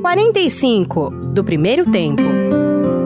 45 0.00 1.10
do 1.10 1.44
primeiro 1.44 1.90
tempo. 1.90 2.22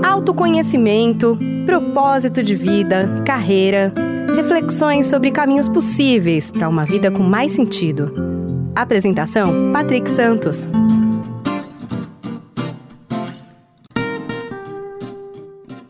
Autoconhecimento, 0.07 1.37
propósito 1.67 2.41
de 2.41 2.55
vida, 2.55 3.23
carreira, 3.27 3.93
reflexões 4.35 5.07
sobre 5.07 5.33
caminhos 5.33 5.69
possíveis 5.69 6.53
para 6.53 6.69
uma 6.69 6.85
vida 6.85 7.11
com 7.11 7.23
mais 7.23 7.51
sentido. 7.51 8.15
Apresentação: 8.77 9.73
Patrick 9.73 10.09
Santos. 10.09 10.69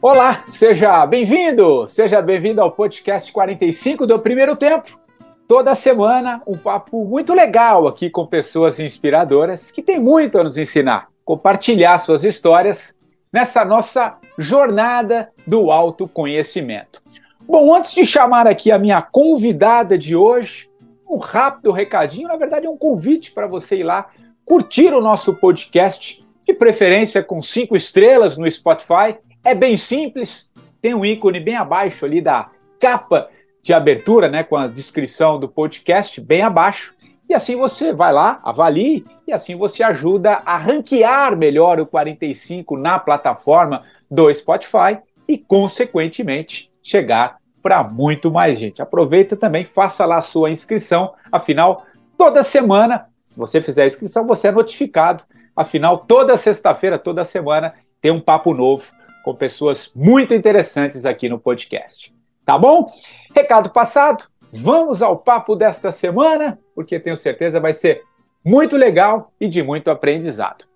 Olá, 0.01 0.43
seja 0.47 1.07
bem-vindo, 1.07 1.87
seja 1.89 2.23
bem-vindo 2.23 2.63
ao 2.63 2.73
podcast 2.73 3.31
45 3.31 4.07
do 4.07 4.19
Primeiro 4.19 4.57
Tempo. 4.57 5.04
Toda 5.47 5.75
semana, 5.75 6.43
um 6.47 6.57
papo 6.57 7.05
muito 7.05 7.35
legal 7.35 7.87
aqui 7.87 8.09
com 8.09 8.27
pessoas 8.27 8.81
inspiradoras 8.81 9.71
que 9.71 9.83
têm 9.83 10.01
muito 10.01 10.39
a 10.39 10.45
nos 10.45 10.57
ensinar, 10.57 11.09
compartilhar 11.23 11.99
suas 11.99 12.25
histórias 12.25 12.99
nessa 13.31 13.63
nossa 13.63 14.17
jornada 14.39 15.31
do 15.47 15.71
autoconhecimento. 15.71 17.03
Bom, 17.43 17.75
antes 17.75 17.93
de 17.93 18.07
chamar 18.07 18.47
aqui 18.47 18.71
a 18.71 18.79
minha 18.79 19.03
convidada 19.03 19.99
de 19.99 20.17
hoje, 20.17 20.71
um 21.07 21.19
rápido 21.19 21.73
recadinho, 21.73 22.29
na 22.29 22.37
verdade 22.37 22.65
é 22.65 22.71
um 22.71 22.79
convite 22.79 23.31
para 23.31 23.47
você 23.47 23.77
ir 23.77 23.83
lá 23.83 24.07
curtir 24.47 24.95
o 24.95 25.01
nosso 25.01 25.35
podcast, 25.35 26.25
de 26.47 26.55
preferência 26.55 27.23
com 27.23 27.43
cinco 27.43 27.77
estrelas 27.77 28.39
no 28.39 28.51
Spotify. 28.51 29.19
É 29.45 29.55
bem 29.55 29.77
simples, 29.77 30.51
tem 30.81 30.95
um 30.95 31.05
ícone 31.05 31.39
bem 31.39 31.57
abaixo 31.57 32.07
ali 32.07 32.23
da 32.23 32.51
capa 32.81 33.29
de 33.65 33.73
abertura, 33.73 34.29
né, 34.29 34.45
com 34.45 34.57
a 34.57 34.67
descrição 34.67 35.41
do 35.41 35.49
podcast 35.49 36.21
bem 36.21 36.43
abaixo. 36.43 36.95
E 37.27 37.33
assim 37.33 37.57
você 37.57 37.95
vai 37.95 38.13
lá, 38.13 38.39
avalie, 38.45 39.07
e 39.27 39.33
assim 39.33 39.57
você 39.57 39.83
ajuda 39.83 40.43
a 40.45 40.59
ranquear 40.59 41.35
melhor 41.35 41.81
o 41.81 41.87
45 41.87 42.77
na 42.77 42.99
plataforma 42.99 43.83
do 44.11 44.33
Spotify 44.35 44.99
e, 45.27 45.39
consequentemente, 45.39 46.71
chegar 46.83 47.39
para 47.63 47.83
muito 47.83 48.31
mais 48.31 48.59
gente. 48.59 48.83
Aproveita 48.83 49.35
também, 49.35 49.65
faça 49.65 50.05
lá 50.05 50.19
a 50.19 50.21
sua 50.23 50.51
inscrição, 50.51 51.15
afinal, 51.33 51.87
toda 52.19 52.43
semana, 52.43 53.07
se 53.25 53.39
você 53.39 53.63
fizer 53.63 53.85
a 53.85 53.87
inscrição, 53.87 54.27
você 54.27 54.49
é 54.49 54.53
notificado. 54.53 55.25
Afinal, 55.57 55.97
toda 55.97 56.37
sexta-feira, 56.37 56.99
toda 56.99 57.25
semana, 57.25 57.73
tem 57.99 58.11
um 58.11 58.21
papo 58.21 58.53
novo 58.53 58.93
com 59.25 59.35
pessoas 59.35 59.91
muito 59.97 60.35
interessantes 60.35 61.07
aqui 61.07 61.31
no 61.31 61.39
podcast. 61.39 62.14
Tá 62.45 62.59
bom? 62.59 62.87
Recado 63.35 63.71
passado, 63.71 64.25
vamos 64.53 65.01
ao 65.01 65.17
papo 65.17 65.57
desta 65.57 65.91
semana, 65.91 66.59
porque 66.75 67.01
tenho 67.01 67.17
certeza 67.17 67.59
vai 67.59 67.73
ser 67.73 68.03
muito 68.45 68.77
legal 68.77 69.33
e 69.41 69.49
de 69.49 69.63
muito 69.63 69.91
aprendizado. 69.91 70.67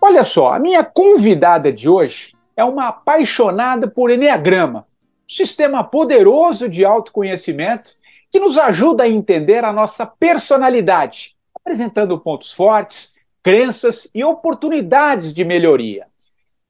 Olha 0.00 0.24
só, 0.24 0.52
a 0.52 0.58
minha 0.58 0.82
convidada 0.82 1.72
de 1.72 1.88
hoje 1.88 2.34
é 2.56 2.64
uma 2.64 2.88
apaixonada 2.88 3.86
por 3.86 4.10
Enneagrama, 4.10 4.84
sistema 5.28 5.84
poderoso 5.84 6.68
de 6.68 6.84
autoconhecimento 6.84 7.92
que 8.28 8.40
nos 8.40 8.58
ajuda 8.58 9.04
a 9.04 9.08
entender 9.08 9.64
a 9.64 9.72
nossa 9.72 10.04
personalidade, 10.04 11.36
apresentando 11.54 12.18
pontos 12.18 12.52
fortes, 12.52 13.14
crenças 13.40 14.08
e 14.12 14.24
oportunidades 14.24 15.32
de 15.32 15.44
melhoria. 15.44 16.06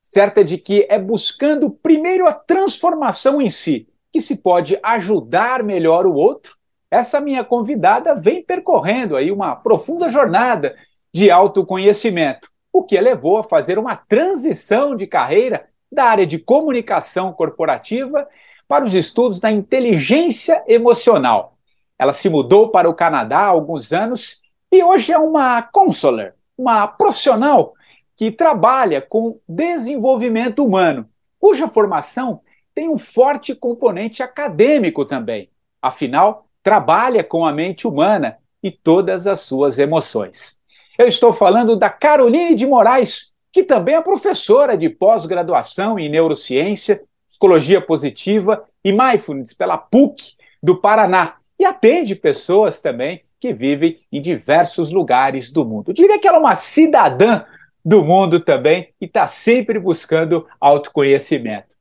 Certa 0.02 0.44
de 0.44 0.58
que 0.58 0.86
é 0.90 0.98
buscando 0.98 1.70
primeiro 1.70 2.26
a 2.26 2.32
transformação 2.32 3.40
em 3.40 3.48
si, 3.48 3.88
que 4.12 4.20
se 4.20 4.42
pode 4.42 4.78
ajudar 4.82 5.62
melhor 5.62 6.06
o 6.06 6.14
outro. 6.14 6.56
Essa 6.90 7.20
minha 7.20 7.42
convidada 7.42 8.14
vem 8.14 8.44
percorrendo 8.44 9.16
aí 9.16 9.32
uma 9.32 9.56
profunda 9.56 10.10
jornada 10.10 10.76
de 11.12 11.30
autoconhecimento, 11.30 12.48
o 12.72 12.82
que 12.82 12.98
a 12.98 13.00
levou 13.00 13.38
a 13.38 13.44
fazer 13.44 13.78
uma 13.78 13.96
transição 13.96 14.94
de 14.94 15.06
carreira 15.06 15.66
da 15.90 16.04
área 16.04 16.26
de 16.26 16.38
comunicação 16.38 17.32
corporativa 17.32 18.28
para 18.68 18.84
os 18.84 18.94
estudos 18.94 19.40
da 19.40 19.50
inteligência 19.50 20.62
emocional. 20.66 21.56
Ela 21.98 22.12
se 22.12 22.28
mudou 22.28 22.70
para 22.70 22.88
o 22.88 22.94
Canadá 22.94 23.40
há 23.40 23.46
alguns 23.46 23.92
anos 23.92 24.42
e 24.70 24.82
hoje 24.82 25.12
é 25.12 25.18
uma 25.18 25.62
counselor, 25.62 26.32
uma 26.56 26.86
profissional 26.86 27.74
que 28.16 28.30
trabalha 28.30 29.00
com 29.00 29.38
desenvolvimento 29.48 30.64
humano, 30.64 31.08
cuja 31.38 31.68
formação 31.68 32.40
tem 32.74 32.88
um 32.88 32.98
forte 32.98 33.54
componente 33.54 34.22
acadêmico 34.22 35.04
também. 35.04 35.50
Afinal, 35.80 36.46
trabalha 36.62 37.22
com 37.24 37.44
a 37.44 37.52
mente 37.52 37.86
humana 37.86 38.38
e 38.62 38.70
todas 38.70 39.26
as 39.26 39.40
suas 39.40 39.78
emoções. 39.78 40.60
Eu 40.98 41.08
estou 41.08 41.32
falando 41.32 41.76
da 41.76 41.90
Caroline 41.90 42.54
de 42.54 42.66
Moraes, 42.66 43.32
que 43.50 43.62
também 43.62 43.96
é 43.96 44.00
professora 44.00 44.76
de 44.76 44.88
pós-graduação 44.88 45.98
em 45.98 46.08
neurociência 46.08 47.02
Psicologia 47.28 47.80
Positiva 47.80 48.64
e 48.84 48.92
Mindfulness 48.92 49.52
pela 49.52 49.76
PUC 49.76 50.36
do 50.62 50.80
Paraná 50.80 51.36
e 51.58 51.64
atende 51.64 52.14
pessoas 52.14 52.80
também 52.80 53.24
que 53.40 53.52
vivem 53.52 53.98
em 54.12 54.22
diversos 54.22 54.92
lugares 54.92 55.50
do 55.50 55.64
mundo. 55.64 55.90
Eu 55.90 55.94
diria 55.94 56.18
que 56.20 56.28
ela 56.28 56.36
é 56.36 56.40
uma 56.40 56.54
cidadã 56.54 57.44
do 57.84 58.04
mundo 58.04 58.38
também 58.38 58.94
e 59.00 59.06
está 59.06 59.26
sempre 59.26 59.80
buscando 59.80 60.46
autoconhecimento. 60.60 61.71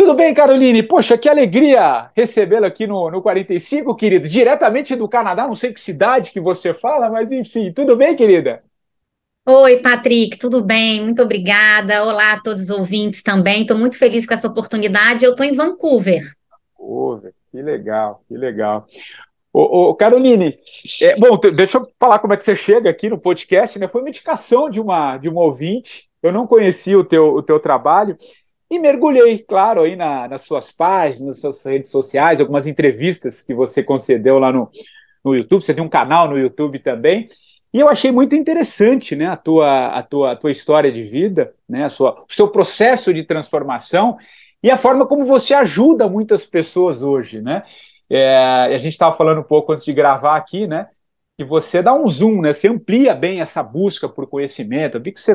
Tudo 0.00 0.14
bem, 0.14 0.32
Caroline? 0.32 0.82
Poxa, 0.82 1.18
que 1.18 1.28
alegria 1.28 2.10
recebê-la 2.16 2.68
aqui 2.68 2.86
no, 2.86 3.10
no 3.10 3.20
45, 3.20 3.94
querido. 3.94 4.26
Diretamente 4.26 4.96
do 4.96 5.06
Canadá, 5.06 5.46
não 5.46 5.54
sei 5.54 5.74
que 5.74 5.78
cidade 5.78 6.32
que 6.32 6.40
você 6.40 6.72
fala, 6.72 7.10
mas 7.10 7.30
enfim, 7.30 7.70
tudo 7.70 7.94
bem, 7.94 8.16
querida? 8.16 8.64
Oi, 9.46 9.76
Patrick, 9.80 10.38
tudo 10.38 10.64
bem? 10.64 11.04
Muito 11.04 11.22
obrigada. 11.22 12.02
Olá 12.02 12.32
a 12.32 12.40
todos 12.40 12.62
os 12.62 12.70
ouvintes 12.70 13.22
também. 13.22 13.60
Estou 13.60 13.76
muito 13.76 13.98
feliz 13.98 14.24
com 14.24 14.32
essa 14.32 14.48
oportunidade. 14.48 15.22
Eu 15.22 15.32
estou 15.32 15.44
em 15.44 15.52
Vancouver. 15.52 16.22
Vancouver, 16.78 17.34
que 17.52 17.60
legal, 17.60 18.24
que 18.26 18.38
legal. 18.38 18.86
Ô, 19.52 19.90
ô 19.90 19.94
Caroline, 19.94 20.58
é, 21.02 21.14
bom, 21.16 21.38
deixa 21.54 21.76
eu 21.76 21.86
falar 22.00 22.20
como 22.20 22.32
é 22.32 22.38
que 22.38 22.44
você 22.44 22.56
chega 22.56 22.88
aqui 22.88 23.10
no 23.10 23.18
podcast, 23.18 23.78
né? 23.78 23.86
Foi 23.86 24.00
uma 24.00 24.08
indicação 24.08 24.70
de 24.70 24.80
uma, 24.80 25.18
de 25.18 25.28
uma 25.28 25.42
ouvinte. 25.42 26.08
Eu 26.22 26.32
não 26.32 26.46
conhecia 26.46 26.98
o 26.98 27.04
teu, 27.04 27.34
o 27.34 27.42
teu 27.42 27.60
trabalho 27.60 28.16
e 28.70 28.78
mergulhei, 28.78 29.38
claro, 29.38 29.82
aí 29.82 29.96
na, 29.96 30.28
nas 30.28 30.42
suas 30.42 30.70
páginas, 30.70 31.26
nas 31.26 31.40
suas 31.40 31.64
redes 31.64 31.90
sociais, 31.90 32.40
algumas 32.40 32.68
entrevistas 32.68 33.42
que 33.42 33.52
você 33.52 33.82
concedeu 33.82 34.38
lá 34.38 34.52
no, 34.52 34.70
no 35.24 35.34
YouTube. 35.34 35.64
Você 35.64 35.74
tem 35.74 35.82
um 35.82 35.88
canal 35.88 36.28
no 36.28 36.38
YouTube 36.38 36.78
também. 36.78 37.28
E 37.74 37.80
eu 37.80 37.88
achei 37.88 38.12
muito 38.12 38.34
interessante 38.36 39.16
né, 39.16 39.26
a, 39.26 39.36
tua, 39.36 39.88
a, 39.88 40.02
tua, 40.02 40.32
a 40.32 40.36
tua 40.36 40.50
história 40.50 40.90
de 40.90 41.02
vida, 41.02 41.52
né, 41.68 41.84
a 41.84 41.88
sua, 41.88 42.20
o 42.28 42.32
seu 42.32 42.48
processo 42.48 43.12
de 43.12 43.24
transformação 43.24 44.16
e 44.62 44.70
a 44.70 44.76
forma 44.76 45.06
como 45.06 45.24
você 45.24 45.54
ajuda 45.54 46.08
muitas 46.08 46.46
pessoas 46.46 47.02
hoje. 47.02 47.40
Né? 47.40 47.62
É, 48.08 48.36
a 48.72 48.76
gente 48.76 48.92
estava 48.92 49.16
falando 49.16 49.40
um 49.40 49.44
pouco 49.44 49.72
antes 49.72 49.84
de 49.84 49.92
gravar 49.92 50.36
aqui, 50.36 50.66
né? 50.66 50.88
Que 51.38 51.44
você 51.44 51.80
dá 51.80 51.94
um 51.94 52.06
zoom, 52.06 52.40
né? 52.42 52.52
Você 52.52 52.68
amplia 52.68 53.14
bem 53.14 53.40
essa 53.40 53.62
busca 53.62 54.08
por 54.08 54.26
conhecimento. 54.26 54.98
Eu 54.98 55.02
vi 55.02 55.12
que 55.12 55.20
você 55.20 55.34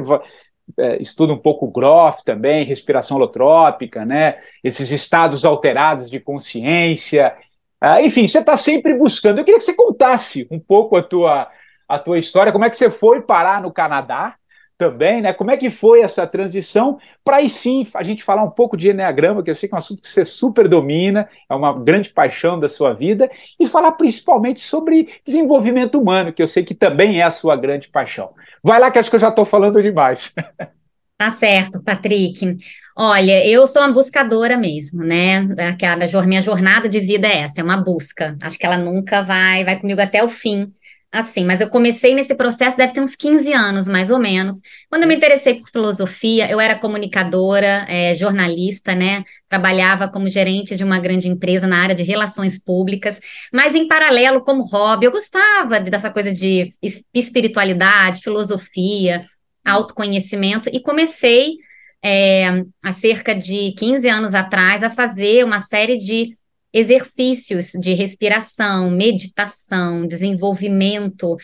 é, 0.77 1.01
estuda 1.01 1.33
um 1.33 1.37
pouco 1.37 1.69
Groff 1.69 2.23
também, 2.23 2.65
respiração 2.65 3.17
holotrópica, 3.17 4.05
né? 4.05 4.35
Esses 4.63 4.91
estados 4.91 5.45
alterados 5.45 6.09
de 6.09 6.19
consciência. 6.19 7.35
Ah, 7.79 8.01
enfim, 8.01 8.27
você 8.27 8.39
está 8.39 8.57
sempre 8.57 8.93
buscando. 8.95 9.39
Eu 9.39 9.43
queria 9.43 9.59
que 9.59 9.63
você 9.63 9.75
contasse 9.75 10.47
um 10.49 10.59
pouco 10.59 10.95
a 10.97 11.03
tua 11.03 11.49
a 11.87 11.99
tua 11.99 12.17
história, 12.17 12.51
como 12.51 12.65
é 12.65 12.69
que 12.69 12.75
você 12.75 12.89
foi 12.89 13.21
parar 13.21 13.61
no 13.61 13.71
Canadá 13.71 14.35
também, 14.77 15.21
né? 15.21 15.33
Como 15.33 15.51
é 15.51 15.57
que 15.57 15.69
foi 15.69 16.01
essa 16.01 16.27
transição 16.27 16.99
para 17.23 17.37
aí 17.37 17.49
sim 17.49 17.87
a 17.93 18.03
gente 18.03 18.23
falar 18.23 18.43
um 18.43 18.49
pouco 18.49 18.75
de 18.75 18.89
Enneagrama, 18.89 19.41
que 19.41 19.49
eu 19.49 19.55
sei 19.55 19.69
que 19.69 19.75
é 19.75 19.77
um 19.77 19.79
assunto 19.79 20.01
que 20.01 20.07
você 20.07 20.25
super 20.25 20.67
domina, 20.67 21.29
é 21.49 21.55
uma 21.55 21.73
grande 21.73 22.09
paixão 22.09 22.59
da 22.59 22.67
sua 22.67 22.93
vida, 22.93 23.29
e 23.59 23.67
falar 23.67 23.93
principalmente 23.93 24.61
sobre 24.61 25.09
desenvolvimento 25.25 25.99
humano, 25.99 26.33
que 26.33 26.41
eu 26.41 26.47
sei 26.47 26.63
que 26.63 26.75
também 26.75 27.19
é 27.21 27.23
a 27.23 27.31
sua 27.31 27.55
grande 27.55 27.87
paixão. 27.87 28.33
Vai 28.63 28.79
lá 28.79 28.91
que 28.91 28.99
acho 28.99 29.09
que 29.09 29.15
eu 29.15 29.21
já 29.21 29.29
estou 29.29 29.45
falando 29.45 29.81
demais. 29.81 30.33
Tá 31.17 31.29
certo, 31.29 31.81
Patrick. 31.81 32.57
Olha, 32.93 33.47
eu 33.47 33.65
sou 33.65 33.81
uma 33.81 33.93
buscadora 33.93 34.57
mesmo, 34.57 35.01
né? 35.01 35.47
Aquela 35.69 35.95
minha 36.25 36.41
jornada 36.41 36.89
de 36.89 36.99
vida 36.99 37.25
é 37.25 37.37
essa, 37.37 37.61
é 37.61 37.63
uma 37.63 37.77
busca. 37.77 38.35
Acho 38.41 38.59
que 38.59 38.65
ela 38.65 38.77
nunca 38.77 39.21
vai, 39.21 39.63
vai 39.63 39.79
comigo 39.79 40.01
até 40.01 40.21
o 40.21 40.27
fim 40.27 40.73
assim, 41.15 41.45
mas 41.45 41.61
eu 41.61 41.69
comecei 41.69 42.13
nesse 42.13 42.35
processo, 42.35 42.75
deve 42.75 42.93
ter 42.93 42.99
uns 42.99 43.15
15 43.15 43.53
anos, 43.53 43.87
mais 43.87 44.11
ou 44.11 44.19
menos. 44.19 44.57
Quando 44.89 45.03
eu 45.03 45.07
me 45.07 45.15
interessei 45.15 45.55
por 45.55 45.69
filosofia, 45.69 46.51
eu 46.51 46.59
era 46.59 46.77
comunicadora, 46.77 47.85
é, 47.87 48.13
jornalista, 48.15 48.93
né? 48.93 49.23
Trabalhava 49.47 50.09
como 50.09 50.29
gerente 50.29 50.75
de 50.75 50.83
uma 50.83 50.99
grande 50.99 51.29
empresa 51.29 51.67
na 51.67 51.81
área 51.81 51.95
de 51.95 52.03
relações 52.03 52.61
públicas, 52.61 53.21
mas 53.53 53.73
em 53.73 53.87
paralelo, 53.87 54.41
como 54.43 54.63
hobby, 54.63 55.05
eu 55.05 55.11
gostava 55.11 55.79
dessa 55.79 56.11
coisa 56.11 56.33
de 56.33 56.69
espiritualidade, 57.13 58.21
filosofia, 58.21 59.21
autoconhecimento, 59.63 60.69
e 60.71 60.81
comecei 60.81 61.55
é, 62.03 62.63
há 62.83 62.91
cerca 62.91 63.33
de 63.33 63.73
15 63.77 64.07
anos 64.09 64.33
atrás 64.33 64.83
a 64.83 64.89
fazer 64.89 65.45
uma 65.45 65.59
série 65.59 65.97
de 65.97 66.37
exercícios 66.75 67.71
de 67.79 67.93
respiração, 67.93 68.91
meditação, 68.91 70.05
desenvolvimento 70.05 71.37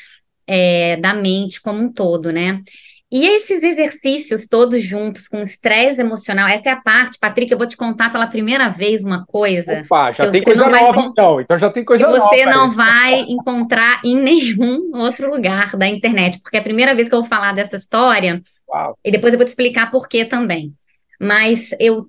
é, 0.46 0.98
da 0.98 1.14
mente 1.14 1.62
como 1.62 1.82
um 1.82 1.92
todo, 1.92 2.34
né? 2.34 2.62
E 3.10 3.26
esses 3.28 3.64
exercícios 3.64 4.48
todos 4.48 4.82
juntos, 4.84 5.28
com 5.28 5.42
estresse 5.42 6.02
emocional, 6.02 6.48
essa 6.48 6.70
é 6.70 6.72
a 6.72 6.82
parte, 6.82 7.18
Patrick, 7.20 7.52
eu 7.52 7.58
vou 7.58 7.68
te 7.68 7.78
contar 7.78 8.10
pela 8.10 8.28
primeira 8.28 8.70
vez 8.70 9.04
uma 9.06 9.26
coisa. 9.26 9.82
Opa, 9.86 10.12
já 10.12 10.30
tem 10.30 10.44
coisa 10.44 10.70
nova 10.70 11.02
então, 11.02 11.42
então 11.42 11.58
já 11.58 11.70
tem 11.70 11.84
coisa 11.84 12.06
que 12.06 12.12
nova. 12.12 12.26
você 12.26 12.46
não 12.46 12.72
vai 12.72 13.22
encontrar 13.22 14.02
em 14.04 14.16
nenhum 14.16 14.92
outro 14.96 15.30
lugar 15.30 15.78
da 15.78 15.88
internet, 15.88 16.40
porque 16.42 16.58
é 16.58 16.60
a 16.60 16.64
primeira 16.64 16.94
vez 16.94 17.08
que 17.08 17.16
eu 17.16 17.22
vou 17.22 17.30
falar 17.30 17.54
dessa 17.54 17.78
história, 17.78 18.42
Uau. 18.70 18.98
e 19.04 19.12
depois 19.12 19.34
eu 19.34 19.38
vou 19.38 19.46
te 19.46 19.50
explicar 19.50 19.92
por 19.92 20.08
que 20.10 20.26
também. 20.26 20.74
Mas 21.20 21.76
eu 21.80 22.08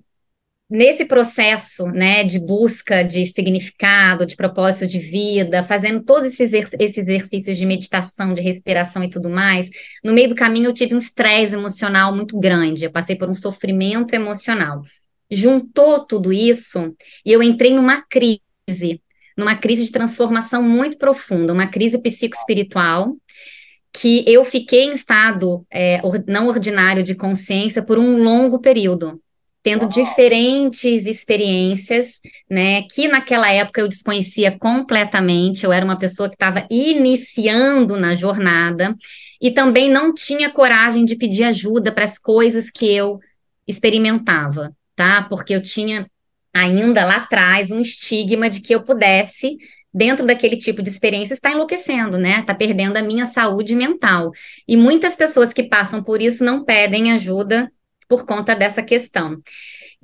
nesse 0.73 1.05
processo, 1.05 1.85
né, 1.89 2.25
de 2.25 2.39
busca 2.39 3.03
de 3.03 3.27
significado, 3.27 4.25
de 4.25 4.35
propósito 4.35 4.87
de 4.87 4.99
vida, 4.99 5.63
fazendo 5.63 6.03
todos 6.03 6.41
esses, 6.41 6.73
esses 6.81 6.97
exercícios 6.97 7.59
de 7.59 7.67
meditação, 7.67 8.33
de 8.33 8.41
respiração 8.41 9.05
e 9.05 9.11
tudo 9.11 9.29
mais, 9.29 9.69
no 10.03 10.15
meio 10.15 10.31
do 10.31 10.35
caminho 10.35 10.71
eu 10.71 10.73
tive 10.73 10.95
um 10.95 10.99
estresse 10.99 11.53
emocional 11.53 12.17
muito 12.17 12.41
grande, 12.41 12.87
eu 12.87 12.91
passei 12.91 13.15
por 13.15 13.29
um 13.29 13.35
sofrimento 13.35 14.15
emocional. 14.15 14.81
Juntou 15.31 16.07
tudo 16.07 16.33
isso 16.33 16.97
e 17.23 17.31
eu 17.31 17.43
entrei 17.43 17.75
numa 17.75 18.01
crise, 18.01 19.03
numa 19.37 19.55
crise 19.55 19.85
de 19.85 19.93
transformação 19.93 20.63
muito 20.63 20.97
profunda, 20.97 21.53
uma 21.53 21.67
crise 21.67 21.99
psicoespiritual, 21.99 23.15
que 23.93 24.25
eu 24.27 24.43
fiquei 24.43 24.85
em 24.85 24.95
estado 24.95 25.67
é, 25.71 26.01
não 26.27 26.47
ordinário 26.47 27.03
de 27.03 27.15
consciência 27.15 27.83
por 27.83 27.99
um 27.99 28.23
longo 28.23 28.59
período 28.59 29.21
tendo 29.63 29.87
diferentes 29.89 31.07
experiências, 31.07 32.21
né, 32.51 32.83
que 32.83 33.07
naquela 33.07 33.51
época 33.51 33.81
eu 33.81 33.89
desconhecia 33.89 34.59
completamente, 34.59 35.65
eu 35.65 35.73
era 35.73 35.85
uma 35.85 35.99
pessoa 35.99 36.29
que 36.29 36.35
estava 36.35 36.67
iniciando 36.69 37.97
na 37.97 38.15
jornada 38.15 38.97
e 39.41 39.51
também 39.51 39.89
não 39.89 40.13
tinha 40.13 40.51
coragem 40.51 41.05
de 41.05 41.15
pedir 41.15 41.45
ajuda 41.45 41.93
para 41.93 42.05
as 42.05 42.19
coisas 42.19 42.71
que 42.71 42.87
eu 42.93 43.21
experimentava, 43.67 44.75
tá? 44.97 45.23
Porque 45.23 45.55
eu 45.55 45.63
tinha 45.63 46.11
ainda 46.53 47.05
lá 47.05 47.17
atrás 47.17 47.71
um 47.71 47.81
estigma 47.81 48.51
de 48.51 48.61
que 48.61 48.75
eu 48.75 48.83
pudesse 48.83 49.57
dentro 49.95 50.27
daquele 50.27 50.57
tipo 50.57 50.83
de 50.83 50.89
experiência 50.89 51.35
está 51.35 51.53
enlouquecendo, 51.53 52.19
né? 52.19 52.41
Está 52.41 52.55
perdendo 52.55 52.97
a 52.97 53.03
minha 53.03 53.27
saúde 53.27 53.77
mental. 53.77 54.33
E 54.67 54.77
muitas 54.77 55.15
pessoas 55.15 55.53
que 55.53 55.63
passam 55.63 56.03
por 56.03 56.21
isso 56.21 56.45
não 56.45 56.65
pedem 56.65 57.13
ajuda 57.13 57.71
por 58.13 58.27
conta 58.27 58.55
dessa 58.55 58.83
questão. 58.83 59.41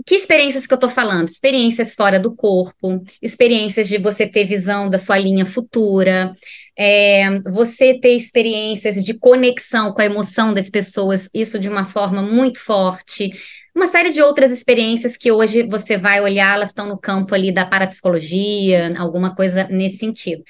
Que 0.07 0.15
experiências 0.15 0.67
que 0.67 0.73
eu 0.73 0.77
estou 0.77 0.89
falando? 0.89 1.29
Experiências 1.29 1.93
fora 1.93 2.19
do 2.19 2.35
corpo, 2.35 3.03
experiências 3.21 3.87
de 3.87 3.99
você 3.99 4.27
ter 4.27 4.47
visão 4.47 4.89
da 4.89 4.97
sua 4.97 5.19
linha 5.19 5.45
futura, 5.45 6.33
é, 6.75 7.29
você 7.51 7.99
ter 8.01 8.17
experiências 8.17 9.05
de 9.05 9.13
conexão 9.13 9.93
com 9.93 10.01
a 10.01 10.07
emoção 10.07 10.55
das 10.55 10.71
pessoas, 10.71 11.29
isso 11.35 11.59
de 11.59 11.69
uma 11.69 11.85
forma 11.85 12.23
muito 12.23 12.59
forte. 12.61 13.31
Uma 13.77 13.89
série 13.89 14.11
de 14.11 14.23
outras 14.23 14.51
experiências 14.51 15.15
que 15.15 15.31
hoje 15.31 15.65
você 15.65 15.99
vai 15.99 16.23
olhar, 16.23 16.55
elas 16.55 16.71
estão 16.71 16.87
no 16.87 16.97
campo 16.97 17.35
ali 17.35 17.53
da 17.53 17.67
parapsicologia, 17.67 18.95
alguma 18.97 19.35
coisa 19.35 19.69
nesse 19.69 19.99
sentido. 19.99 20.43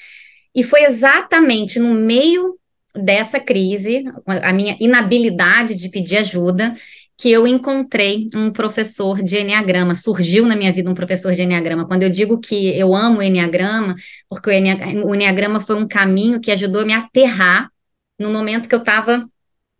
E 0.54 0.62
foi 0.62 0.84
exatamente 0.84 1.81
no 1.81 1.93
meio 1.93 2.56
dessa 2.94 3.38
crise, 3.40 4.04
a 4.26 4.52
minha 4.52 4.76
inabilidade 4.81 5.75
de 5.75 5.88
pedir 5.88 6.19
ajuda, 6.19 6.75
que 7.18 7.32
eu 7.32 7.48
encontrei 7.48 8.30
um 8.32 8.52
professor 8.52 9.20
de 9.20 9.38
Enneagrama, 9.38 9.96
surgiu 9.96 10.46
na 10.46 10.54
minha 10.54 10.72
vida 10.72 10.88
um 10.88 10.94
professor 10.94 11.34
de 11.34 11.42
Enneagrama. 11.42 11.84
Quando 11.84 12.04
eu 12.04 12.10
digo 12.10 12.38
que 12.38 12.68
eu 12.78 12.94
amo 12.94 13.18
o 13.18 13.22
Enneagrama, 13.22 13.96
porque 14.30 14.48
o 14.48 15.14
Enneagrama, 15.14 15.58
foi 15.60 15.74
um 15.74 15.88
caminho 15.88 16.40
que 16.40 16.52
ajudou 16.52 16.82
a 16.82 16.84
me 16.84 16.94
aterrar 16.94 17.68
no 18.20 18.30
momento 18.30 18.68
que 18.68 18.74
eu 18.74 18.78
estava 18.78 19.28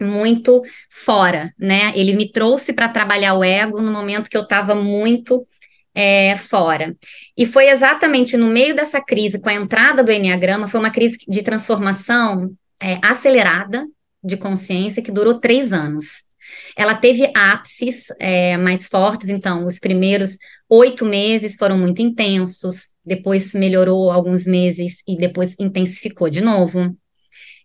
muito 0.01 0.63
fora, 0.91 1.55
né? 1.57 1.93
Ele 1.95 2.13
me 2.13 2.31
trouxe 2.31 2.73
para 2.73 2.89
trabalhar 2.89 3.35
o 3.35 3.45
ego 3.45 3.81
no 3.81 3.93
momento 3.93 4.29
que 4.29 4.37
eu 4.37 4.43
estava 4.43 4.75
muito 4.75 5.47
é, 5.95 6.37
fora. 6.37 6.97
E 7.37 7.47
foi 7.47 7.69
exatamente 7.69 8.37
no 8.37 8.49
meio 8.49 8.75
dessa 8.75 9.01
crise, 9.01 9.41
com 9.41 9.49
a 9.49 9.55
entrada 9.55 10.03
do 10.03 10.11
Enneagrama, 10.11 10.69
foi 10.69 10.81
uma 10.81 10.91
crise 10.91 11.19
de 11.29 11.43
transformação 11.43 12.53
é, 12.83 12.99
acelerada 13.01 13.87
de 14.25 14.37
consciência 14.37 15.03
que 15.03 15.13
durou 15.13 15.39
três 15.39 15.73
anos. 15.73 16.28
Ela 16.77 16.95
teve 16.95 17.31
ápices 17.35 18.07
é, 18.19 18.57
mais 18.57 18.87
fortes, 18.87 19.29
então, 19.29 19.67
os 19.67 19.79
primeiros 19.79 20.39
oito 20.69 21.05
meses 21.05 21.57
foram 21.57 21.77
muito 21.77 22.01
intensos, 22.01 22.89
depois 23.05 23.55
melhorou 23.55 24.11
alguns 24.11 24.47
meses 24.47 25.03
e 25.07 25.17
depois 25.17 25.57
intensificou 25.59 26.29
de 26.31 26.41
novo. 26.41 26.95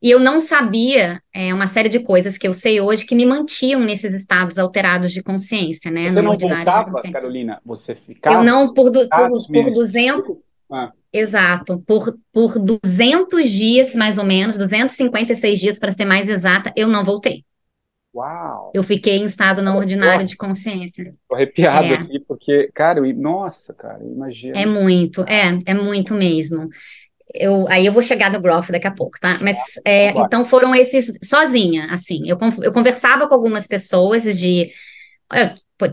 E 0.02 0.12
eu 0.12 0.20
não 0.20 0.38
sabia 0.38 1.22
é, 1.34 1.54
uma 1.54 1.66
série 1.66 1.88
de 1.88 2.00
coisas 2.00 2.38
que 2.38 2.46
eu 2.46 2.54
sei 2.54 2.82
hoje 2.82 3.06
que 3.06 3.16
me 3.16 3.26
mantinham 3.26 3.80
nesses 3.80 4.14
estados 4.14 4.58
alterados 4.58 5.14
de 5.14 5.24
consciência, 5.24 5.90
né? 5.90 6.12
Você 6.12 6.22
não 6.22 6.36
voltava, 6.36 7.02
Carolina? 7.10 7.62
Você 7.66 7.96
ficava? 7.96 8.36
Eu 8.36 8.44
não, 8.44 8.74
por, 8.74 8.92
por, 8.92 9.48
por 9.48 9.70
200... 9.70 10.38
Ah. 10.70 10.92
Exato, 11.14 11.82
por, 11.86 12.18
por 12.34 12.58
200 12.58 13.48
dias, 13.48 13.96
mais 13.96 14.18
ou 14.18 14.26
menos, 14.26 14.58
256 14.58 15.60
dias, 15.60 15.80
para 15.80 15.92
ser 15.92 16.06
mais 16.06 16.28
exata, 16.28 16.74
eu 16.76 16.88
não 16.88 17.06
voltei. 17.06 17.46
Uau! 18.14 18.72
Eu 18.74 18.84
fiquei 18.84 19.18
em 19.18 19.26
estado 19.26 19.62
não 19.62 19.78
ordinário 19.78 20.26
de 20.26 20.38
consciência. 20.38 21.16
Tô 21.28 21.36
arrepiado 21.36 21.88
é. 21.88 21.94
aqui, 21.96 22.20
porque, 22.20 22.70
cara, 22.74 23.00
eu, 23.00 23.16
nossa, 23.16 23.74
cara, 23.74 24.04
imagina. 24.04 24.60
É 24.60 24.66
muito, 24.66 25.22
é, 25.24 25.58
é 25.66 25.74
muito 25.74 26.14
mesmo. 26.14 26.70
Eu, 27.34 27.68
aí 27.70 27.86
eu 27.86 27.92
vou 27.92 28.04
chegar 28.04 28.32
no 28.32 28.40
Groff 28.40 28.72
daqui 28.72 28.86
a 28.86 28.92
pouco, 28.92 29.20
tá? 29.20 29.40
Mas, 29.42 29.58
é, 29.84 30.10
então 30.10 30.46
foram 30.46 30.76
esses, 30.76 31.12
sozinha, 31.24 31.88
assim, 31.90 32.22
eu, 32.30 32.38
eu 32.62 32.72
conversava 32.72 33.28
com 33.28 33.34
algumas 33.34 33.66
pessoas 33.66 34.24
de, 34.38 34.72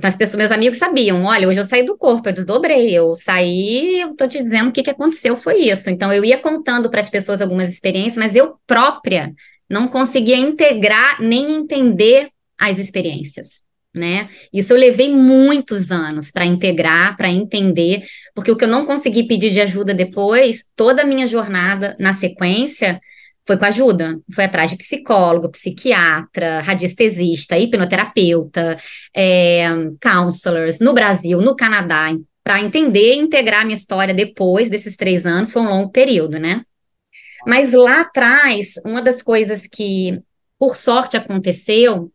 as 0.03 0.17
pessoas, 0.17 0.37
meus 0.37 0.53
amigos 0.53 0.77
sabiam, 0.77 1.25
olha, 1.25 1.49
hoje 1.49 1.59
eu 1.59 1.65
saí 1.65 1.83
do 1.83 1.97
corpo, 1.97 2.29
eu 2.29 2.33
desdobrei, 2.35 2.97
eu 2.97 3.17
saí, 3.17 4.01
eu 4.01 4.15
tô 4.15 4.29
te 4.29 4.43
dizendo 4.43 4.69
o 4.69 4.73
que, 4.73 4.83
que 4.83 4.91
aconteceu, 4.91 5.37
foi 5.37 5.63
isso. 5.63 5.89
Então, 5.89 6.13
eu 6.13 6.25
ia 6.25 6.39
contando 6.39 6.91
para 6.91 7.01
as 7.01 7.09
pessoas 7.09 7.41
algumas 7.41 7.71
experiências, 7.71 8.19
mas 8.19 8.37
eu 8.37 8.57
própria 8.67 9.33
não 9.71 9.87
conseguia 9.87 10.37
integrar 10.37 11.23
nem 11.23 11.53
entender 11.53 12.29
as 12.59 12.79
experiências, 12.79 13.63
né? 13.95 14.29
Isso 14.53 14.73
eu 14.73 14.77
levei 14.77 15.11
muitos 15.15 15.91
anos 15.91 16.31
para 16.31 16.45
integrar, 16.45 17.17
para 17.17 17.31
entender, 17.31 18.03
porque 18.35 18.51
o 18.51 18.57
que 18.57 18.65
eu 18.65 18.69
não 18.69 18.85
consegui 18.85 19.23
pedir 19.29 19.53
de 19.53 19.61
ajuda 19.61 19.95
depois, 19.95 20.65
toda 20.75 21.03
a 21.03 21.07
minha 21.07 21.27
jornada 21.27 21.97
na 22.01 22.13
sequência 22.13 23.01
foi 23.47 23.57
com 23.57 23.65
ajuda, 23.65 24.21
foi 24.35 24.45
atrás 24.45 24.71
de 24.71 24.77
psicólogo, 24.77 25.51
psiquiatra, 25.51 26.61
radiestesista, 26.61 27.59
hipnoterapeuta, 27.59 28.77
é, 29.17 29.67
counselors 30.01 30.79
no 30.79 30.93
Brasil, 30.93 31.41
no 31.41 31.57
Canadá, 31.57 32.15
para 32.45 32.61
entender 32.61 33.15
e 33.15 33.19
integrar 33.19 33.63
a 33.63 33.65
minha 33.65 33.77
história 33.77 34.15
depois 34.15 34.69
desses 34.69 34.97
três 34.97 35.27
anos, 35.27 35.53
foi 35.53 35.63
um 35.63 35.69
longo 35.69 35.91
período, 35.91 36.39
né? 36.39 36.63
Mas 37.47 37.73
lá 37.73 38.03
atrás, 38.03 38.75
uma 38.85 39.03
das 39.03 39.23
coisas 39.23 39.67
que, 39.67 40.21
por 40.59 40.77
sorte, 40.77 41.17
aconteceu, 41.17 42.13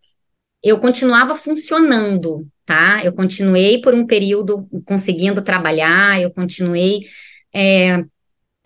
eu 0.64 0.80
continuava 0.80 1.36
funcionando, 1.36 2.48
tá? 2.66 3.02
Eu 3.04 3.14
continuei 3.14 3.82
por 3.82 3.94
um 3.94 4.06
período 4.06 4.68
conseguindo 4.86 5.42
trabalhar, 5.42 6.22
eu 6.22 6.32
continuei 6.32 7.02
é, 7.54 8.04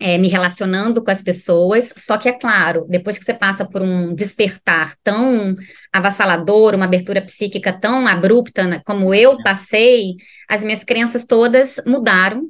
é, 0.00 0.16
me 0.16 0.28
relacionando 0.28 1.04
com 1.04 1.10
as 1.10 1.22
pessoas, 1.22 1.92
só 1.96 2.16
que 2.16 2.28
é 2.28 2.32
claro, 2.32 2.86
depois 2.88 3.18
que 3.18 3.24
você 3.24 3.34
passa 3.34 3.66
por 3.66 3.82
um 3.82 4.14
despertar 4.14 4.96
tão 5.04 5.54
avassalador, 5.92 6.74
uma 6.74 6.86
abertura 6.86 7.20
psíquica 7.20 7.70
tão 7.70 8.06
abrupta 8.06 8.66
né, 8.66 8.80
como 8.86 9.12
eu 9.14 9.36
passei, 9.42 10.14
as 10.48 10.64
minhas 10.64 10.82
crenças 10.82 11.26
todas 11.26 11.76
mudaram, 11.86 12.48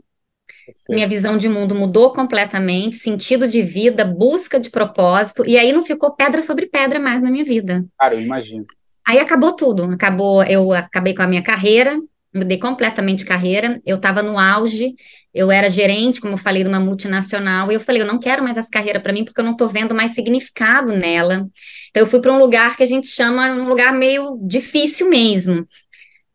minha 0.89 1.09
visão 1.09 1.37
de 1.37 1.49
mundo 1.49 1.75
mudou 1.75 2.13
completamente, 2.13 2.97
sentido 2.97 3.47
de 3.47 3.63
vida, 3.63 4.05
busca 4.05 4.59
de 4.59 4.71
propósito, 4.71 5.45
e 5.47 5.57
aí 5.57 5.73
não 5.73 5.83
ficou 5.83 6.15
pedra 6.15 6.43
sobre 6.43 6.67
pedra 6.67 6.99
mais 6.99 7.23
na 7.23 7.31
minha 7.31 7.45
vida. 7.45 7.85
Cara, 7.99 8.15
eu 8.15 8.21
imagino. 8.21 8.65
Aí 9.07 9.19
acabou 9.19 9.53
tudo, 9.53 9.85
acabou, 9.85 10.43
eu 10.45 10.73
acabei 10.73 11.15
com 11.15 11.23
a 11.23 11.27
minha 11.27 11.43
carreira, 11.43 11.99
mudei 12.35 12.59
completamente 12.59 13.19
de 13.19 13.25
carreira. 13.25 13.81
Eu 13.85 13.97
estava 13.97 14.23
no 14.23 14.39
auge, 14.39 14.95
eu 15.35 15.51
era 15.51 15.69
gerente, 15.69 16.21
como 16.21 16.35
eu 16.35 16.39
falei, 16.39 16.63
de 16.63 16.69
uma 16.69 16.81
multinacional, 16.81 17.71
e 17.71 17.75
eu 17.75 17.81
falei, 17.81 18.03
eu 18.03 18.07
não 18.07 18.19
quero 18.19 18.43
mais 18.43 18.57
essa 18.57 18.71
carreira 18.71 19.01
para 19.01 19.13
mim 19.13 19.25
porque 19.25 19.41
eu 19.41 19.45
não 19.45 19.53
estou 19.53 19.69
vendo 19.69 19.95
mais 19.95 20.13
significado 20.13 20.93
nela. 20.93 21.47
Então 21.91 22.03
eu 22.03 22.07
fui 22.07 22.21
para 22.21 22.33
um 22.33 22.39
lugar 22.39 22.77
que 22.77 22.83
a 22.83 22.87
gente 22.87 23.09
chama 23.09 23.51
um 23.51 23.69
lugar 23.69 23.93
meio 23.93 24.39
difícil 24.43 25.09
mesmo. 25.09 25.67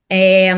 É, 0.10 0.54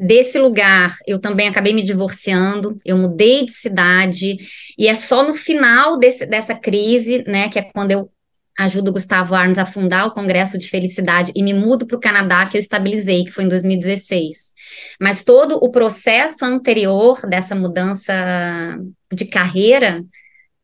desse 0.00 0.38
lugar, 0.38 0.96
eu 1.06 1.20
também 1.20 1.46
acabei 1.46 1.74
me 1.74 1.82
divorciando, 1.82 2.74
eu 2.86 2.96
mudei 2.96 3.44
de 3.44 3.52
cidade, 3.52 4.38
e 4.78 4.88
é 4.88 4.94
só 4.94 5.22
no 5.22 5.34
final 5.34 5.98
desse, 5.98 6.24
dessa 6.24 6.54
crise, 6.54 7.22
né, 7.26 7.50
que 7.50 7.58
é 7.58 7.62
quando 7.62 7.90
eu 7.90 8.10
ajudo 8.58 8.88
o 8.88 8.92
Gustavo 8.92 9.34
Arns 9.34 9.58
a 9.58 9.66
fundar 9.66 10.06
o 10.06 10.10
Congresso 10.10 10.58
de 10.58 10.68
Felicidade 10.68 11.32
e 11.34 11.42
me 11.42 11.52
mudo 11.52 11.86
para 11.86 11.96
o 11.96 12.00
Canadá, 12.00 12.46
que 12.46 12.56
eu 12.56 12.58
estabilizei, 12.58 13.24
que 13.24 13.30
foi 13.30 13.44
em 13.44 13.48
2016. 13.48 14.54
Mas 15.00 15.22
todo 15.22 15.56
o 15.56 15.70
processo 15.70 16.44
anterior 16.44 17.20
dessa 17.28 17.54
mudança 17.54 18.78
de 19.12 19.26
carreira, 19.26 20.02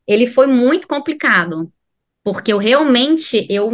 ele 0.07 0.25
foi 0.25 0.47
muito 0.47 0.87
complicado, 0.87 1.71
porque 2.23 2.51
eu 2.53 2.57
realmente, 2.57 3.45
eu, 3.49 3.71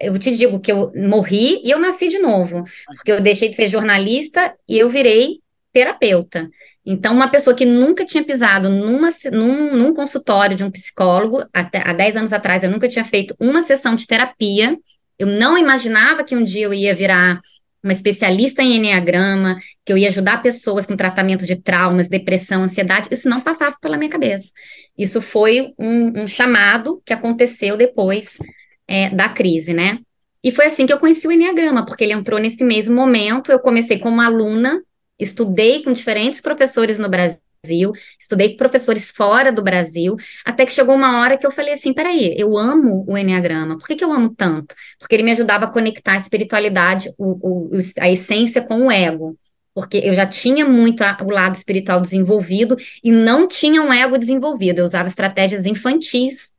eu 0.00 0.18
te 0.18 0.34
digo 0.34 0.60
que 0.60 0.72
eu 0.72 0.92
morri 0.94 1.60
e 1.64 1.70
eu 1.70 1.78
nasci 1.78 2.08
de 2.08 2.18
novo, 2.18 2.64
porque 2.96 3.12
eu 3.12 3.20
deixei 3.20 3.48
de 3.48 3.56
ser 3.56 3.68
jornalista 3.68 4.54
e 4.68 4.78
eu 4.78 4.88
virei 4.88 5.40
terapeuta. 5.72 6.48
Então, 6.86 7.14
uma 7.14 7.28
pessoa 7.28 7.56
que 7.56 7.64
nunca 7.64 8.04
tinha 8.04 8.22
pisado 8.22 8.68
numa, 8.68 9.08
num, 9.32 9.74
num 9.76 9.94
consultório 9.94 10.56
de 10.56 10.62
um 10.62 10.70
psicólogo, 10.70 11.44
até 11.52 11.82
há 11.82 11.92
10 11.92 12.16
anos 12.16 12.32
atrás, 12.32 12.62
eu 12.62 12.70
nunca 12.70 12.88
tinha 12.88 13.04
feito 13.04 13.34
uma 13.40 13.62
sessão 13.62 13.96
de 13.96 14.06
terapia, 14.06 14.76
eu 15.18 15.26
não 15.26 15.56
imaginava 15.56 16.22
que 16.22 16.36
um 16.36 16.44
dia 16.44 16.64
eu 16.64 16.74
ia 16.74 16.94
virar 16.94 17.40
uma 17.82 17.92
especialista 17.92 18.62
em 18.62 18.76
Enneagrama, 18.76 19.58
que 19.84 19.92
eu 19.92 19.98
ia 19.98 20.08
ajudar 20.08 20.42
pessoas 20.42 20.86
com 20.86 20.96
tratamento 20.96 21.44
de 21.44 21.56
traumas, 21.56 22.08
depressão, 22.08 22.62
ansiedade, 22.62 23.08
isso 23.10 23.28
não 23.28 23.42
passava 23.42 23.76
pela 23.80 23.98
minha 23.98 24.10
cabeça. 24.10 24.52
Isso 24.96 25.20
foi 25.20 25.74
um, 25.78 26.22
um 26.22 26.26
chamado 26.26 27.02
que 27.04 27.12
aconteceu 27.12 27.76
depois 27.76 28.38
é, 28.88 29.10
da 29.10 29.28
crise, 29.28 29.72
né? 29.72 29.98
E 30.42 30.52
foi 30.52 30.66
assim 30.66 30.86
que 30.86 30.92
eu 30.92 30.98
conheci 30.98 31.26
o 31.26 31.32
Enneagrama, 31.32 31.86
porque 31.86 32.04
ele 32.04 32.12
entrou 32.12 32.38
nesse 32.38 32.64
mesmo 32.64 32.94
momento, 32.94 33.50
eu 33.50 33.58
comecei 33.58 33.98
como 33.98 34.20
aluna 34.20 34.82
Estudei 35.18 35.82
com 35.82 35.92
diferentes 35.92 36.40
professores 36.40 36.98
no 36.98 37.08
Brasil, 37.08 37.92
estudei 38.18 38.50
com 38.50 38.56
professores 38.56 39.10
fora 39.10 39.52
do 39.52 39.62
Brasil, 39.62 40.16
até 40.44 40.66
que 40.66 40.72
chegou 40.72 40.94
uma 40.94 41.20
hora 41.20 41.38
que 41.38 41.46
eu 41.46 41.52
falei 41.52 41.74
assim: 41.74 41.92
peraí, 41.92 42.34
eu 42.36 42.56
amo 42.58 43.04
o 43.08 43.16
Enneagrama, 43.16 43.78
por 43.78 43.86
que, 43.86 43.94
que 43.94 44.04
eu 44.04 44.12
amo 44.12 44.34
tanto? 44.34 44.74
Porque 44.98 45.14
ele 45.14 45.22
me 45.22 45.32
ajudava 45.32 45.66
a 45.66 45.70
conectar 45.70 46.14
a 46.14 46.16
espiritualidade, 46.16 47.12
o, 47.16 47.76
o, 47.76 47.78
a 48.00 48.10
essência 48.10 48.60
com 48.62 48.86
o 48.86 48.90
ego. 48.90 49.38
Porque 49.72 49.98
eu 49.98 50.14
já 50.14 50.24
tinha 50.26 50.64
muito 50.64 51.02
a, 51.02 51.16
o 51.22 51.30
lado 51.30 51.56
espiritual 51.56 52.00
desenvolvido 52.00 52.76
e 53.02 53.10
não 53.10 53.48
tinha 53.48 53.82
um 53.82 53.92
ego 53.92 54.16
desenvolvido. 54.18 54.78
Eu 54.78 54.84
usava 54.84 55.08
estratégias 55.08 55.64
infantis 55.64 56.52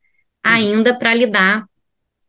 ainda 0.44 0.98
para 0.98 1.14
lidar 1.14 1.66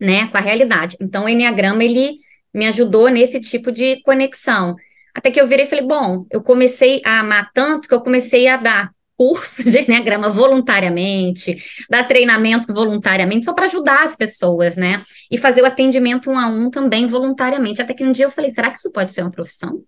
né, 0.01 0.29
com 0.29 0.37
a 0.37 0.41
realidade. 0.41 0.97
Então, 1.01 1.25
o 1.25 1.29
Enneagrama, 1.29 1.83
ele 1.83 2.19
me 2.53 2.67
ajudou 2.67 3.09
nesse 3.09 3.41
tipo 3.41 3.71
de 3.71 4.01
conexão. 4.03 4.77
Até 5.15 5.31
que 5.31 5.41
eu 5.41 5.47
virei 5.47 5.67
e 5.67 5.69
falei, 5.69 5.87
bom, 5.87 6.27
eu 6.31 6.43
comecei 6.43 7.01
a 7.05 7.21
amar 7.21 7.51
tanto 7.53 7.89
que 7.89 7.95
eu 7.95 8.01
comecei 8.01 8.49
a 8.49 8.57
dar 8.57 8.91
curso 9.17 9.69
de 9.69 9.79
Enneagrama 9.79 10.31
voluntariamente, 10.31 11.57
dar 11.89 12.05
treinamento 12.05 12.73
voluntariamente, 12.73 13.47
só 13.47 13.53
para 13.53 13.67
ajudar 13.67 14.05
as 14.05 14.15
pessoas, 14.15 14.77
né? 14.77 15.03
E 15.31 15.39
fazer 15.39 15.63
o 15.63 15.67
atendimento 15.67 16.31
um 16.31 16.39
a 16.39 16.47
um 16.49 16.71
também 16.71 17.07
voluntariamente. 17.07 17.81
Até 17.81 17.95
que 17.95 18.05
um 18.05 18.13
dia 18.13 18.27
eu 18.27 18.31
falei, 18.31 18.51
será 18.51 18.71
que 18.71 18.79
isso 18.79 18.93
pode 18.93 19.11
ser 19.11 19.23
uma 19.23 19.31
profissão? 19.31 19.83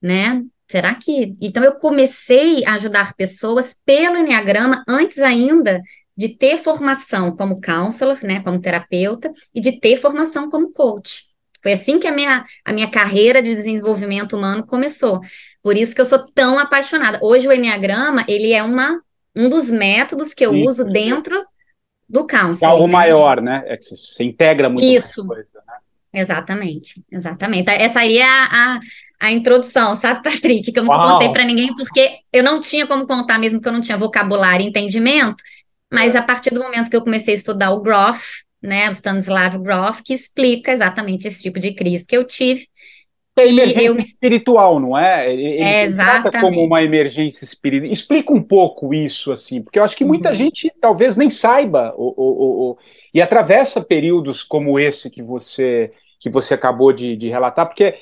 Né? 0.00 0.42
Será 0.68 0.94
que. 0.94 1.36
Então 1.40 1.62
eu 1.62 1.74
comecei 1.74 2.64
a 2.64 2.74
ajudar 2.74 3.14
pessoas 3.14 3.76
pelo 3.84 4.16
Enneagrama 4.16 4.82
antes 4.88 5.18
ainda 5.18 5.82
de 6.22 6.28
ter 6.28 6.56
formação 6.56 7.34
como 7.34 7.60
counselor, 7.60 8.16
né, 8.22 8.40
como 8.42 8.60
terapeuta, 8.60 9.28
e 9.52 9.60
de 9.60 9.80
ter 9.80 9.96
formação 9.96 10.48
como 10.48 10.72
coach. 10.72 11.24
Foi 11.60 11.72
assim 11.72 11.98
que 11.98 12.06
a 12.06 12.12
minha, 12.12 12.46
a 12.64 12.72
minha 12.72 12.88
carreira 12.88 13.42
de 13.42 13.52
desenvolvimento 13.52 14.36
humano 14.36 14.64
começou. 14.64 15.20
Por 15.60 15.76
isso 15.76 15.92
que 15.92 16.00
eu 16.00 16.04
sou 16.04 16.24
tão 16.32 16.60
apaixonada. 16.60 17.18
Hoje 17.20 17.48
o 17.48 17.52
Enneagrama, 17.52 18.24
ele 18.28 18.52
é 18.52 18.62
uma, 18.62 19.00
um 19.34 19.48
dos 19.48 19.68
métodos 19.68 20.32
que 20.32 20.46
eu 20.46 20.52
Sim. 20.52 20.64
uso 20.64 20.84
dentro 20.84 21.44
do 22.08 22.24
counseling. 22.24 22.70
É 22.70 22.72
algo 22.72 22.86
né? 22.86 22.92
maior, 22.92 23.40
né? 23.40 23.64
É 23.66 23.76
que 23.76 23.82
você 23.82 24.22
integra 24.22 24.70
muito 24.70 24.84
Isso. 24.84 25.26
Coisa, 25.26 25.48
né? 25.66 26.20
Exatamente, 26.20 27.04
exatamente. 27.10 27.68
Essa 27.68 28.00
aí 28.00 28.18
é 28.18 28.28
a, 28.28 28.44
a, 28.44 28.80
a 29.18 29.32
introdução, 29.32 29.96
sabe, 29.96 30.22
Patrick? 30.30 30.70
Que 30.70 30.78
eu 30.78 30.84
não 30.84 30.94
Uau. 30.94 31.14
contei 31.14 31.30
para 31.30 31.44
ninguém, 31.44 31.74
porque 31.74 32.18
eu 32.32 32.44
não 32.44 32.60
tinha 32.60 32.86
como 32.86 33.08
contar, 33.08 33.40
mesmo 33.40 33.60
que 33.60 33.66
eu 33.66 33.72
não 33.72 33.80
tinha 33.80 33.98
vocabulário 33.98 34.64
e 34.64 34.68
entendimento. 34.68 35.42
Mas 35.92 36.16
a 36.16 36.22
partir 36.22 36.50
do 36.50 36.60
momento 36.60 36.90
que 36.90 36.96
eu 36.96 37.02
comecei 37.02 37.34
a 37.34 37.36
estudar 37.36 37.70
o 37.72 37.80
Groff, 37.80 38.42
né, 38.62 38.88
o 38.88 38.92
Stanislav 38.92 39.58
Grof, 39.58 40.02
que 40.02 40.14
explica 40.14 40.72
exatamente 40.72 41.26
esse 41.26 41.42
tipo 41.42 41.58
de 41.58 41.74
crise 41.74 42.06
que 42.06 42.16
eu 42.16 42.24
tive. 42.24 42.66
É 43.36 43.48
emergência 43.48 43.88
eu... 43.88 43.98
espiritual, 43.98 44.78
não 44.78 44.96
é? 44.96 45.32
Ele, 45.32 45.60
é, 45.60 45.90
trata 45.90 46.40
como 46.40 46.62
uma 46.62 46.82
emergência 46.82 47.44
espiritual. 47.44 47.90
Explica 47.90 48.32
um 48.32 48.42
pouco 48.42 48.92
isso, 48.92 49.32
assim, 49.32 49.62
porque 49.62 49.78
eu 49.78 49.84
acho 49.84 49.96
que 49.96 50.04
muita 50.04 50.28
uhum. 50.28 50.34
gente 50.34 50.70
talvez 50.80 51.16
nem 51.16 51.30
saiba 51.30 51.94
o, 51.96 52.14
o, 52.16 52.70
o, 52.70 52.76
e 53.12 53.20
atravessa 53.22 53.82
períodos 53.82 54.42
como 54.42 54.78
esse 54.78 55.10
que 55.10 55.22
você 55.22 55.92
que 56.20 56.30
você 56.30 56.54
acabou 56.54 56.92
de, 56.92 57.16
de 57.16 57.28
relatar, 57.28 57.66
porque 57.66 57.96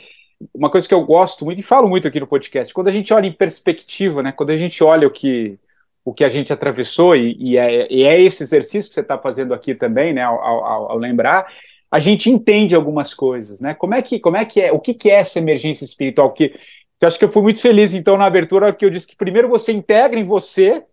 uma 0.53 0.69
coisa 0.69 0.87
que 0.87 0.93
eu 0.93 1.03
gosto 1.07 1.43
muito 1.43 1.59
e 1.59 1.63
falo 1.63 1.89
muito 1.89 2.07
aqui 2.07 2.21
no 2.21 2.27
podcast, 2.27 2.75
quando 2.75 2.89
a 2.89 2.93
gente 2.93 3.15
olha 3.15 3.27
em 3.27 3.33
perspectiva, 3.33 4.23
né, 4.23 4.31
quando 4.31 4.51
a 4.51 4.57
gente 4.57 4.85
olha 4.85 5.09
o 5.09 5.11
que 5.11 5.59
o 6.05 6.15
que 6.15 6.25
a 6.25 6.29
gente 6.29 6.53
atravessou, 6.53 7.15
e, 7.15 7.37
e, 7.39 7.59
é, 7.59 7.87
e 7.91 8.05
é, 8.05 8.21
esse 8.21 8.43
exercício 8.43 8.91
que 8.91 8.95
você 8.95 9.01
está 9.01 9.19
fazendo 9.19 9.53
aqui 9.53 9.75
também, 9.75 10.13
né, 10.13 10.23
ao, 10.23 10.41
ao, 10.41 10.91
ao, 10.93 10.99
lembrar, 10.99 11.47
a 11.91 11.99
gente 11.99 12.31
entende 12.31 12.75
algumas 12.75 13.13
coisas, 13.13 13.61
né? 13.61 13.75
Como 13.75 13.95
é 13.95 14.01
que, 14.01 14.19
como 14.19 14.37
é, 14.37 14.45
que 14.45 14.61
é, 14.61 14.73
o 14.73 14.79
que, 14.79 14.95
que 14.95 15.11
é 15.11 15.15
essa 15.15 15.39
emergência 15.39 15.85
espiritual? 15.85 16.33
Que, 16.33 16.51
que 16.51 16.59
eu 17.01 17.09
acho 17.09 17.19
que 17.19 17.25
eu 17.25 17.33
fui 17.33 17.43
muito 17.43 17.61
feliz, 17.61 17.95
então, 17.95 18.17
na 18.17 18.27
abertura, 18.27 18.73
que 18.73 18.85
eu 18.85 18.91
disse 18.91 19.09
que 19.09 19.17
primeiro 19.17 19.49
você 19.49 19.73
integra 19.73 20.19
em 20.19 20.25
você, 20.25 20.85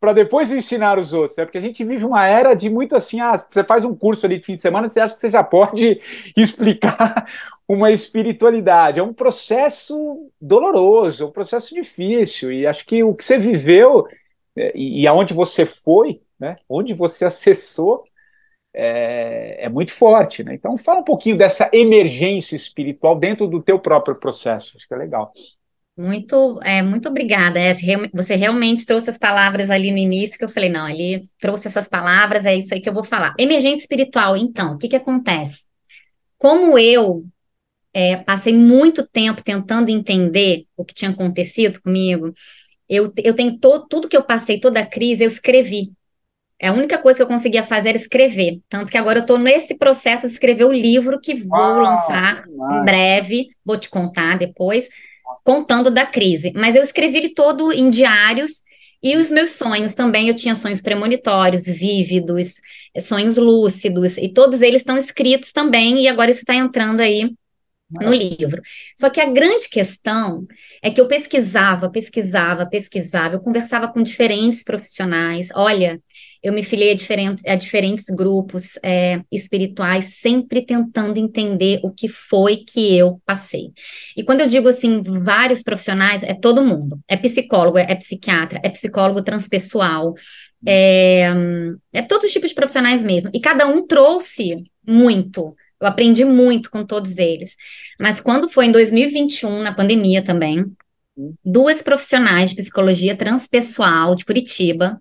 para 0.00 0.12
depois 0.12 0.52
ensinar 0.52 0.98
os 0.98 1.12
outros, 1.12 1.36
né? 1.36 1.44
Porque 1.44 1.58
a 1.58 1.62
gente 1.62 1.82
vive 1.82 2.04
uma 2.04 2.26
era 2.26 2.54
de 2.54 2.70
muito 2.70 2.94
assim, 2.94 3.20
ah, 3.20 3.36
você 3.36 3.64
faz 3.64 3.84
um 3.84 3.94
curso 3.94 4.26
ali 4.26 4.38
de 4.38 4.46
fim 4.46 4.54
de 4.54 4.60
semana, 4.60 4.88
você 4.88 5.00
acha 5.00 5.14
que 5.14 5.20
você 5.20 5.30
já 5.30 5.42
pode 5.42 6.00
explicar 6.36 7.26
uma 7.66 7.90
espiritualidade. 7.90 9.00
É 9.00 9.02
um 9.02 9.12
processo 9.12 10.30
doloroso, 10.40 11.24
é 11.24 11.26
um 11.26 11.32
processo 11.32 11.74
difícil, 11.74 12.52
e 12.52 12.66
acho 12.66 12.86
que 12.86 13.02
o 13.02 13.14
que 13.14 13.24
você 13.24 13.38
viveu 13.38 14.06
é, 14.58 14.72
e, 14.74 15.02
e 15.02 15.06
aonde 15.06 15.32
você 15.32 15.64
foi, 15.64 16.20
né, 16.38 16.56
onde 16.68 16.92
você 16.92 17.24
acessou, 17.24 18.04
é, 18.74 19.64
é, 19.64 19.68
muito 19.68 19.92
forte. 19.92 20.42
Né? 20.42 20.54
Então, 20.54 20.76
fala 20.76 21.00
um 21.00 21.04
pouquinho 21.04 21.36
dessa 21.36 21.70
emergência 21.72 22.56
espiritual 22.56 23.18
dentro 23.18 23.46
do 23.46 23.62
teu 23.62 23.78
próprio 23.78 24.16
processo, 24.16 24.76
acho 24.76 24.86
que 24.86 24.94
é 24.94 24.96
legal. 24.96 25.32
Muito, 25.96 26.60
é, 26.62 26.80
muito 26.80 27.08
obrigada. 27.08 27.58
É, 27.58 27.74
você 28.12 28.36
realmente 28.36 28.86
trouxe 28.86 29.10
as 29.10 29.18
palavras 29.18 29.68
ali 29.68 29.90
no 29.90 29.98
início 29.98 30.38
que 30.38 30.44
eu 30.44 30.48
falei, 30.48 30.68
não, 30.68 30.88
ele 30.88 31.28
trouxe 31.40 31.66
essas 31.66 31.88
palavras, 31.88 32.46
é 32.46 32.54
isso 32.54 32.72
aí 32.72 32.80
que 32.80 32.88
eu 32.88 32.94
vou 32.94 33.02
falar. 33.04 33.34
Emergência 33.38 33.82
espiritual, 33.82 34.36
então, 34.36 34.74
o 34.74 34.78
que, 34.78 34.88
que 34.88 34.96
acontece? 34.96 35.66
Como 36.36 36.78
eu 36.78 37.24
é, 37.92 38.16
passei 38.16 38.54
muito 38.54 39.04
tempo 39.04 39.42
tentando 39.42 39.88
entender 39.88 40.66
o 40.76 40.84
que 40.84 40.94
tinha 40.94 41.10
acontecido 41.10 41.82
comigo, 41.82 42.32
eu, 42.88 43.12
eu 43.22 43.34
tenho 43.34 43.58
to, 43.58 43.86
tudo 43.88 44.08
que 44.08 44.16
eu 44.16 44.22
passei, 44.22 44.60
toda 44.60 44.80
a 44.80 44.86
crise, 44.86 45.22
eu 45.22 45.28
escrevi. 45.28 45.92
É 46.60 46.68
a 46.68 46.72
única 46.72 46.98
coisa 46.98 47.18
que 47.18 47.22
eu 47.22 47.28
conseguia 47.28 47.62
fazer 47.62 47.90
era 47.90 47.98
escrever. 47.98 48.60
Tanto 48.68 48.90
que 48.90 48.98
agora 48.98 49.18
eu 49.18 49.22
estou 49.22 49.38
nesse 49.38 49.76
processo 49.76 50.26
de 50.26 50.32
escrever 50.32 50.64
o 50.64 50.72
livro 50.72 51.20
que 51.20 51.34
vou 51.34 51.56
ah, 51.56 51.78
lançar 51.78 52.44
em 52.48 52.84
breve, 52.84 53.50
vou 53.64 53.78
te 53.78 53.88
contar 53.88 54.38
depois, 54.38 54.88
contando 55.44 55.90
da 55.90 56.04
crise. 56.04 56.52
Mas 56.56 56.74
eu 56.74 56.82
escrevi 56.82 57.18
ele 57.18 57.28
todo 57.28 57.72
em 57.72 57.88
diários 57.88 58.62
e 59.02 59.16
os 59.16 59.30
meus 59.30 59.52
sonhos 59.52 59.94
também, 59.94 60.28
eu 60.28 60.34
tinha 60.34 60.56
sonhos 60.56 60.82
premonitórios, 60.82 61.66
vívidos, 61.66 62.54
sonhos 63.00 63.36
lúcidos, 63.36 64.18
e 64.18 64.28
todos 64.28 64.60
eles 64.60 64.80
estão 64.80 64.98
escritos 64.98 65.52
também, 65.52 66.02
e 66.02 66.08
agora 66.08 66.32
isso 66.32 66.40
está 66.40 66.54
entrando 66.54 67.00
aí 67.00 67.32
no 67.90 68.12
livro. 68.12 68.60
Só 68.96 69.08
que 69.08 69.20
a 69.20 69.30
grande 69.30 69.68
questão 69.68 70.46
é 70.82 70.90
que 70.90 71.00
eu 71.00 71.08
pesquisava, 71.08 71.90
pesquisava, 71.90 72.68
pesquisava, 72.68 73.34
eu 73.34 73.40
conversava 73.40 73.88
com 73.88 74.02
diferentes 74.02 74.62
profissionais. 74.62 75.48
Olha, 75.54 76.00
eu 76.42 76.52
me 76.52 76.62
filiei 76.62 76.92
a 76.92 76.94
diferentes, 76.94 77.44
a 77.44 77.54
diferentes 77.56 78.06
grupos 78.10 78.78
é, 78.82 79.22
espirituais, 79.30 80.16
sempre 80.20 80.64
tentando 80.64 81.18
entender 81.18 81.80
o 81.82 81.90
que 81.90 82.08
foi 82.08 82.58
que 82.58 82.96
eu 82.96 83.20
passei. 83.26 83.68
E 84.16 84.22
quando 84.22 84.40
eu 84.42 84.48
digo 84.48 84.68
assim, 84.68 85.02
vários 85.24 85.62
profissionais, 85.62 86.22
é 86.22 86.34
todo 86.34 86.62
mundo. 86.62 87.00
É 87.08 87.16
psicólogo, 87.16 87.78
é, 87.78 87.94
psiquiatra, 87.94 88.60
é 88.62 88.68
psicólogo 88.68 89.22
transpessoal, 89.22 90.14
é, 90.66 91.28
é 91.92 92.02
todos 92.02 92.26
os 92.26 92.32
tipos 92.32 92.50
de 92.50 92.54
profissionais 92.54 93.02
mesmo. 93.02 93.30
E 93.34 93.40
cada 93.40 93.66
um 93.66 93.86
trouxe 93.86 94.56
muito 94.86 95.56
Eu 95.80 95.86
aprendi 95.86 96.24
muito 96.24 96.70
com 96.70 96.84
todos 96.84 97.16
eles. 97.18 97.56
Mas 98.00 98.20
quando 98.20 98.48
foi 98.48 98.66
em 98.66 98.72
2021, 98.72 99.62
na 99.62 99.74
pandemia 99.74 100.22
também, 100.22 100.64
duas 101.44 101.82
profissionais 101.82 102.50
de 102.50 102.56
psicologia 102.56 103.16
transpessoal 103.16 104.14
de 104.14 104.24
Curitiba, 104.24 105.00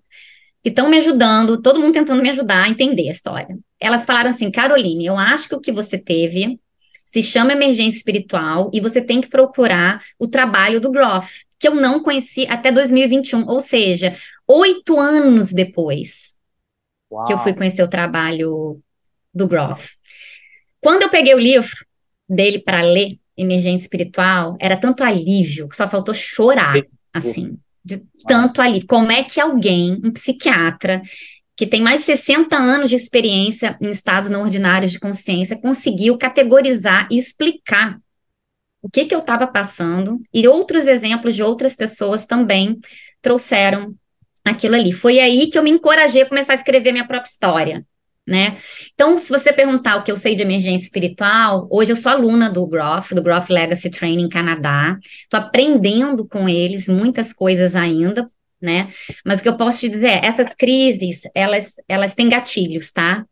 que 0.63 0.69
estão 0.69 0.89
me 0.89 0.97
ajudando, 0.97 1.61
todo 1.61 1.79
mundo 1.79 1.93
tentando 1.93 2.21
me 2.21 2.29
ajudar 2.29 2.63
a 2.63 2.69
entender 2.69 3.09
a 3.09 3.13
história. 3.13 3.57
Elas 3.79 4.05
falaram 4.05 4.29
assim: 4.29 4.51
Caroline, 4.51 5.05
eu 5.05 5.17
acho 5.17 5.49
que 5.49 5.55
o 5.55 5.61
que 5.61 5.71
você 5.71 5.97
teve 5.97 6.59
se 7.05 7.23
chama 7.23 7.53
emergência 7.53 7.97
espiritual 7.97 8.69
e 8.73 8.81
você 8.81 9.01
tem 9.01 9.21
que 9.21 9.29
procurar 9.29 10.03
o 10.19 10.27
trabalho 10.27 10.81
do 10.81 10.91
Groff, 10.91 11.45
que 11.57 11.67
eu 11.67 11.73
não 11.73 12.01
conheci 12.01 12.45
até 12.49 12.69
2021, 12.69 13.47
ou 13.47 13.61
seja, 13.61 14.15
oito 14.45 14.99
anos 14.99 15.53
depois 15.53 16.35
Uau. 17.09 17.25
que 17.25 17.31
eu 17.31 17.37
fui 17.37 17.53
conhecer 17.53 17.81
o 17.81 17.89
trabalho 17.89 18.81
do 19.33 19.47
Groff. 19.47 19.96
Quando 20.81 21.03
eu 21.03 21.09
peguei 21.09 21.33
o 21.33 21.39
livro 21.39 21.85
dele 22.27 22.59
para 22.59 22.81
ler, 22.81 23.17
Emergência 23.35 23.83
Espiritual, 23.83 24.55
era 24.59 24.75
tanto 24.75 25.03
alívio 25.03 25.69
que 25.69 25.75
só 25.75 25.87
faltou 25.87 26.13
chorar, 26.13 26.75
assim, 27.13 27.57
de 27.85 28.03
tanto 28.27 28.61
alívio. 28.61 28.87
Como 28.87 29.11
é 29.11 29.23
que 29.23 29.39
alguém, 29.39 30.01
um 30.03 30.11
psiquiatra, 30.11 31.01
que 31.55 31.67
tem 31.67 31.81
mais 31.81 32.01
de 32.01 32.07
60 32.07 32.55
anos 32.55 32.89
de 32.89 32.95
experiência 32.95 33.77
em 33.81 33.89
estados 33.91 34.29
não 34.29 34.41
ordinários 34.41 34.91
de 34.91 34.99
consciência, 34.99 35.59
conseguiu 35.59 36.17
categorizar 36.17 37.07
e 37.11 37.17
explicar 37.17 37.99
o 38.81 38.89
que, 38.89 39.05
que 39.05 39.13
eu 39.13 39.19
estava 39.19 39.47
passando, 39.47 40.21
e 40.33 40.47
outros 40.47 40.87
exemplos 40.87 41.35
de 41.35 41.43
outras 41.43 41.75
pessoas 41.75 42.25
também 42.25 42.79
trouxeram 43.21 43.93
aquilo 44.45 44.75
ali. 44.75 44.91
Foi 44.91 45.19
aí 45.19 45.49
que 45.49 45.57
eu 45.57 45.63
me 45.63 45.71
encorajei 45.71 46.21
a 46.21 46.29
começar 46.29 46.53
a 46.53 46.55
escrever 46.55 46.91
minha 46.91 47.07
própria 47.07 47.29
história 47.29 47.85
né? 48.27 48.57
Então, 48.93 49.17
se 49.17 49.29
você 49.29 49.53
perguntar 49.53 49.95
o 49.95 50.03
que 50.03 50.11
eu 50.11 50.17
sei 50.17 50.35
de 50.35 50.41
emergência 50.41 50.85
espiritual, 50.85 51.67
hoje 51.71 51.93
eu 51.93 51.95
sou 51.95 52.11
aluna 52.11 52.49
do 52.49 52.67
Groff, 52.67 53.15
do 53.15 53.23
Groff 53.23 53.51
Legacy 53.51 53.89
Training 53.89 54.27
Canadá, 54.27 54.99
estou 55.01 55.39
aprendendo 55.39 56.27
com 56.27 56.49
eles 56.49 56.89
muitas 56.89 57.31
coisas 57.31 57.73
ainda, 57.73 58.29
né? 58.61 58.89
Mas 59.25 59.39
o 59.39 59.43
que 59.43 59.49
eu 59.49 59.55
posso 59.55 59.79
te 59.79 59.87
dizer 59.87 60.09
é, 60.09 60.25
essas 60.25 60.51
crises, 60.57 61.21
elas, 61.33 61.75
elas 61.87 62.13
têm 62.13 62.27
gatilhos, 62.27 62.91
tá? 62.91 63.25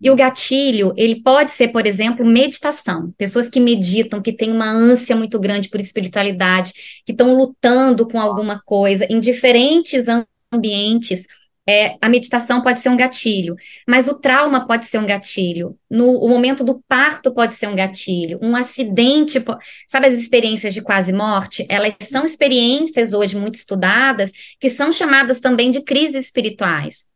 E 0.00 0.10
o 0.10 0.16
gatilho, 0.16 0.92
ele 0.96 1.22
pode 1.22 1.52
ser, 1.52 1.68
por 1.68 1.86
exemplo, 1.86 2.26
meditação. 2.26 3.12
Pessoas 3.16 3.48
que 3.48 3.60
meditam, 3.60 4.20
que 4.20 4.32
têm 4.32 4.50
uma 4.50 4.70
ânsia 4.70 5.14
muito 5.14 5.38
grande 5.38 5.68
por 5.68 5.78
espiritualidade, 5.80 6.72
que 7.04 7.12
estão 7.12 7.34
lutando 7.34 8.08
com 8.08 8.18
alguma 8.18 8.60
coisa 8.64 9.06
em 9.08 9.20
diferentes 9.20 10.06
ambientes, 10.52 11.26
é, 11.68 11.96
a 12.00 12.08
meditação 12.08 12.62
pode 12.62 12.80
ser 12.80 12.88
um 12.88 12.96
gatilho, 12.96 13.54
mas 13.86 14.08
o 14.08 14.18
trauma 14.18 14.66
pode 14.66 14.86
ser 14.86 14.98
um 14.98 15.06
gatilho, 15.06 15.78
no, 15.88 16.18
o 16.18 16.28
momento 16.28 16.64
do 16.64 16.82
parto 16.88 17.32
pode 17.32 17.54
ser 17.54 17.68
um 17.68 17.76
gatilho, 17.76 18.38
um 18.42 18.56
acidente, 18.56 19.42
sabe 19.86 20.06
as 20.06 20.14
experiências 20.14 20.74
de 20.74 20.82
quase 20.82 21.12
morte? 21.12 21.64
Elas 21.68 21.94
são 22.02 22.24
experiências 22.24 23.12
hoje 23.12 23.36
muito 23.36 23.56
estudadas, 23.56 24.32
que 24.58 24.68
são 24.68 24.92
chamadas 24.92 25.40
também 25.40 25.70
de 25.70 25.82
crises 25.82 26.26
espirituais. 26.26 27.06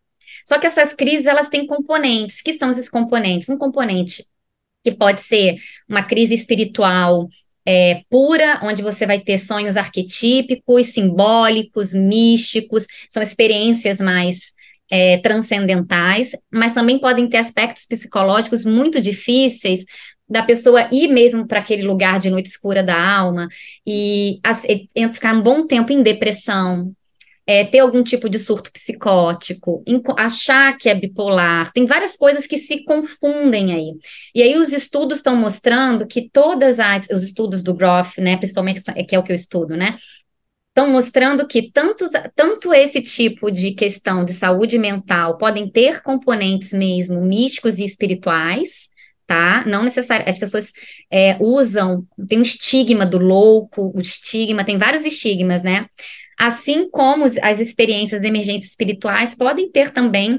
Só 0.45 0.59
que 0.59 0.67
essas 0.67 0.93
crises, 0.93 1.27
elas 1.27 1.49
têm 1.49 1.67
componentes, 1.67 2.43
que 2.43 2.53
são 2.53 2.69
esses 2.69 2.89
componentes? 2.89 3.49
Um 3.49 3.57
componente 3.57 4.27
que 4.85 4.93
pode 4.93 5.23
ser 5.23 5.57
uma 5.89 6.03
crise 6.03 6.35
espiritual 6.35 7.29
é, 7.67 8.03
pura, 8.11 8.61
onde 8.63 8.83
você 8.83 9.07
vai 9.07 9.21
ter 9.21 9.39
sonhos 9.39 9.77
arquetípicos, 9.77 10.87
simbólicos, 10.87 11.95
místicos, 11.95 12.87
são 13.09 13.23
experiências 13.23 14.01
mais 14.01 14.53
é, 14.91 15.19
transcendentais, 15.19 16.33
mas 16.53 16.75
também 16.75 16.99
podem 16.99 17.29
ter 17.29 17.39
aspectos 17.39 17.87
psicológicos 17.87 18.65
muito 18.65 19.01
difíceis 19.01 19.85
da 20.29 20.43
pessoa 20.43 20.89
ir 20.91 21.09
mesmo 21.09 21.47
para 21.47 21.61
aquele 21.61 21.83
lugar 21.83 22.19
de 22.19 22.31
noite 22.31 22.47
escura 22.47 22.83
da 22.83 22.99
alma 22.99 23.49
e, 23.87 24.41
e 24.95 25.09
ficar 25.13 25.35
um 25.35 25.43
bom 25.43 25.67
tempo 25.67 25.93
em 25.93 26.03
depressão, 26.03 26.93
é, 27.47 27.65
ter 27.65 27.81
algum 27.81 28.03
tipo 28.03 28.29
de 28.29 28.39
surto 28.39 28.73
psicótico, 28.73 29.85
achar 30.17 30.77
que 30.79 30.89
é 30.89 30.95
bipolar, 30.95 31.73
tem 31.73 31.85
várias 31.85 32.17
coisas 32.17 32.47
que 32.47 32.57
se 32.57 32.85
confundem 32.85 33.73
aí. 33.73 33.93
E 34.35 34.43
aí 34.43 34.57
os 34.57 34.73
estudos 34.73 35.19
estão 35.19 35.37
mostrando 35.37 36.07
que 36.07 36.31
todas 36.31 36.81
as, 36.81 37.09
os 37.11 37.23
estudos 37.23 37.63
do 37.63 37.75
Groff, 37.75 38.21
né, 38.21 38.37
principalmente 38.37 38.81
que 39.07 39.15
é 39.15 39.19
o 39.19 39.23
que 39.23 39.33
eu 39.33 39.37
estudo, 39.37 39.77
né, 39.77 39.97
estão 40.69 40.91
mostrando 40.91 41.47
que 41.47 41.71
tantos, 41.71 42.11
tanto 42.35 42.75
esse 42.75 43.01
tipo 43.01 43.51
de 43.51 43.73
questão 43.75 44.25
de 44.25 44.33
saúde 44.33 44.77
mental 44.77 45.39
podem 45.39 45.71
ter 45.71 46.03
componentes 46.03 46.73
mesmo 46.73 47.21
místicos 47.21 47.79
e 47.79 47.85
espirituais, 47.85 48.89
tá? 49.25 49.65
Não 49.67 49.85
necessariamente, 49.85 50.33
as 50.33 50.39
pessoas 50.39 50.73
é, 51.11 51.37
usam, 51.41 52.05
tem 52.29 52.39
um 52.39 52.43
estigma 52.43 53.07
do 53.07 53.19
louco, 53.19 53.93
o 53.95 54.01
estigma, 54.01 54.65
tem 54.65 54.77
vários 54.77 55.05
estigmas, 55.05 55.63
né? 55.63 55.87
Assim 56.39 56.89
como 56.91 57.25
as 57.25 57.61
experiências 57.61 58.21
de 58.21 58.27
emergência 58.27 58.67
espirituais 58.67 59.35
podem 59.35 59.71
ter 59.71 59.91
também 59.91 60.39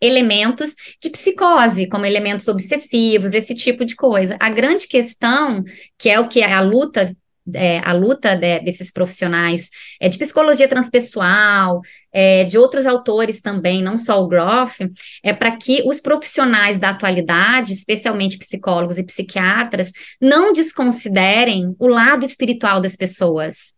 elementos 0.00 0.74
de 1.02 1.10
psicose, 1.10 1.88
como 1.88 2.06
elementos 2.06 2.48
obsessivos, 2.48 3.34
esse 3.34 3.54
tipo 3.54 3.84
de 3.84 3.94
coisa. 3.94 4.36
A 4.40 4.48
grande 4.48 4.88
questão, 4.88 5.62
que 5.98 6.08
é 6.08 6.18
o 6.18 6.28
que 6.28 6.40
é 6.40 6.52
a 6.52 6.60
luta 6.60 7.14
é, 7.54 7.78
a 7.78 7.92
luta 7.92 8.36
de, 8.36 8.60
desses 8.60 8.90
profissionais 8.92 9.70
é, 10.00 10.08
de 10.08 10.18
psicologia 10.18 10.68
transpessoal, 10.68 11.80
é, 12.12 12.44
de 12.44 12.58
outros 12.58 12.86
autores 12.86 13.40
também, 13.40 13.82
não 13.82 13.96
só 13.96 14.22
o 14.22 14.28
Groff, 14.28 14.78
é 15.22 15.32
para 15.32 15.56
que 15.56 15.82
os 15.86 16.00
profissionais 16.00 16.78
da 16.78 16.90
atualidade, 16.90 17.72
especialmente 17.72 18.38
psicólogos 18.38 18.98
e 18.98 19.04
psiquiatras, 19.04 19.90
não 20.20 20.52
desconsiderem 20.52 21.74
o 21.78 21.88
lado 21.88 22.24
espiritual 22.24 22.80
das 22.80 22.94
pessoas. 22.94 23.74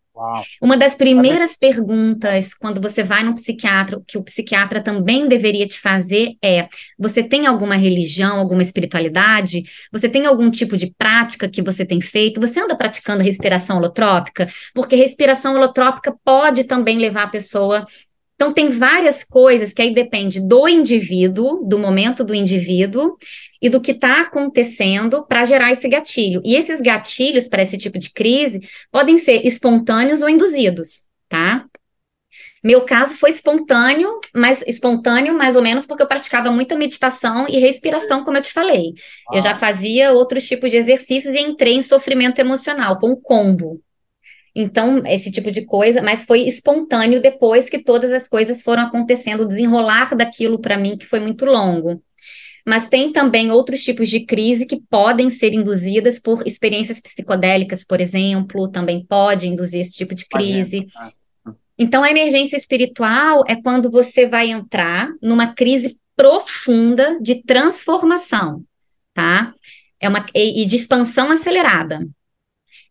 Uma 0.61 0.77
das 0.77 0.95
primeiras 0.95 1.57
perguntas 1.57 2.55
quando 2.55 2.81
você 2.81 3.03
vai 3.03 3.23
no 3.23 3.35
psiquiatra, 3.35 4.01
que 4.07 4.19
o 4.19 4.23
psiquiatra 4.23 4.83
também 4.83 5.29
deveria 5.29 5.67
te 5.67 5.81
fazer 5.81 6.35
é: 6.43 6.69
você 6.99 7.23
tem 7.23 7.47
alguma 7.47 7.77
religião, 7.77 8.39
alguma 8.39 8.63
espiritualidade? 8.63 9.63
Você 9.91 10.09
tem 10.09 10.27
algum 10.27 10.51
tipo 10.51 10.77
de 10.77 10.93
prática 10.97 11.49
que 11.49 11.63
você 11.63 11.85
tem 11.85 12.01
feito? 12.01 12.41
Você 12.41 12.61
anda 12.61 12.77
praticando 12.77 13.23
respiração 13.23 13.79
holotrópica? 13.79 14.49
Porque 14.75 14.97
respiração 14.97 15.55
holotrópica 15.55 16.15
pode 16.25 16.65
também 16.65 16.99
levar 16.99 17.25
a 17.25 17.29
pessoa 17.29 17.87
então, 18.35 18.53
tem 18.53 18.71
várias 18.71 19.23
coisas 19.23 19.73
que 19.73 19.81
aí 19.81 19.95
depende 19.95 20.41
do 20.41 20.67
indivíduo, 20.67 21.65
do 21.65 21.79
momento 21.79 22.25
do 22.25 22.35
indivíduo 22.35 23.17
e 23.63 23.71
do 23.71 23.81
que 23.81 23.93
está 23.93 24.23
acontecendo 24.23 25.25
para 25.25 25.45
gerar 25.45 25.71
esse 25.71 25.89
gatilho. 25.89 26.43
E 26.45 26.57
esses 26.57 26.81
gatilhos 26.81 27.47
para 27.47 27.63
esse 27.63 27.79
tipo 27.79 27.97
de 27.97 28.11
crise 28.11 28.61
podem 28.91 29.17
ser 29.17 29.47
espontâneos 29.47 30.21
ou 30.21 30.29
induzidos, 30.29 31.05
tá? 31.29 31.65
Meu 32.65 32.85
caso 32.85 33.17
foi 33.17 33.31
espontâneo, 33.31 34.21
mas 34.35 34.63
espontâneo 34.67 35.35
mais 35.35 35.57
ou 35.57 35.63
menos 35.63 35.87
porque 35.87 36.03
eu 36.03 36.09
praticava 36.09 36.51
muita 36.51 36.77
meditação 36.77 37.49
e 37.49 37.59
respiração, 37.59 38.25
como 38.25 38.37
eu 38.37 38.43
te 38.43 38.53
falei. 38.53 38.95
Ah. 39.29 39.37
Eu 39.37 39.43
já 39.43 39.55
fazia 39.55 40.13
outros 40.13 40.47
tipos 40.47 40.71
de 40.71 40.77
exercícios 40.77 41.35
e 41.35 41.41
entrei 41.41 41.75
em 41.75 41.83
sofrimento 41.83 42.41
emocional, 42.41 42.99
foi 42.99 43.11
um 43.11 43.21
combo. 43.21 43.81
Então, 44.55 45.03
esse 45.07 45.33
tipo 45.33 45.51
de 45.51 45.65
coisa, 45.65 46.03
mas 46.03 46.25
foi 46.25 46.43
espontâneo 46.43 47.23
depois 47.23 47.71
que 47.71 47.83
todas 47.83 48.13
as 48.13 48.29
coisas 48.29 48.63
foram 48.63 48.83
acontecendo, 48.83 49.43
o 49.43 49.49
desenrolar 49.49 50.15
daquilo 50.15 50.61
para 50.61 50.77
mim 50.77 50.97
que 50.99 51.07
foi 51.07 51.21
muito 51.21 51.45
longo. 51.45 52.03
Mas 52.67 52.89
tem 52.89 53.13
também 53.13 53.51
outros 53.51 53.83
tipos 53.83 54.09
de 54.09 54.25
crise 54.25 54.67
que 54.67 54.81
podem 54.89 55.29
ser 55.29 55.53
induzidas 55.53 56.19
por 56.19 56.47
experiências 56.47 57.01
psicodélicas, 57.01 57.85
por 57.85 58.01
exemplo, 58.01 58.69
também 58.69 59.05
pode 59.05 59.49
induzir 59.49 59.81
esse 59.81 59.97
tipo 59.97 60.15
de 60.15 60.27
crise. 60.27 60.87
Então, 61.77 62.05
a 62.05 62.11
emergência 62.11 62.57
espiritual 62.57 63.45
é 63.49 63.61
quando 63.61 63.91
você 63.91 64.29
vai 64.29 64.51
entrar 64.51 65.09
numa 65.21 65.55
crise 65.55 65.99
profunda 66.15 67.19
de 67.21 67.43
transformação, 67.43 68.63
tá? 69.13 69.53
É 69.99 70.09
uma, 70.09 70.25
e 70.35 70.65
de 70.65 70.77
expansão 70.77 71.31
acelerada. 71.31 72.07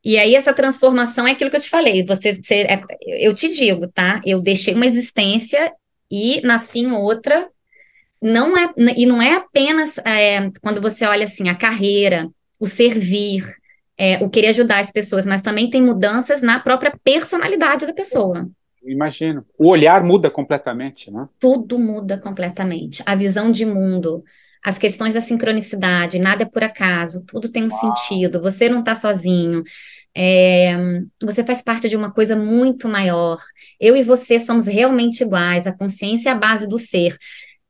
E 0.04 0.18
aí, 0.18 0.36
essa 0.36 0.54
transformação 0.54 1.28
é 1.28 1.32
aquilo 1.32 1.50
que 1.50 1.58
eu 1.58 1.62
te 1.62 1.70
falei. 1.70 2.04
Você, 2.06 2.34
você 2.34 2.62
é, 2.62 2.82
eu 3.26 3.36
te 3.36 3.48
digo, 3.54 3.88
tá? 3.88 4.20
Eu 4.26 4.42
deixei 4.42 4.74
uma 4.74 4.86
existência 4.86 5.72
e 6.10 6.42
nasci 6.42 6.80
em 6.80 6.92
outra. 6.92 7.48
Não 8.22 8.56
é, 8.58 8.72
e 8.96 9.06
não 9.06 9.22
é 9.22 9.36
apenas 9.36 9.98
é, 10.00 10.52
quando 10.62 10.80
você 10.80 11.06
olha 11.06 11.24
assim 11.24 11.50
a 11.50 11.56
carreira, 11.56 12.30
o 12.60 12.68
servir, 12.68 13.44
é, 13.98 14.24
o 14.24 14.30
querer 14.30 14.48
ajudar 14.48 14.80
as 14.80 14.92
pessoas, 14.92 15.26
mas 15.26 15.42
também 15.42 15.70
tem 15.70 15.82
mudanças 15.82 16.42
na 16.42 16.60
própria 16.60 16.94
personalidade 17.04 17.86
da 17.86 17.94
pessoa. 17.94 18.48
Imagino. 18.84 19.46
O 19.58 19.70
olhar 19.70 20.04
muda 20.04 20.30
completamente, 20.30 21.12
né? 21.12 21.28
Tudo 21.40 21.78
muda 21.78 22.18
completamente. 22.18 23.04
A 23.06 23.16
visão 23.16 23.52
de 23.52 23.66
mundo, 23.66 24.24
as 24.64 24.78
questões 24.78 25.14
da 25.14 25.22
sincronicidade, 25.22 26.20
nada 26.20 26.44
é 26.44 26.46
por 26.48 26.64
acaso, 26.64 27.24
tudo 27.28 27.52
tem 27.52 27.64
um 27.64 27.70
Uau. 27.70 27.80
sentido, 27.96 28.42
você 28.42 28.68
não 28.70 28.80
está 28.80 28.96
sozinho. 28.96 29.64
É, 30.16 30.76
você 31.22 31.44
faz 31.44 31.62
parte 31.62 31.88
de 31.88 31.96
uma 31.96 32.12
coisa 32.12 32.36
muito 32.36 32.88
maior. 32.88 33.40
Eu 33.80 33.96
e 33.96 34.04
você 34.04 34.40
somos 34.40 34.68
realmente 34.68 35.22
iguais. 35.22 35.68
A 35.68 35.78
consciência 35.78 36.30
é 36.30 36.32
a 36.32 36.36
base 36.36 36.68
do 36.68 36.78
ser. 36.78 37.16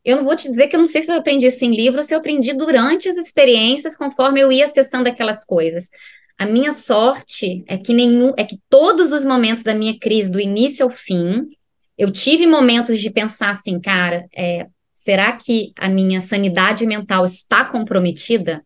Eu 0.04 0.18
não 0.18 0.24
vou 0.24 0.36
te 0.36 0.50
dizer 0.50 0.68
que 0.68 0.76
eu 0.76 0.80
não 0.80 0.88
sei 0.88 1.02
se 1.02 1.12
eu 1.12 1.18
aprendi 1.18 1.46
isso 1.48 1.64
em 1.64 1.76
livro 1.76 2.02
se 2.02 2.14
eu 2.14 2.20
aprendi 2.20 2.54
durante 2.54 3.08
as 3.08 3.18
experiências, 3.18 3.96
conforme 3.96 4.40
eu 4.40 4.52
ia 4.52 4.66
acessando 4.66 5.08
aquelas 5.08 5.46
coisas. 5.46 5.90
A 6.38 6.46
minha 6.46 6.72
sorte 6.72 7.64
é 7.68 7.78
que 7.78 7.94
nenhum, 7.94 8.34
é 8.36 8.44
que 8.44 8.60
todos 8.68 9.12
os 9.12 9.24
momentos 9.24 9.64
da 9.64 9.76
minha 9.76 9.98
crise, 10.00 10.32
do 10.32 10.40
início 10.40 10.84
ao 10.84 10.90
fim, 10.90 11.48
eu 11.96 12.12
tive 12.12 12.48
momentos 12.48 13.00
de 13.00 13.12
pensar 13.12 13.52
assim, 13.52 13.80
cara, 13.80 14.26
é, 14.36 14.66
será 14.92 15.32
que 15.34 15.72
a 15.78 15.88
minha 15.88 16.20
sanidade 16.20 16.86
mental 16.88 17.26
está 17.26 17.64
comprometida? 17.66 18.66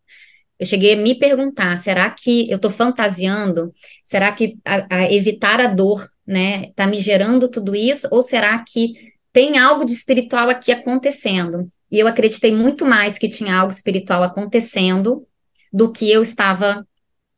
Eu 0.58 0.66
cheguei 0.66 0.94
a 0.94 0.98
me 0.98 1.20
perguntar, 1.20 1.78
será 1.84 2.10
que 2.10 2.50
eu 2.50 2.56
estou 2.56 2.72
fantasiando? 2.72 3.74
Será 4.06 4.32
que 4.32 4.58
a, 4.64 4.96
a 4.98 5.12
evitar 5.12 5.60
a 5.60 5.68
dor, 5.68 6.08
né, 6.26 6.68
está 6.68 6.88
me 6.88 6.98
gerando 6.98 7.50
tudo 7.50 7.76
isso? 7.76 8.08
Ou 8.10 8.22
será 8.22 8.58
que 8.64 8.94
tem 9.36 9.58
algo 9.58 9.84
de 9.84 9.92
espiritual 9.92 10.50
aqui 10.50 10.72
acontecendo? 10.72 11.70
E 11.92 12.00
eu 12.00 12.08
acreditei 12.08 12.56
muito 12.56 12.86
mais 12.86 13.18
que 13.18 13.28
tinha 13.28 13.54
algo 13.54 13.74
espiritual 13.74 14.24
acontecendo 14.24 15.28
do 15.74 15.92
que 15.92 16.10
eu 16.10 16.22
estava 16.22 16.88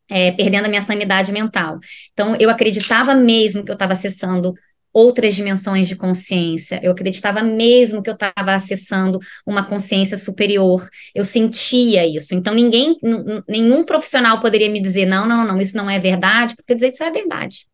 é, 0.08 0.32
perdendo 0.32 0.68
a 0.68 0.70
minha 0.70 0.84
sanidade 0.84 1.32
mental. 1.32 1.80
Então, 2.14 2.36
eu 2.40 2.52
acreditava 2.52 3.16
mesmo 3.16 3.66
que 3.66 3.72
eu 3.72 3.74
estava 3.74 3.94
acessando 3.94 4.54
outras 4.94 5.34
dimensões 5.34 5.88
de 5.88 5.96
consciência. 5.96 6.80
Eu 6.84 6.92
acreditava 6.92 7.42
mesmo 7.42 8.04
que 8.04 8.12
eu 8.12 8.14
estava 8.14 8.54
acessando 8.54 9.18
uma 9.44 9.66
consciência 9.66 10.18
superior. 10.18 10.88
Eu 11.16 11.24
sentia 11.24 12.06
isso. 12.06 12.36
Então, 12.36 12.54
ninguém, 12.54 12.96
nenhum 13.48 13.84
profissional 13.84 14.40
poderia 14.40 14.70
me 14.70 14.80
dizer: 14.80 15.08
não, 15.08 15.28
não, 15.28 15.44
não, 15.44 15.60
isso 15.60 15.76
não 15.76 15.90
é 15.90 15.98
verdade, 15.98 16.56
porque 16.56 16.76
dizer 16.76 16.90
isso 16.90 17.04
é 17.04 17.10
verdade. 17.10 17.66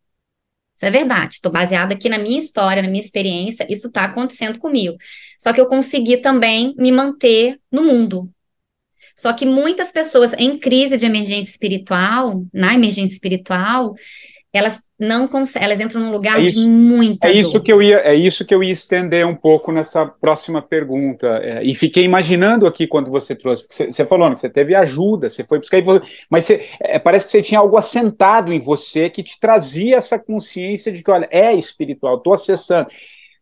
Isso 0.74 0.84
é 0.84 0.90
verdade. 0.90 1.36
Estou 1.36 1.52
baseada 1.52 1.94
aqui 1.94 2.08
na 2.08 2.18
minha 2.18 2.38
história, 2.38 2.82
na 2.82 2.88
minha 2.88 3.02
experiência, 3.02 3.66
isso 3.70 3.86
está 3.88 4.04
acontecendo 4.04 4.58
comigo. 4.58 4.96
Só 5.38 5.52
que 5.52 5.60
eu 5.60 5.66
consegui 5.66 6.16
também 6.16 6.74
me 6.76 6.90
manter 6.90 7.60
no 7.70 7.84
mundo, 7.84 8.28
só 9.16 9.32
que 9.32 9.46
muitas 9.46 9.92
pessoas 9.92 10.32
em 10.34 10.58
crise 10.58 10.98
de 10.98 11.06
emergência 11.06 11.50
espiritual, 11.50 12.44
na 12.52 12.74
emergência 12.74 13.14
espiritual, 13.14 13.94
elas 14.56 14.82
não 14.98 15.28
elas 15.56 15.80
entram 15.80 16.00
num 16.00 16.12
lugar 16.12 16.38
é 16.38 16.42
isso, 16.42 16.60
de 16.60 16.66
muita 16.68 17.28
é 17.28 17.32
isso 17.32 17.58
dor. 17.58 17.62
que 17.62 17.72
eu 17.72 17.82
ia 17.82 17.98
É 17.98 18.14
isso 18.14 18.44
que 18.44 18.54
eu 18.54 18.62
ia 18.62 18.72
estender 18.72 19.26
um 19.26 19.34
pouco 19.34 19.72
nessa 19.72 20.06
próxima 20.06 20.62
pergunta. 20.62 21.26
É, 21.42 21.62
e 21.64 21.74
fiquei 21.74 22.04
imaginando 22.04 22.66
aqui 22.66 22.86
quando 22.86 23.10
você 23.10 23.34
trouxe, 23.34 23.62
porque 23.64 23.74
você, 23.74 23.86
você 23.86 24.06
falou 24.06 24.28
né, 24.28 24.34
que 24.34 24.40
você 24.40 24.48
teve 24.50 24.74
ajuda, 24.74 25.28
você 25.28 25.42
foi 25.42 25.58
buscar, 25.58 25.78
mas 26.30 26.44
você, 26.44 26.68
é, 26.80 26.98
parece 26.98 27.26
que 27.26 27.32
você 27.32 27.42
tinha 27.42 27.60
algo 27.60 27.76
assentado 27.76 28.52
em 28.52 28.60
você 28.60 29.10
que 29.10 29.22
te 29.22 29.38
trazia 29.40 29.96
essa 29.96 30.18
consciência 30.18 30.92
de 30.92 31.02
que, 31.02 31.10
olha, 31.10 31.28
é 31.30 31.52
espiritual, 31.52 32.16
estou 32.16 32.32
acessando. 32.32 32.88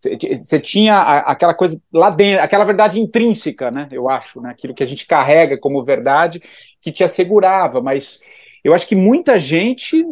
Você 0.01 0.59
tinha 0.59 0.98
aquela 0.98 1.55
coisa 1.55 1.81
lá 1.92 2.11
dentro, 2.11 2.42
aquela 2.42 2.64
verdade 2.64 2.98
intrínseca, 2.98 3.70
né? 3.70 3.87
Eu 3.92 4.09
acho, 4.11 4.40
né? 4.40 4.51
Aquilo 4.51 4.75
que 4.75 4.83
a 4.83 4.87
gente 4.87 5.07
carrega 5.07 5.57
como 5.57 5.85
verdade 5.85 6.40
que 6.81 6.90
te 6.90 7.05
assegurava, 7.05 7.81
mas 7.81 8.20
eu 8.64 8.72
acho 8.72 8.87
que 8.87 8.94
muita 8.94 9.38
gente 9.38 10.05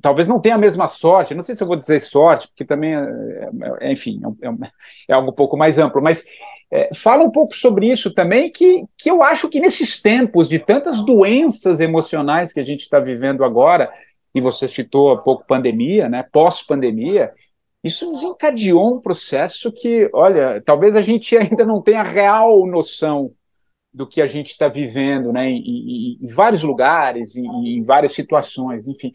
talvez 0.00 0.28
não 0.28 0.40
tenha 0.40 0.54
a 0.54 0.58
mesma 0.58 0.86
sorte. 0.86 1.34
Não 1.34 1.42
sei 1.42 1.54
se 1.54 1.62
eu 1.62 1.66
vou 1.66 1.76
dizer 1.76 2.00
sorte, 2.00 2.48
porque 2.48 2.64
também, 2.64 2.94
é, 2.94 3.00
é, 3.80 3.92
enfim, 3.92 4.20
é, 4.42 4.48
é, 4.48 4.50
é, 5.08 5.14
algo 5.14 5.30
um 5.30 5.34
pouco 5.34 5.56
mais 5.56 5.78
amplo, 5.78 6.02
mas 6.02 6.24
é, 6.70 6.90
fala 6.94 7.24
um 7.24 7.30
pouco 7.30 7.56
sobre 7.56 7.90
isso 7.90 8.12
também, 8.14 8.50
que, 8.50 8.84
que 8.96 9.10
eu 9.10 9.22
acho 9.22 9.48
que 9.48 9.60
nesses 9.60 10.00
tempos 10.00 10.48
de 10.48 10.58
tantas 10.58 11.04
doenças 11.04 11.80
emocionais 11.80 12.52
que 12.52 12.60
a 12.60 12.64
gente 12.64 12.80
está 12.80 12.98
vivendo 12.98 13.44
agora, 13.44 13.92
e 14.34 14.40
você 14.40 14.66
citou 14.66 15.10
há 15.10 15.18
pouco 15.18 15.44
pandemia, 15.46 16.08
né? 16.08 16.24
Pós-pandemia 16.32 17.32
isso 17.84 18.08
desencadeou 18.10 18.94
um 18.94 19.00
processo 19.00 19.72
que, 19.72 20.08
olha, 20.14 20.62
talvez 20.64 20.94
a 20.94 21.00
gente 21.00 21.36
ainda 21.36 21.64
não 21.64 21.82
tenha 21.82 22.02
real 22.02 22.64
noção 22.66 23.32
do 23.92 24.06
que 24.06 24.22
a 24.22 24.26
gente 24.26 24.50
está 24.50 24.68
vivendo, 24.68 25.32
né, 25.32 25.48
em, 25.48 25.58
em, 25.58 26.18
em 26.22 26.26
vários 26.28 26.62
lugares, 26.62 27.36
em, 27.36 27.78
em, 27.78 27.82
várias 27.82 28.12
situações, 28.12 28.88
enfim. 28.88 29.12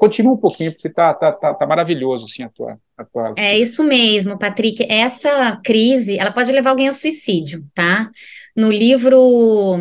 Continua 0.00 0.32
um 0.32 0.38
pouquinho, 0.38 0.72
porque 0.72 0.88
tá, 0.88 1.14
tá, 1.14 1.30
tá, 1.30 1.54
tá 1.54 1.66
maravilhoso, 1.66 2.24
assim, 2.24 2.42
a 2.42 2.48
tua, 2.48 2.78
a 2.96 3.04
tua... 3.04 3.32
É 3.36 3.56
isso 3.56 3.84
mesmo, 3.84 4.36
Patrick. 4.36 4.84
Essa 4.90 5.56
crise, 5.64 6.18
ela 6.18 6.32
pode 6.32 6.50
levar 6.50 6.70
alguém 6.70 6.88
ao 6.88 6.92
suicídio, 6.92 7.64
tá? 7.74 8.10
No 8.56 8.72
livro 8.72 9.76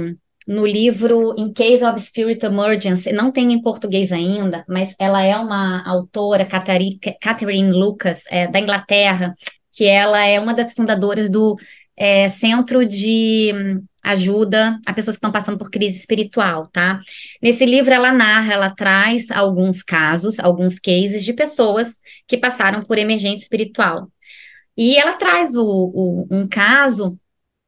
no 0.48 0.66
livro 0.66 1.36
In 1.38 1.52
Case 1.52 1.84
of 1.84 2.00
Spirit 2.00 2.46
Emergency, 2.46 3.12
não 3.12 3.32
tem 3.34 3.52
em 3.52 3.62
português 3.62 4.14
ainda, 4.14 4.64
mas 4.70 4.96
ela 4.98 5.22
é 5.22 5.36
uma 5.36 5.86
autora, 5.86 6.46
Catherine 6.46 7.72
Lucas, 7.72 8.24
é, 8.30 8.48
da 8.48 8.58
Inglaterra, 8.58 9.36
que 9.76 9.86
ela 9.86 10.26
é 10.26 10.40
uma 10.40 10.54
das 10.54 10.74
fundadoras 10.74 11.30
do 11.30 11.58
é, 11.98 12.28
Centro 12.30 12.86
de 12.86 13.52
Ajuda 14.04 14.80
a 14.86 14.94
Pessoas 14.94 15.16
que 15.16 15.20
estão 15.20 15.32
passando 15.32 15.58
por 15.58 15.70
crise 15.70 15.98
espiritual, 15.98 16.68
tá? 16.72 17.00
Nesse 17.42 17.66
livro 17.66 17.94
ela 17.94 18.14
narra, 18.14 18.54
ela 18.54 18.70
traz 18.70 19.32
alguns 19.32 19.84
casos, 19.84 20.40
alguns 20.40 20.80
cases 20.80 21.26
de 21.26 21.34
pessoas 21.34 22.00
que 22.28 22.38
passaram 22.38 22.84
por 22.84 22.98
emergência 22.98 23.44
espiritual. 23.44 24.10
E 24.78 24.96
ela 24.96 25.14
traz 25.14 25.56
o, 25.56 25.64
o, 25.66 26.28
um 26.30 26.48
caso 26.48 27.18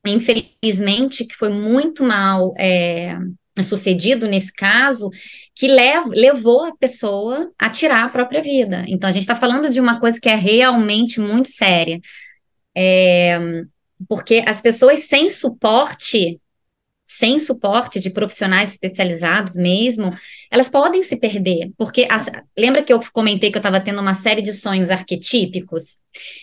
infelizmente, 0.06 1.26
que 1.26 1.36
foi 1.36 1.50
muito 1.50 2.04
mal 2.04 2.54
é, 2.58 3.18
sucedido 3.62 4.28
nesse 4.28 4.54
caso, 4.54 5.10
que 5.56 5.68
lev 5.68 6.08
levou 6.10 6.66
a 6.66 6.76
pessoa 6.76 7.52
a 7.58 7.70
tirar 7.70 8.06
a 8.06 8.10
própria 8.10 8.42
vida. 8.42 8.86
Então, 8.88 9.10
a 9.10 9.14
gente 9.14 9.24
está 9.24 9.36
falando 9.36 9.70
de 9.70 9.80
uma 9.80 10.00
coisa 10.00 10.20
que 10.20 10.30
é 10.30 10.36
realmente 10.36 11.20
muito 11.20 11.50
séria. 11.50 12.00
É, 12.76 13.38
porque 14.08 14.44
as 14.46 14.62
pessoas 14.62 15.00
sem 15.00 15.30
suporte 15.30 16.40
sem 17.20 17.40
suporte 17.40 18.00
de 18.00 18.12
profissionais 18.12 18.74
especializados 18.74 19.56
mesmo, 19.56 20.16
elas 20.50 20.70
podem 20.70 21.02
se 21.02 21.18
perder, 21.18 21.72
porque 21.76 22.08
as, 22.10 22.28
lembra 22.58 22.84
que 22.84 22.94
eu 22.94 23.02
comentei 23.12 23.52
que 23.52 23.58
eu 23.58 23.60
estava 23.60 23.82
tendo 23.82 24.00
uma 24.00 24.14
série 24.14 24.44
de 24.44 24.54
sonhos 24.54 24.92
arquetípicos? 24.92 26.02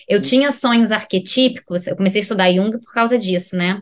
Eu 0.08 0.20
tinha 0.20 0.50
sonhos 0.50 0.90
arquetípicos, 0.90 1.86
eu 1.86 1.96
comecei 1.96 2.20
a 2.20 2.22
estudar 2.22 2.52
Jung 2.52 2.78
por 2.78 2.92
causa 2.92 3.16
disso, 3.16 3.56
né? 3.56 3.80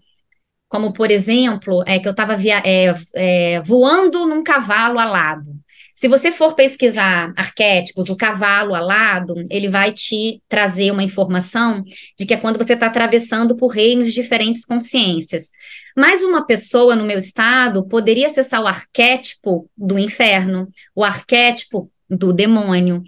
Como, 0.69 0.93
por 0.93 1.11
exemplo, 1.11 1.83
é 1.87 1.99
que 1.99 2.07
eu 2.07 2.13
estava 2.13 2.37
é, 2.65 2.95
é, 3.15 3.61
voando 3.63 4.27
num 4.27 4.45
cavalo 4.45 4.99
alado. 4.99 5.57
Se 5.95 6.09
você 6.09 6.33
for 6.33 6.57
pesquisar 6.57 7.33
arquétipos, 7.37 8.11
o 8.11 8.17
cavalo 8.17 8.75
alado, 8.75 9.33
ele 9.49 9.69
vai 9.69 9.93
te 9.93 10.43
trazer 10.49 10.91
uma 10.91 11.05
informação 11.05 11.85
de 12.19 12.27
que 12.27 12.35
é 12.35 12.37
quando 12.37 12.59
você 12.59 12.73
está 12.75 12.87
atravessando 12.87 13.57
por 13.57 13.69
reinos 13.69 14.09
de 14.09 14.15
diferentes 14.15 14.65
consciências. 14.65 15.51
Mas 15.97 16.25
uma 16.25 16.45
pessoa 16.45 16.97
no 16.97 17.05
meu 17.05 17.17
estado 17.17 17.87
poderia 17.87 18.27
acessar 18.27 18.61
o 18.61 18.67
arquétipo 18.67 19.71
do 19.77 19.97
inferno, 19.97 20.69
o 20.97 21.05
arquétipo 21.05 21.89
do 22.11 22.33
demônio, 22.33 23.05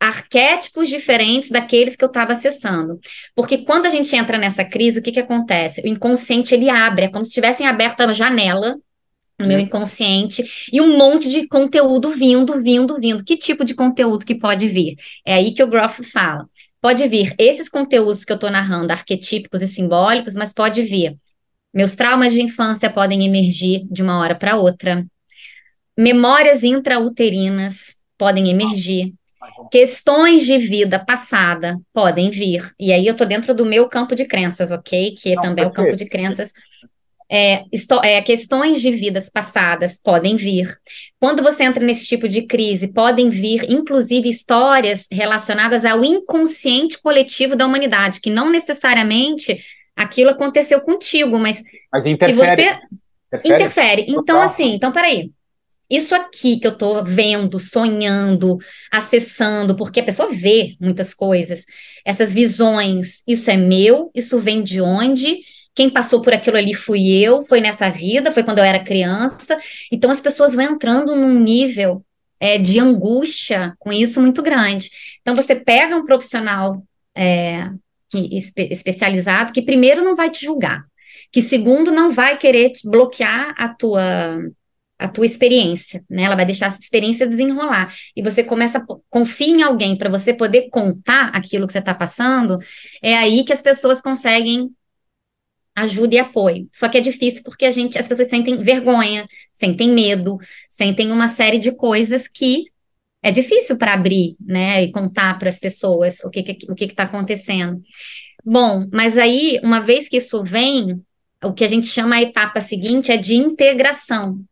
arquétipos 0.00 0.88
diferentes 0.88 1.50
daqueles 1.50 1.94
que 1.94 2.02
eu 2.02 2.08
estava 2.08 2.32
acessando. 2.32 2.98
Porque 3.34 3.58
quando 3.58 3.84
a 3.84 3.90
gente 3.90 4.16
entra 4.16 4.38
nessa 4.38 4.64
crise, 4.64 4.98
o 4.98 5.02
que, 5.02 5.12
que 5.12 5.20
acontece? 5.20 5.82
O 5.82 5.86
inconsciente 5.86 6.54
ele 6.54 6.70
abre, 6.70 7.04
é 7.04 7.08
como 7.08 7.22
se 7.22 7.34
tivessem 7.34 7.66
aberto 7.66 8.00
a 8.00 8.12
janela 8.12 8.78
no 9.40 9.46
meu 9.46 9.58
inconsciente 9.58 10.44
e 10.72 10.80
um 10.80 10.96
monte 10.96 11.28
de 11.28 11.48
conteúdo 11.48 12.10
vindo, 12.10 12.60
vindo, 12.60 12.96
vindo. 12.98 13.24
Que 13.24 13.36
tipo 13.36 13.64
de 13.64 13.74
conteúdo 13.74 14.24
que 14.24 14.34
pode 14.34 14.68
vir? 14.68 14.96
É 15.24 15.34
aí 15.34 15.52
que 15.52 15.62
o 15.62 15.66
Groff 15.66 16.02
fala. 16.04 16.46
Pode 16.80 17.06
vir 17.08 17.34
esses 17.38 17.68
conteúdos 17.68 18.24
que 18.24 18.32
eu 18.32 18.36
estou 18.36 18.50
narrando, 18.50 18.92
arquetípicos 18.92 19.62
e 19.62 19.66
simbólicos, 19.66 20.34
mas 20.34 20.52
pode 20.52 20.82
vir. 20.82 21.16
Meus 21.72 21.94
traumas 21.94 22.32
de 22.32 22.42
infância 22.42 22.90
podem 22.90 23.24
emergir 23.24 23.86
de 23.90 24.02
uma 24.02 24.18
hora 24.18 24.34
para 24.34 24.56
outra. 24.56 25.06
Memórias 25.96 26.64
intrauterinas 26.64 27.98
podem 28.16 28.48
emergir. 28.48 29.12
Questões 29.70 30.44
de 30.46 30.58
vida 30.58 30.98
passada 30.98 31.78
podem 31.92 32.30
vir. 32.30 32.72
E 32.78 32.92
aí 32.92 33.06
eu 33.06 33.12
estou 33.12 33.26
dentro 33.26 33.54
do 33.54 33.66
meu 33.66 33.88
campo 33.88 34.14
de 34.14 34.24
crenças, 34.24 34.72
ok? 34.72 35.14
Que 35.14 35.34
Não, 35.34 35.42
também 35.42 35.64
é 35.64 35.66
o 35.66 35.72
campo 35.72 35.96
de 35.96 36.06
crenças 36.06 36.52
é, 37.30 37.62
é, 38.02 38.22
questões 38.22 38.82
de 38.82 38.90
vidas 38.90 39.30
passadas 39.30 39.96
podem 40.02 40.34
vir. 40.34 40.76
Quando 41.20 41.44
você 41.44 41.62
entra 41.62 41.84
nesse 41.84 42.04
tipo 42.04 42.28
de 42.28 42.42
crise, 42.42 42.88
podem 42.88 43.30
vir, 43.30 43.70
inclusive, 43.70 44.28
histórias 44.28 45.06
relacionadas 45.10 45.84
ao 45.84 46.04
inconsciente 46.04 47.00
coletivo 47.00 47.54
da 47.54 47.64
humanidade, 47.64 48.20
que 48.20 48.30
não 48.30 48.50
necessariamente 48.50 49.62
aquilo 49.94 50.30
aconteceu 50.30 50.80
contigo, 50.80 51.38
mas, 51.38 51.62
mas 51.92 52.04
interfere, 52.04 52.32
se 52.32 52.38
você 52.38 52.62
interfere. 53.28 53.54
interfere. 53.54 54.06
Então, 54.08 54.42
assim, 54.42 54.74
então, 54.74 54.90
peraí. 54.90 55.30
Isso 55.88 56.14
aqui 56.14 56.60
que 56.60 56.66
eu 56.68 56.78
tô 56.78 57.02
vendo, 57.02 57.58
sonhando, 57.58 58.58
acessando, 58.92 59.74
porque 59.74 59.98
a 59.98 60.04
pessoa 60.04 60.28
vê 60.30 60.76
muitas 60.80 61.12
coisas, 61.12 61.64
essas 62.04 62.32
visões, 62.32 63.24
isso 63.26 63.50
é 63.50 63.56
meu, 63.56 64.08
isso 64.14 64.38
vem 64.38 64.62
de 64.62 64.80
onde? 64.80 65.40
Quem 65.80 65.88
passou 65.88 66.20
por 66.20 66.34
aquilo 66.34 66.58
ali 66.58 66.74
fui 66.74 67.10
eu, 67.10 67.42
foi 67.42 67.58
nessa 67.58 67.88
vida, 67.88 68.30
foi 68.30 68.42
quando 68.42 68.58
eu 68.58 68.64
era 68.64 68.84
criança. 68.84 69.58
Então 69.90 70.10
as 70.10 70.20
pessoas 70.20 70.52
vão 70.52 70.62
entrando 70.62 71.16
num 71.16 71.40
nível 71.40 72.04
é, 72.38 72.58
de 72.58 72.78
angústia 72.78 73.74
com 73.78 73.90
isso 73.90 74.20
muito 74.20 74.42
grande. 74.42 74.90
Então 75.22 75.34
você 75.34 75.56
pega 75.56 75.96
um 75.96 76.04
profissional 76.04 76.82
é, 77.16 77.70
que, 78.10 78.36
espe 78.36 78.68
especializado 78.70 79.54
que 79.54 79.62
primeiro 79.62 80.04
não 80.04 80.14
vai 80.14 80.28
te 80.28 80.44
julgar, 80.44 80.84
que 81.32 81.40
segundo 81.40 81.90
não 81.90 82.12
vai 82.12 82.36
querer 82.36 82.72
bloquear 82.84 83.54
a 83.56 83.66
tua 83.70 84.38
a 84.98 85.08
tua 85.08 85.24
experiência, 85.24 86.04
né? 86.10 86.24
Ela 86.24 86.36
vai 86.36 86.44
deixar 86.44 86.66
essa 86.66 86.78
experiência 86.78 87.26
desenrolar. 87.26 87.90
E 88.14 88.20
você 88.20 88.44
começa 88.44 88.76
a 88.76 88.84
confiar 89.08 89.48
em 89.48 89.62
alguém 89.62 89.96
para 89.96 90.10
você 90.10 90.34
poder 90.34 90.68
contar 90.68 91.28
aquilo 91.28 91.66
que 91.66 91.72
você 91.72 91.78
está 91.78 91.94
passando, 91.94 92.58
é 93.02 93.16
aí 93.16 93.42
que 93.44 93.52
as 93.54 93.62
pessoas 93.62 94.02
conseguem 94.02 94.70
ajuda 95.74 96.14
e 96.14 96.18
apoio. 96.18 96.68
Só 96.72 96.88
que 96.88 96.98
é 96.98 97.00
difícil 97.00 97.42
porque 97.44 97.64
a 97.64 97.70
gente, 97.70 97.98
as 97.98 98.08
pessoas 98.08 98.28
sentem 98.28 98.56
vergonha, 98.58 99.28
sentem 99.52 99.90
medo, 99.90 100.38
sentem 100.68 101.10
uma 101.10 101.28
série 101.28 101.58
de 101.58 101.72
coisas 101.72 102.28
que 102.28 102.64
é 103.22 103.30
difícil 103.30 103.76
para 103.76 103.92
abrir, 103.92 104.36
né, 104.40 104.82
e 104.82 104.92
contar 104.92 105.38
para 105.38 105.50
as 105.50 105.58
pessoas 105.58 106.20
o 106.24 106.30
que, 106.30 106.42
que 106.42 106.70
o 106.70 106.74
que 106.74 106.84
está 106.84 107.02
acontecendo. 107.02 107.82
Bom, 108.44 108.86
mas 108.92 109.18
aí, 109.18 109.60
uma 109.62 109.80
vez 109.80 110.08
que 110.08 110.16
isso 110.16 110.42
vem, 110.42 111.02
o 111.44 111.52
que 111.52 111.64
a 111.64 111.68
gente 111.68 111.86
chama 111.86 112.16
a 112.16 112.22
etapa 112.22 112.60
seguinte 112.60 113.12
é 113.12 113.16
de 113.16 113.34
integração. 113.34 114.42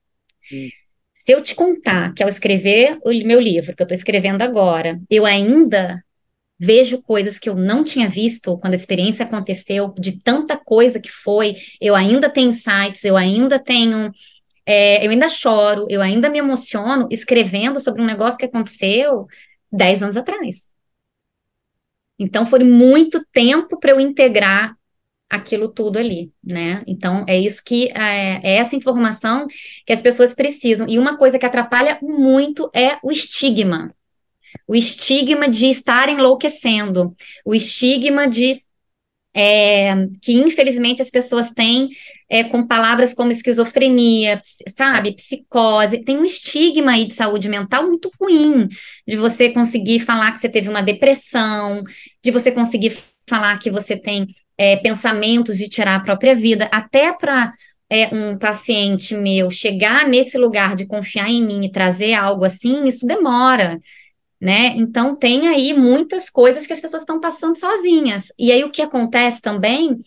Hum. 0.53 0.69
Se 1.15 1.33
eu 1.33 1.43
te 1.43 1.55
contar 1.55 2.15
que 2.15 2.23
ao 2.23 2.29
escrever 2.29 2.99
o 3.05 3.11
meu 3.27 3.41
livro, 3.41 3.75
que 3.75 3.83
eu 3.83 3.85
estou 3.85 3.97
escrevendo 3.97 4.43
agora, 4.43 5.01
eu 5.11 5.27
ainda 5.27 6.03
vejo 6.59 7.01
coisas 7.03 7.39
que 7.39 7.49
eu 7.49 7.55
não 7.55 7.85
tinha 7.85 8.09
visto 8.09 8.59
quando 8.59 8.73
a 8.73 8.77
experiência 8.77 9.25
aconteceu, 9.25 9.95
de 9.99 10.21
tanta 10.21 10.57
coisa 10.57 11.01
que 11.01 11.11
foi, 11.11 11.55
eu 11.81 11.95
ainda 11.95 12.29
tenho 12.29 12.49
insights, 12.49 13.05
eu 13.05 13.17
ainda 13.17 13.59
tenho. 13.59 14.11
É, 14.67 15.07
eu 15.07 15.11
ainda 15.11 15.29
choro, 15.29 15.87
eu 15.89 16.03
ainda 16.03 16.29
me 16.29 16.39
emociono 16.39 17.09
escrevendo 17.11 17.81
sobre 17.81 18.03
um 18.03 18.07
negócio 18.07 18.39
que 18.39 18.45
aconteceu 18.45 19.27
dez 19.73 20.03
anos 20.03 20.17
atrás. 20.17 20.71
Então, 22.19 22.45
foi 22.45 22.65
muito 22.65 23.25
tempo 23.33 23.79
para 23.79 23.93
eu 23.93 24.01
integrar 24.01 24.77
aquilo 25.31 25.69
tudo 25.69 25.99
ali, 25.99 26.33
né? 26.43 26.83
Então, 26.87 27.25
é 27.29 27.39
isso 27.39 27.63
que 27.65 27.89
é, 27.93 28.41
é, 28.43 28.57
essa 28.57 28.75
informação 28.75 29.47
que 29.87 29.93
as 29.93 30.03
pessoas 30.03 30.35
precisam. 30.35 30.89
E 30.89 30.99
uma 30.99 31.17
coisa 31.17 31.39
que 31.39 31.47
atrapalha 31.47 31.99
muito 32.03 32.71
é 32.75 32.99
o 33.03 33.11
estigma 33.11 33.95
o 34.67 34.75
estigma 34.75 35.49
de 35.49 35.67
estar 35.67 36.09
enlouquecendo, 36.09 37.15
o 37.45 37.55
estigma 37.55 38.29
de 38.29 38.63
é, 39.35 39.95
que 40.21 40.33
infelizmente 40.33 41.01
as 41.01 41.11
pessoas 41.11 41.53
têm 41.53 41.91
é, 42.29 42.45
com 42.45 42.67
palavras 42.67 43.15
como 43.15 43.31
esquizofrenia, 43.31 44.41
sabe, 44.69 45.15
psicose, 45.15 46.03
tem 46.03 46.19
um 46.19 46.25
estigma 46.25 46.93
aí 46.93 47.07
de 47.07 47.15
saúde 47.15 47.49
mental 47.49 47.87
muito 47.87 48.11
ruim, 48.21 48.69
de 49.07 49.17
você 49.17 49.51
conseguir 49.51 50.01
falar 50.01 50.33
que 50.33 50.41
você 50.41 50.49
teve 50.49 50.69
uma 50.69 50.83
depressão, 50.83 51.85
de 52.23 52.31
você 52.31 52.51
conseguir 52.51 52.97
falar 53.29 53.59
que 53.59 53.71
você 53.71 53.97
tem 53.97 54.27
é, 54.57 54.77
pensamentos 54.77 55.57
de 55.57 55.69
tirar 55.69 55.97
a 55.97 56.01
própria 56.01 56.35
vida, 56.35 56.69
até 56.73 57.13
para 57.13 57.53
é, 57.89 58.09
um 58.13 58.37
paciente 58.37 59.15
meu 59.15 59.51
chegar 59.51 60.07
nesse 60.07 60.37
lugar 60.37 60.75
de 60.75 60.87
confiar 60.87 61.31
em 61.31 61.45
mim 61.45 61.65
e 61.65 61.71
trazer 61.71 62.15
algo 62.15 62.45
assim, 62.45 62.85
isso 62.85 63.07
demora 63.07 63.81
né? 64.41 64.69
Então 64.77 65.17
tem 65.17 65.49
aí 65.49 65.73
muitas 65.75 66.31
coisas 66.31 66.67
que 66.67 66.73
as 66.73 66.81
pessoas 66.81 67.03
estão 67.03 67.21
passando 67.21 67.59
sozinhas. 67.59 68.33
E 68.39 68.53
aí 68.53 68.65
o 68.65 68.71
que 68.71 68.83
acontece 68.83 69.41
também 69.41 69.99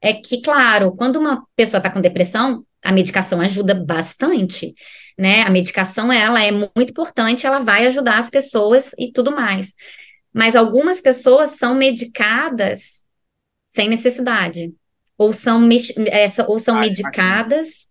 é 0.00 0.12
que, 0.12 0.40
claro, 0.40 0.94
quando 0.96 1.16
uma 1.16 1.44
pessoa 1.56 1.78
está 1.78 1.90
com 1.90 2.00
depressão, 2.00 2.64
a 2.82 2.92
medicação 2.92 3.40
ajuda 3.40 3.74
bastante, 3.74 4.74
né? 5.18 5.42
A 5.42 5.50
medicação 5.50 6.12
ela 6.12 6.42
é 6.42 6.50
muito 6.50 6.90
importante, 6.90 7.46
ela 7.46 7.58
vai 7.60 7.86
ajudar 7.86 8.18
as 8.18 8.30
pessoas 8.30 8.92
e 8.98 9.12
tudo 9.12 9.34
mais. 9.34 9.74
Mas 10.32 10.54
algumas 10.54 11.00
pessoas 11.00 11.50
são 11.50 11.74
medicadas 11.74 13.04
sem 13.66 13.88
necessidade, 13.88 14.72
ou 15.16 15.32
são, 15.32 15.68
ou 16.46 16.58
são 16.58 16.78
medicadas 16.80 17.88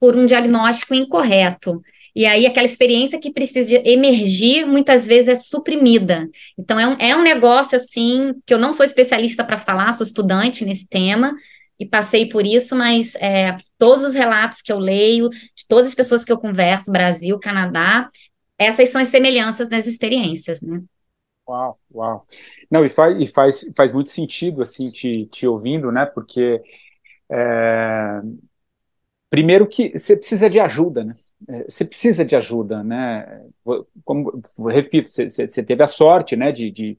por 0.00 0.16
um 0.16 0.26
diagnóstico 0.26 0.94
incorreto. 0.94 1.80
E 2.14 2.26
aí, 2.26 2.46
aquela 2.46 2.66
experiência 2.66 3.18
que 3.18 3.32
precisa 3.32 3.74
emergir, 3.88 4.66
muitas 4.66 5.06
vezes 5.06 5.28
é 5.28 5.34
suprimida. 5.34 6.28
Então, 6.58 6.78
é 6.78 6.86
um, 6.86 6.96
é 6.98 7.16
um 7.16 7.22
negócio, 7.22 7.76
assim, 7.76 8.34
que 8.46 8.52
eu 8.52 8.58
não 8.58 8.72
sou 8.72 8.84
especialista 8.84 9.42
para 9.44 9.56
falar, 9.56 9.92
sou 9.92 10.06
estudante 10.06 10.64
nesse 10.64 10.86
tema, 10.86 11.34
e 11.78 11.86
passei 11.86 12.28
por 12.28 12.46
isso, 12.46 12.76
mas 12.76 13.14
é, 13.16 13.56
todos 13.78 14.04
os 14.04 14.14
relatos 14.14 14.60
que 14.62 14.72
eu 14.72 14.78
leio, 14.78 15.30
de 15.30 15.66
todas 15.66 15.86
as 15.86 15.94
pessoas 15.94 16.24
que 16.24 16.30
eu 16.30 16.38
converso, 16.38 16.92
Brasil, 16.92 17.38
Canadá, 17.40 18.08
essas 18.58 18.90
são 18.90 19.00
as 19.00 19.08
semelhanças 19.08 19.68
nas 19.68 19.86
experiências, 19.86 20.62
né? 20.62 20.80
Uau, 21.48 21.78
uau. 21.92 22.26
Não, 22.70 22.84
e 22.84 22.88
faz, 22.88 23.20
e 23.20 23.26
faz, 23.26 23.70
faz 23.76 23.92
muito 23.92 24.10
sentido, 24.10 24.62
assim, 24.62 24.90
te, 24.90 25.26
te 25.26 25.46
ouvindo, 25.46 25.90
né? 25.90 26.06
Porque, 26.06 26.62
é... 27.30 28.20
primeiro 29.28 29.66
que 29.66 29.98
você 29.98 30.16
precisa 30.16 30.48
de 30.48 30.60
ajuda, 30.60 31.02
né? 31.02 31.16
É, 31.48 31.64
você 31.68 31.84
precisa 31.84 32.24
de 32.24 32.36
ajuda, 32.36 32.82
né? 32.82 33.42
Como 34.04 34.42
repito, 34.68 35.08
você, 35.08 35.62
teve 35.62 35.82
a 35.82 35.86
sorte, 35.86 36.36
né, 36.36 36.52
de, 36.52 36.70
de, 36.70 36.98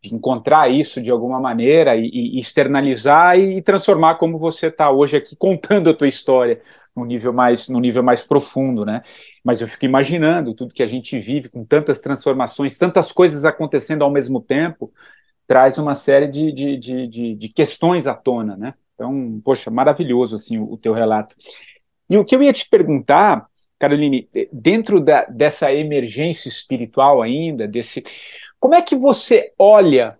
de, 0.00 0.14
encontrar 0.14 0.70
isso 0.70 1.00
de 1.00 1.10
alguma 1.10 1.40
maneira 1.40 1.96
e, 1.96 2.06
e 2.06 2.38
externalizar 2.38 3.38
e 3.38 3.60
transformar 3.62 4.16
como 4.16 4.38
você 4.38 4.66
está 4.66 4.90
hoje 4.90 5.16
aqui 5.16 5.36
contando 5.36 5.90
a 5.90 5.94
tua 5.94 6.08
história 6.08 6.60
no 6.94 7.04
nível 7.04 7.32
mais 7.32 7.68
no 7.68 7.80
nível 7.80 8.02
mais 8.02 8.22
profundo, 8.22 8.84
né? 8.84 9.02
Mas 9.44 9.60
eu 9.60 9.66
fico 9.68 9.84
imaginando 9.84 10.54
tudo 10.54 10.74
que 10.74 10.82
a 10.82 10.86
gente 10.86 11.18
vive 11.18 11.48
com 11.48 11.64
tantas 11.64 12.00
transformações, 12.00 12.78
tantas 12.78 13.12
coisas 13.12 13.44
acontecendo 13.44 14.02
ao 14.02 14.10
mesmo 14.10 14.40
tempo, 14.40 14.92
traz 15.46 15.78
uma 15.78 15.94
série 15.94 16.28
de, 16.28 16.52
de, 16.52 16.76
de, 16.76 17.06
de, 17.08 17.34
de 17.34 17.48
questões 17.48 18.06
à 18.06 18.14
tona, 18.14 18.56
né? 18.56 18.74
Então, 18.94 19.40
poxa, 19.42 19.70
maravilhoso 19.70 20.36
assim 20.36 20.58
o, 20.58 20.72
o 20.72 20.76
teu 20.76 20.92
relato. 20.92 21.34
E 22.08 22.18
o 22.18 22.24
que 22.24 22.34
eu 22.36 22.42
ia 22.42 22.52
te 22.52 22.68
perguntar 22.68 23.49
Caroline, 23.80 24.28
eh, 24.36 24.48
dentro 24.52 25.00
da, 25.00 25.24
dessa 25.24 25.72
emergência 25.72 26.48
espiritual 26.48 27.22
ainda, 27.22 27.66
desse, 27.66 28.04
como 28.60 28.74
é 28.74 28.82
que 28.82 28.94
você 28.94 29.52
olha 29.58 30.18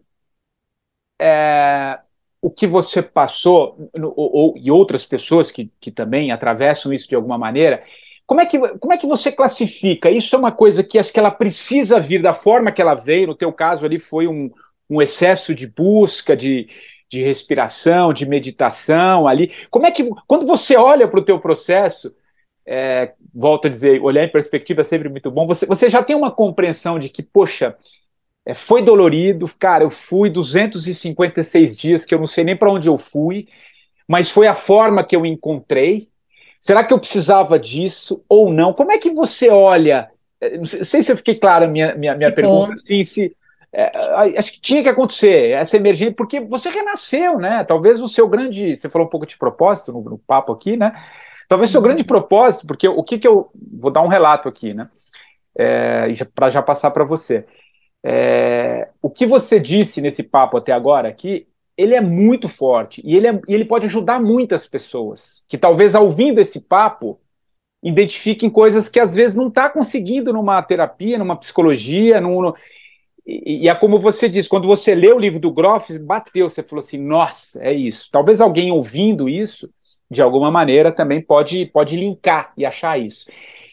é, 1.20 2.00
o 2.40 2.50
que 2.50 2.66
você 2.66 3.02
passou, 3.02 3.90
no, 3.94 4.12
ou, 4.16 4.54
e 4.56 4.70
outras 4.70 5.04
pessoas 5.04 5.50
que, 5.50 5.70
que 5.78 5.90
também 5.90 6.32
atravessam 6.32 6.92
isso 6.92 7.06
de 7.08 7.14
alguma 7.14 7.36
maneira, 7.36 7.84
como 8.26 8.40
é, 8.40 8.46
que, 8.46 8.58
como 8.78 8.94
é 8.94 8.96
que 8.96 9.06
você 9.06 9.30
classifica? 9.30 10.10
Isso 10.10 10.34
é 10.34 10.38
uma 10.38 10.52
coisa 10.52 10.82
que 10.82 10.98
acho 10.98 11.12
que 11.12 11.18
ela 11.18 11.30
precisa 11.30 12.00
vir 12.00 12.22
da 12.22 12.32
forma 12.32 12.72
que 12.72 12.80
ela 12.80 12.94
veio, 12.94 13.26
no 13.26 13.34
teu 13.34 13.52
caso 13.52 13.84
ali 13.84 13.98
foi 13.98 14.26
um, 14.26 14.50
um 14.88 15.02
excesso 15.02 15.54
de 15.54 15.66
busca, 15.66 16.34
de, 16.36 16.68
de 17.10 17.22
respiração, 17.22 18.12
de 18.12 18.24
meditação 18.24 19.28
ali. 19.28 19.52
Como 19.68 19.84
é 19.84 19.90
que, 19.90 20.08
quando 20.26 20.46
você 20.46 20.76
olha 20.76 21.08
para 21.08 21.20
o 21.20 21.24
teu 21.24 21.40
processo, 21.40 22.14
é, 22.64 23.14
volto 23.34 23.66
a 23.66 23.70
dizer, 23.70 24.00
olhar 24.02 24.24
em 24.24 24.28
perspectiva 24.28 24.80
é 24.80 24.84
sempre 24.84 25.08
muito 25.08 25.30
bom. 25.30 25.46
Você, 25.46 25.66
você 25.66 25.88
já 25.88 26.02
tem 26.02 26.16
uma 26.16 26.30
compreensão 26.30 26.98
de 26.98 27.08
que, 27.08 27.22
poxa, 27.22 27.76
é, 28.44 28.54
foi 28.54 28.82
dolorido, 28.82 29.48
cara, 29.58 29.84
eu 29.84 29.90
fui 29.90 30.30
256 30.30 31.76
dias 31.76 32.04
que 32.04 32.14
eu 32.14 32.18
não 32.18 32.26
sei 32.26 32.44
nem 32.44 32.56
para 32.56 32.70
onde 32.70 32.88
eu 32.88 32.96
fui, 32.96 33.48
mas 34.08 34.30
foi 34.30 34.46
a 34.46 34.54
forma 34.54 35.04
que 35.04 35.14
eu 35.14 35.24
encontrei. 35.24 36.08
Será 36.58 36.84
que 36.84 36.92
eu 36.92 36.98
precisava 36.98 37.58
disso 37.58 38.24
ou 38.28 38.52
não? 38.52 38.72
Como 38.72 38.92
é 38.92 38.98
que 38.98 39.10
você 39.10 39.48
olha? 39.48 40.10
É, 40.40 40.56
não 40.56 40.64
sei 40.64 41.02
se 41.02 41.12
eu 41.12 41.16
fiquei 41.16 41.34
clara 41.34 41.66
a 41.66 41.68
minha, 41.68 41.94
minha, 41.94 42.14
minha 42.14 42.32
pergunta, 42.32 42.72
assim, 42.72 43.04
se, 43.04 43.34
é, 43.72 44.36
acho 44.36 44.54
que 44.54 44.60
tinha 44.60 44.82
que 44.82 44.88
acontecer 44.88 45.50
essa 45.50 45.76
emergência, 45.76 46.14
porque 46.14 46.40
você 46.40 46.70
renasceu, 46.70 47.38
né? 47.38 47.62
Talvez 47.62 48.00
o 48.00 48.08
seu 48.08 48.26
grande. 48.26 48.76
Você 48.76 48.88
falou 48.88 49.06
um 49.06 49.10
pouco 49.10 49.26
de 49.26 49.38
propósito 49.38 49.92
no, 49.92 50.02
no 50.02 50.18
papo 50.18 50.52
aqui, 50.52 50.76
né? 50.76 50.92
Talvez 51.50 51.72
seu 51.72 51.82
grande 51.82 52.04
propósito, 52.04 52.64
porque 52.64 52.86
o 52.86 53.02
que, 53.02 53.18
que 53.18 53.26
eu. 53.26 53.50
Vou 53.72 53.90
dar 53.90 54.02
um 54.02 54.06
relato 54.06 54.48
aqui, 54.48 54.72
né? 54.72 54.88
É, 55.58 56.06
para 56.32 56.48
já 56.48 56.62
passar 56.62 56.92
para 56.92 57.02
você. 57.02 57.44
É, 58.04 58.88
o 59.02 59.10
que 59.10 59.26
você 59.26 59.58
disse 59.58 60.00
nesse 60.00 60.22
papo 60.22 60.56
até 60.56 60.70
agora 60.70 61.08
aqui, 61.08 61.48
ele 61.76 61.96
é 61.96 62.00
muito 62.00 62.48
forte 62.48 63.02
e 63.04 63.16
ele, 63.16 63.26
é, 63.26 63.40
ele 63.48 63.64
pode 63.64 63.86
ajudar 63.86 64.22
muitas 64.22 64.64
pessoas 64.64 65.44
que 65.48 65.58
talvez 65.58 65.96
ouvindo 65.96 66.40
esse 66.40 66.60
papo 66.60 67.20
identifiquem 67.82 68.48
coisas 68.48 68.88
que 68.88 69.00
às 69.00 69.16
vezes 69.16 69.34
não 69.34 69.48
está 69.48 69.68
conseguindo 69.68 70.32
numa 70.32 70.62
terapia, 70.62 71.18
numa 71.18 71.34
psicologia, 71.34 72.20
num, 72.20 72.40
no, 72.40 72.54
e, 73.26 73.64
e, 73.64 73.68
é 73.68 73.74
como 73.74 73.98
você 73.98 74.28
disse, 74.28 74.48
quando 74.48 74.68
você 74.68 74.94
lê 74.94 75.12
o 75.12 75.18
livro 75.18 75.40
do 75.40 75.50
Groff, 75.50 75.98
bateu, 75.98 76.48
você 76.48 76.62
falou 76.62 76.78
assim, 76.78 76.98
nossa, 76.98 77.60
é 77.60 77.72
isso. 77.72 78.08
Talvez 78.12 78.40
alguém 78.40 78.70
ouvindo 78.70 79.28
isso 79.28 79.68
de 80.10 80.20
alguma 80.20 80.50
maneira, 80.50 80.90
também 80.90 81.20
pode, 81.20 81.66
pode 81.66 81.96
linkar 81.96 82.52
e 82.56 82.66
achar 82.66 82.98
isso. 82.98 83.26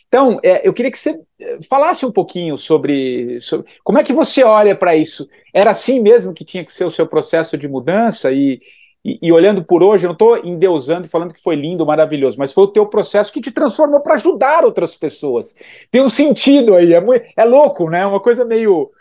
Então, 0.08 0.40
é, 0.44 0.66
eu 0.68 0.74
queria 0.74 0.92
que 0.92 0.98
você 0.98 1.20
eh, 1.40 1.60
falasse 1.70 2.06
um 2.06 2.12
pouquinho 2.12 2.58
sobre, 2.58 3.42
sobre 3.42 3.68
como 3.84 3.98
é 3.98 4.04
que 4.04 4.14
você 4.14 4.44
olha 4.44 4.76
para 4.76 4.96
isso. 4.96 5.28
Era 5.54 5.72
assim 5.72 6.00
mesmo 6.00 6.34
que 6.34 6.46
tinha 6.46 6.64
que 6.64 6.72
ser 6.72 6.86
o 6.86 6.92
seu 6.92 7.06
processo 7.06 7.58
de 7.58 7.68
mudança? 7.68 8.32
E, 8.32 8.62
e, 9.04 9.20
e 9.22 9.32
olhando 9.32 9.64
por 9.66 9.84
hoje, 9.84 10.06
eu 10.06 10.10
não 10.10 10.14
estou 10.14 10.38
endeusando 10.38 11.08
e 11.08 11.10
falando 11.10 11.34
que 11.34 11.42
foi 11.42 11.56
lindo, 11.56 11.86
maravilhoso, 11.86 12.38
mas 12.38 12.54
foi 12.54 12.66
o 12.66 12.72
teu 12.72 12.86
processo 12.86 13.34
que 13.34 13.42
te 13.42 13.52
transformou 13.52 14.00
para 14.00 14.16
ajudar 14.16 14.64
outras 14.64 14.96
pessoas. 14.96 15.56
Tem 15.92 16.02
um 16.02 16.10
sentido 16.10 16.76
aí, 16.76 16.94
é, 16.94 17.04
é 17.36 17.44
louco, 17.44 17.90
né? 17.90 18.06
Uma 18.06 18.20
coisa 18.22 18.46
meio. 18.46 18.92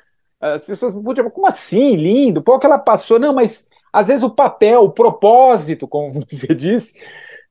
As 0.40 0.64
pessoas, 0.64 0.92
como 0.92 1.46
assim, 1.46 1.96
lindo? 1.96 2.42
Pô, 2.42 2.58
que 2.58 2.66
ela 2.66 2.78
passou. 2.78 3.18
Não, 3.18 3.32
mas 3.32 3.68
às 3.92 4.08
vezes 4.08 4.22
o 4.22 4.30
papel, 4.30 4.82
o 4.84 4.92
propósito, 4.92 5.88
como 5.88 6.12
você 6.28 6.54
disse, 6.54 7.00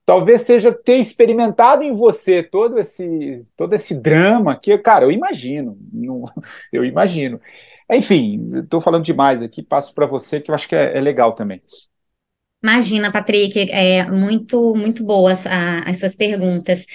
talvez 0.06 0.42
seja 0.42 0.72
ter 0.72 0.96
experimentado 0.98 1.82
em 1.82 1.92
você 1.92 2.42
todo 2.42 2.78
esse 2.78 3.44
todo 3.56 3.74
esse 3.74 4.00
drama 4.00 4.58
que, 4.58 4.78
cara, 4.78 5.04
eu 5.04 5.10
imagino, 5.10 5.76
não, 5.92 6.24
eu 6.72 6.84
imagino. 6.84 7.40
Enfim, 7.90 8.50
estou 8.62 8.80
falando 8.80 9.04
demais 9.04 9.42
aqui, 9.42 9.62
passo 9.62 9.92
para 9.94 10.06
você 10.06 10.40
que 10.40 10.50
eu 10.50 10.54
acho 10.54 10.68
que 10.68 10.76
é, 10.76 10.96
é 10.96 11.00
legal 11.00 11.34
também. 11.34 11.60
Imagina, 12.62 13.12
Patrick, 13.12 13.70
é 13.70 14.10
muito 14.10 14.74
muito 14.74 15.04
boas 15.04 15.44
as 15.46 15.98
suas 15.98 16.14
perguntas. 16.16 16.86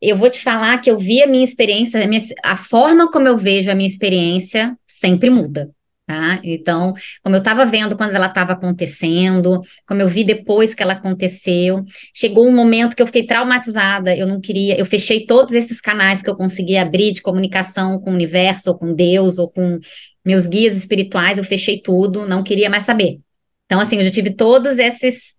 Eu 0.00 0.16
vou 0.16 0.30
te 0.30 0.40
falar 0.40 0.78
que 0.80 0.90
eu 0.90 0.98
vi 0.98 1.22
a 1.22 1.26
minha 1.26 1.44
experiência, 1.44 2.02
a, 2.04 2.06
minha, 2.06 2.22
a 2.44 2.56
forma 2.56 3.10
como 3.10 3.26
eu 3.26 3.36
vejo 3.36 3.70
a 3.70 3.74
minha 3.74 3.88
experiência 3.88 4.78
sempre 4.86 5.30
muda. 5.30 5.70
Tá? 6.08 6.40
Então, 6.42 6.94
como 7.22 7.36
eu 7.36 7.40
estava 7.40 7.66
vendo 7.66 7.94
quando 7.94 8.14
ela 8.14 8.28
estava 8.28 8.54
acontecendo, 8.54 9.60
como 9.86 10.00
eu 10.00 10.08
vi 10.08 10.24
depois 10.24 10.72
que 10.72 10.82
ela 10.82 10.94
aconteceu, 10.94 11.84
chegou 12.14 12.48
um 12.48 12.56
momento 12.56 12.96
que 12.96 13.02
eu 13.02 13.06
fiquei 13.06 13.26
traumatizada, 13.26 14.16
eu 14.16 14.26
não 14.26 14.40
queria, 14.40 14.80
eu 14.80 14.86
fechei 14.86 15.26
todos 15.26 15.54
esses 15.54 15.82
canais 15.82 16.22
que 16.22 16.30
eu 16.30 16.34
conseguia 16.34 16.80
abrir 16.80 17.12
de 17.12 17.20
comunicação 17.20 18.00
com 18.00 18.10
o 18.10 18.14
universo, 18.14 18.70
ou 18.70 18.78
com 18.78 18.94
Deus, 18.94 19.36
ou 19.36 19.50
com 19.50 19.78
meus 20.24 20.46
guias 20.46 20.78
espirituais, 20.78 21.36
eu 21.36 21.44
fechei 21.44 21.78
tudo, 21.78 22.26
não 22.26 22.42
queria 22.42 22.70
mais 22.70 22.84
saber. 22.84 23.20
Então, 23.66 23.78
assim, 23.78 23.98
eu 23.98 24.04
já 24.06 24.10
tive 24.10 24.30
todos 24.34 24.78
esses 24.78 25.36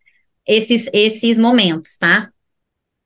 esses 0.47 0.87
esses 0.93 1.39
momentos, 1.39 1.97
tá? 1.97 2.29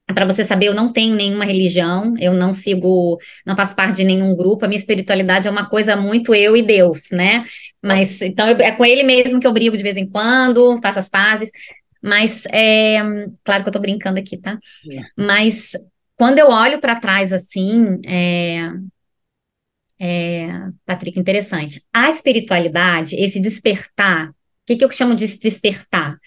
Para 0.08 0.26
você 0.26 0.44
saber, 0.44 0.68
eu 0.68 0.76
não 0.76 0.92
tenho 0.92 1.16
nenhuma 1.16 1.46
religião, 1.46 2.14
eu 2.20 2.34
não 2.34 2.54
sigo, 2.54 3.18
não 3.46 3.56
faço 3.56 3.76
parte 3.76 3.98
de 3.98 4.04
nenhum 4.04 4.36
grupo, 4.36 4.66
a 4.66 4.68
minha 4.68 4.78
espiritualidade 4.78 5.48
é 5.48 5.52
uma 5.52 5.70
coisa 5.70 5.96
muito 5.96 6.36
eu 6.36 6.58
e 6.58 6.62
Deus, 6.62 7.10
né? 7.12 7.46
Mas 7.82 8.22
então 8.22 8.50
eu, 8.50 8.58
é 8.58 8.72
com 8.74 8.86
ele 8.86 9.04
mesmo 9.04 9.40
que 9.40 9.48
eu 9.48 9.54
brigo 9.54 9.78
de 9.78 9.84
vez 9.84 9.96
em 9.96 10.08
quando, 10.08 10.78
faço 10.82 11.00
as 11.00 11.10
pazes, 11.10 11.50
mas 12.02 12.46
é, 12.48 12.98
claro 13.46 13.64
que 13.64 13.70
eu 13.70 13.74
tô 13.74 13.80
brincando 13.80 14.20
aqui, 14.20 14.38
tá? 14.38 14.60
É. 14.92 15.02
Mas 15.18 15.72
quando 16.18 16.38
eu 16.38 16.50
olho 16.50 16.82
para 16.82 17.00
trás 17.00 17.32
assim, 17.32 18.00
é, 18.06 18.70
é, 20.00 20.50
Patrick, 20.86 21.18
interessante. 21.18 21.82
A 21.94 22.10
espiritualidade, 22.10 23.16
esse 23.16 23.40
despertar, 23.40 24.30
o 24.30 24.34
que, 24.66 24.76
que 24.76 24.84
eu 24.84 24.92
chamo 24.92 25.16
de 25.16 25.26
despertar? 25.40 26.18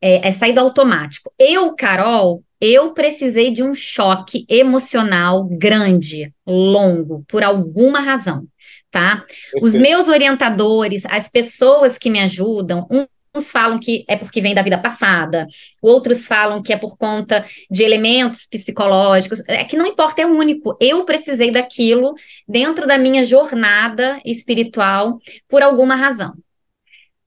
É, 0.00 0.28
é 0.28 0.32
sair 0.32 0.52
do 0.52 0.60
automático. 0.60 1.32
Eu, 1.38 1.74
Carol, 1.74 2.44
eu 2.64 2.94
precisei 2.94 3.52
de 3.52 3.62
um 3.62 3.74
choque 3.74 4.46
emocional 4.48 5.44
grande, 5.44 6.32
longo, 6.46 7.22
por 7.28 7.44
alguma 7.44 8.00
razão, 8.00 8.46
tá? 8.90 9.22
Os 9.60 9.74
meus 9.74 10.08
orientadores, 10.08 11.04
as 11.06 11.28
pessoas 11.28 11.98
que 11.98 12.08
me 12.08 12.20
ajudam, 12.20 12.88
uns 13.34 13.50
falam 13.50 13.78
que 13.78 14.02
é 14.08 14.16
porque 14.16 14.40
vem 14.40 14.54
da 14.54 14.62
vida 14.62 14.78
passada, 14.78 15.46
outros 15.82 16.26
falam 16.26 16.62
que 16.62 16.72
é 16.72 16.76
por 16.78 16.96
conta 16.96 17.44
de 17.70 17.82
elementos 17.82 18.46
psicológicos. 18.46 19.42
É 19.46 19.64
que 19.64 19.76
não 19.76 19.86
importa, 19.86 20.22
é 20.22 20.26
único. 20.26 20.74
Eu 20.80 21.04
precisei 21.04 21.50
daquilo 21.50 22.14
dentro 22.48 22.86
da 22.86 22.96
minha 22.96 23.22
jornada 23.22 24.18
espiritual 24.24 25.18
por 25.46 25.62
alguma 25.62 25.96
razão. 25.96 26.32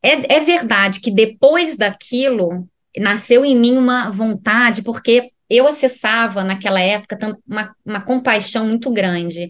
É, 0.02 0.38
é 0.38 0.40
verdade 0.40 1.00
que 1.00 1.12
depois 1.12 1.78
daquilo 1.78 2.68
nasceu 2.98 3.46
em 3.46 3.56
mim 3.56 3.78
uma 3.78 4.10
vontade, 4.10 4.82
porque 4.82 5.32
eu 5.50 5.68
acessava 5.68 6.44
naquela 6.44 6.80
época 6.80 7.18
uma, 7.48 7.76
uma 7.86 8.02
compaixão 8.02 8.66
muito 8.66 8.92
grande. 8.92 9.50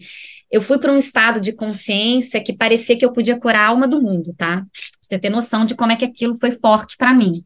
Eu 0.50 0.62
fui 0.62 0.78
para 0.78 0.92
um 0.92 0.96
estado 0.96 1.40
de 1.40 1.52
consciência 1.52 2.42
que 2.42 2.56
parecia 2.56 2.96
que 2.96 3.04
eu 3.04 3.12
podia 3.12 3.38
curar 3.38 3.60
a 3.60 3.68
alma 3.68 3.86
do 3.86 4.00
mundo, 4.00 4.34
tá? 4.36 4.64
Você 5.00 5.18
ter 5.18 5.28
noção 5.28 5.64
de 5.64 5.74
como 5.74 5.92
é 5.92 5.96
que 5.96 6.04
aquilo 6.04 6.38
foi 6.38 6.52
forte 6.52 6.96
para 6.96 7.12
mim. 7.12 7.42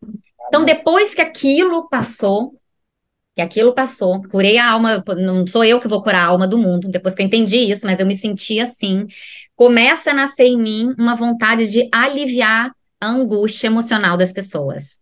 Então, 0.48 0.64
depois 0.64 1.14
que 1.14 1.22
aquilo 1.22 1.88
passou, 1.88 2.54
que 3.34 3.40
aquilo 3.40 3.74
passou, 3.74 4.20
curei 4.22 4.58
a 4.58 4.70
alma, 4.70 5.02
não 5.16 5.46
sou 5.46 5.64
eu 5.64 5.80
que 5.80 5.88
vou 5.88 6.02
curar 6.02 6.26
a 6.26 6.28
alma 6.28 6.46
do 6.46 6.58
mundo, 6.58 6.88
depois 6.88 7.14
que 7.14 7.22
eu 7.22 7.26
entendi 7.26 7.56
isso, 7.56 7.86
mas 7.86 7.98
eu 7.98 8.06
me 8.06 8.16
senti 8.16 8.60
assim, 8.60 9.06
começa 9.56 10.10
a 10.10 10.14
nascer 10.14 10.44
em 10.44 10.58
mim 10.58 10.94
uma 10.98 11.14
vontade 11.14 11.70
de 11.70 11.88
aliviar 11.90 12.70
a 13.00 13.08
angústia 13.08 13.66
emocional 13.66 14.16
das 14.16 14.32
pessoas. 14.32 15.01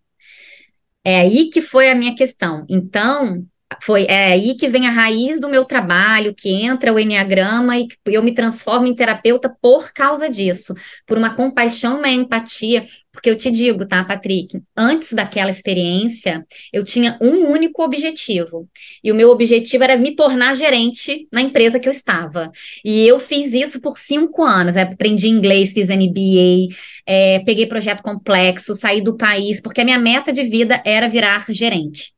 É 1.04 1.20
aí 1.20 1.50
que 1.50 1.62
foi 1.62 1.90
a 1.90 1.94
minha 1.94 2.14
questão. 2.14 2.64
Então, 2.68 3.46
foi 3.82 4.04
é 4.08 4.32
aí 4.32 4.54
que 4.56 4.68
vem 4.68 4.86
a 4.86 4.90
raiz 4.90 5.40
do 5.40 5.48
meu 5.48 5.64
trabalho, 5.64 6.34
que 6.34 6.50
entra 6.50 6.92
o 6.92 6.98
Enneagrama 6.98 7.78
e 7.78 7.88
eu 8.06 8.22
me 8.22 8.32
transformo 8.32 8.86
em 8.86 8.94
terapeuta 8.94 9.54
por 9.60 9.92
causa 9.92 10.28
disso, 10.28 10.74
por 11.06 11.16
uma 11.16 11.34
compaixão, 11.34 11.98
uma 11.98 12.08
empatia, 12.08 12.84
porque 13.12 13.30
eu 13.30 13.36
te 13.36 13.50
digo, 13.50 13.86
tá, 13.86 14.04
Patrick, 14.04 14.60
antes 14.76 15.12
daquela 15.12 15.50
experiência, 15.50 16.44
eu 16.72 16.84
tinha 16.84 17.18
um 17.20 17.50
único 17.50 17.82
objetivo, 17.82 18.68
e 19.02 19.10
o 19.10 19.14
meu 19.14 19.30
objetivo 19.30 19.84
era 19.84 19.96
me 19.96 20.14
tornar 20.14 20.54
gerente 20.54 21.26
na 21.32 21.40
empresa 21.40 21.78
que 21.78 21.88
eu 21.88 21.92
estava, 21.92 22.50
e 22.84 23.06
eu 23.06 23.18
fiz 23.18 23.52
isso 23.52 23.80
por 23.80 23.96
cinco 23.98 24.42
anos, 24.42 24.76
é, 24.76 24.82
aprendi 24.82 25.28
inglês, 25.28 25.72
fiz 25.72 25.88
MBA, 25.88 26.74
é, 27.06 27.40
peguei 27.40 27.66
projeto 27.66 28.02
complexo, 28.02 28.74
saí 28.74 29.00
do 29.00 29.16
país, 29.16 29.60
porque 29.60 29.80
a 29.80 29.84
minha 29.84 29.98
meta 29.98 30.32
de 30.32 30.42
vida 30.44 30.82
era 30.84 31.08
virar 31.08 31.44
gerente. 31.48 32.12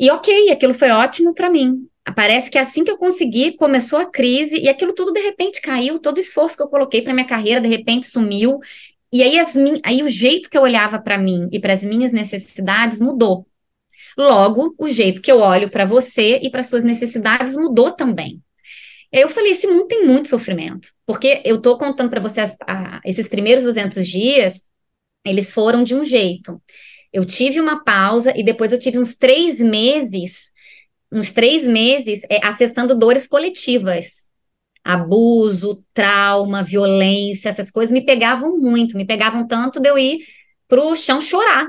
E 0.00 0.10
ok, 0.10 0.50
aquilo 0.50 0.72
foi 0.72 0.88
ótimo 0.88 1.34
para 1.34 1.50
mim. 1.50 1.86
Parece 2.16 2.50
que 2.50 2.56
assim 2.56 2.82
que 2.82 2.90
eu 2.90 2.96
consegui, 2.96 3.52
começou 3.52 3.98
a 3.98 4.06
crise 4.06 4.58
e 4.58 4.66
aquilo 4.66 4.94
tudo 4.94 5.12
de 5.12 5.20
repente 5.20 5.60
caiu, 5.60 5.98
todo 5.98 6.16
o 6.16 6.20
esforço 6.20 6.56
que 6.56 6.62
eu 6.62 6.68
coloquei 6.68 7.02
para 7.02 7.12
minha 7.12 7.26
carreira 7.26 7.60
de 7.60 7.68
repente 7.68 8.06
sumiu. 8.06 8.58
E 9.12 9.22
aí, 9.22 9.38
as 9.38 9.54
min... 9.54 9.78
aí 9.84 10.02
o 10.02 10.08
jeito 10.08 10.48
que 10.48 10.56
eu 10.56 10.62
olhava 10.62 10.98
para 10.98 11.18
mim 11.18 11.50
e 11.52 11.60
para 11.60 11.74
as 11.74 11.84
minhas 11.84 12.12
necessidades 12.12 12.98
mudou. 12.98 13.46
Logo, 14.16 14.74
o 14.78 14.88
jeito 14.88 15.20
que 15.20 15.30
eu 15.30 15.40
olho 15.40 15.68
para 15.68 15.84
você 15.84 16.40
e 16.42 16.50
para 16.50 16.64
suas 16.64 16.82
necessidades 16.82 17.56
mudou 17.58 17.90
também. 17.90 18.40
Eu 19.12 19.28
falei, 19.28 19.52
esse 19.52 19.66
mundo 19.66 19.86
tem 19.86 20.06
muito 20.06 20.28
sofrimento, 20.28 20.88
porque 21.04 21.42
eu 21.44 21.56
estou 21.56 21.76
contando 21.76 22.08
para 22.08 22.20
vocês 22.20 22.56
esses 23.04 23.28
primeiros 23.28 23.64
200 23.64 24.06
dias, 24.06 24.66
eles 25.26 25.52
foram 25.52 25.82
de 25.82 25.94
um 25.94 26.04
jeito. 26.04 26.60
Eu 27.12 27.24
tive 27.24 27.60
uma 27.60 27.82
pausa 27.82 28.32
e 28.36 28.44
depois 28.44 28.72
eu 28.72 28.78
tive 28.78 28.98
uns 28.98 29.14
três 29.16 29.60
meses, 29.60 30.52
uns 31.10 31.32
três 31.32 31.66
meses 31.66 32.22
é, 32.30 32.44
acessando 32.44 32.98
dores 32.98 33.26
coletivas. 33.26 34.28
Abuso, 34.82 35.84
trauma, 35.92 36.62
violência, 36.62 37.48
essas 37.48 37.70
coisas 37.70 37.92
me 37.92 38.04
pegavam 38.04 38.56
muito, 38.56 38.96
me 38.96 39.04
pegavam 39.04 39.46
tanto 39.46 39.80
de 39.80 39.88
eu 39.88 39.98
ir 39.98 40.20
para 40.66 40.82
o 40.82 40.96
chão 40.96 41.20
chorar. 41.20 41.66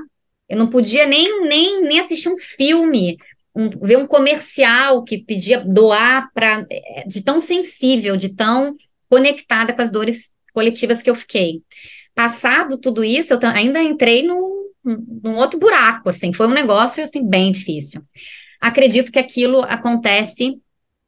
Eu 0.48 0.56
não 0.56 0.70
podia 0.70 1.06
nem, 1.06 1.42
nem, 1.42 1.82
nem 1.82 2.00
assistir 2.00 2.28
um 2.28 2.38
filme, 2.38 3.18
um, 3.54 3.68
ver 3.68 3.98
um 3.98 4.06
comercial 4.06 5.02
que 5.02 5.18
pedia 5.18 5.60
doar 5.60 6.30
para 6.32 6.64
é, 6.70 7.04
de 7.06 7.22
tão 7.22 7.38
sensível, 7.38 8.16
de 8.16 8.30
tão 8.30 8.76
conectada 9.08 9.72
com 9.72 9.82
as 9.82 9.90
dores 9.90 10.32
coletivas 10.54 11.02
que 11.02 11.10
eu 11.10 11.14
fiquei. 11.14 11.62
Passado 12.14 12.78
tudo 12.78 13.02
isso, 13.02 13.34
eu 13.34 13.40
ainda 13.42 13.82
entrei 13.82 14.22
no, 14.22 14.61
num 14.84 15.36
outro 15.36 15.58
buraco, 15.58 16.08
assim, 16.08 16.32
foi 16.32 16.46
um 16.46 16.52
negócio, 16.52 17.02
assim, 17.02 17.26
bem 17.26 17.50
difícil. 17.50 18.02
Acredito 18.60 19.12
que 19.12 19.18
aquilo 19.18 19.62
acontece, 19.62 20.60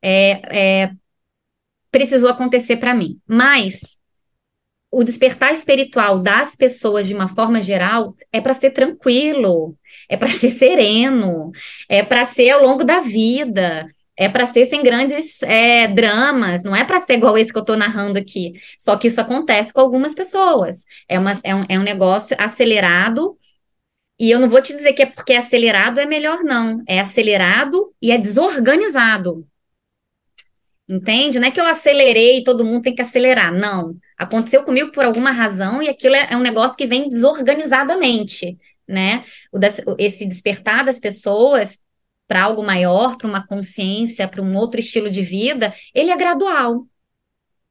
é, 0.03 0.83
é, 0.83 0.91
precisou 1.91 2.29
acontecer 2.29 2.77
para 2.77 2.95
mim, 2.95 3.19
mas 3.27 3.99
o 4.91 5.03
despertar 5.03 5.53
espiritual 5.53 6.21
das 6.21 6.55
pessoas 6.55 7.07
de 7.07 7.15
uma 7.15 7.27
forma 7.27 7.61
geral 7.61 8.15
é 8.33 8.41
para 8.41 8.55
ser 8.55 8.71
tranquilo, 8.71 9.77
é 10.09 10.17
para 10.17 10.29
ser 10.31 10.51
sereno, 10.51 11.51
é 11.89 12.03
para 12.03 12.25
ser 12.25 12.51
ao 12.51 12.63
longo 12.63 12.85
da 12.85 13.01
vida, 13.01 13.87
é 14.17 14.29
para 14.29 14.47
ser 14.47 14.65
sem 14.67 14.83
grandes 14.83 15.43
é, 15.43 15.89
dramas, 15.89 16.63
não 16.63 16.77
é 16.77 16.85
para 16.85 17.01
ser 17.01 17.15
igual 17.15 17.37
esse 17.37 17.53
que 17.53 17.59
eu 17.59 17.63
estou 17.63 17.77
narrando 17.77 18.19
aqui. 18.19 18.53
Só 18.79 18.97
que 18.97 19.09
isso 19.09 19.21
acontece 19.21 19.73
com 19.73 19.81
algumas 19.81 20.15
pessoas. 20.15 20.85
É, 21.09 21.19
uma, 21.19 21.41
é, 21.43 21.55
um, 21.55 21.65
é 21.69 21.79
um 21.79 21.83
negócio 21.83 22.37
acelerado 22.39 23.37
e 24.19 24.31
eu 24.31 24.39
não 24.39 24.49
vou 24.49 24.63
te 24.63 24.75
dizer 24.75 24.93
que 24.93 25.03
é 25.03 25.07
porque 25.07 25.33
é 25.33 25.39
acelerado 25.39 25.99
é 25.99 26.07
melhor, 26.07 26.43
não. 26.45 26.83
É 26.87 27.01
acelerado 27.01 27.93
e 28.01 28.13
é 28.13 28.19
desorganizado. 28.19 29.47
Entende? 30.89 31.41
Não 31.41 31.49
é 31.49 31.51
que 31.51 31.61
eu 31.61 31.67
acelerei 31.67 32.39
e 32.39 32.45
todo 32.45 32.65
mundo 32.65 32.83
tem 32.83 32.95
que 32.95 33.03
acelerar. 33.03 33.53
Não. 33.53 33.97
Aconteceu 34.17 34.63
comigo 34.63 34.93
por 34.93 35.05
alguma 35.05 35.31
razão 35.31 35.83
e 35.83 35.89
aquilo 35.89 36.15
é, 36.15 36.29
é 36.31 36.37
um 36.37 36.43
negócio 36.43 36.77
que 36.77 36.87
vem 36.87 37.09
desorganizadamente, 37.09 38.59
né? 38.87 39.25
Esse 39.99 40.27
despertar 40.27 40.85
das 40.85 41.01
pessoas 41.01 41.83
para 42.29 42.43
algo 42.43 42.63
maior, 42.63 43.17
para 43.17 43.29
uma 43.29 43.47
consciência, 43.47 44.29
para 44.29 44.43
um 44.43 44.57
outro 44.57 44.81
estilo 44.81 45.11
de 45.11 45.23
vida, 45.23 45.75
ele 45.95 46.11
é 46.11 46.17
gradual 46.17 46.87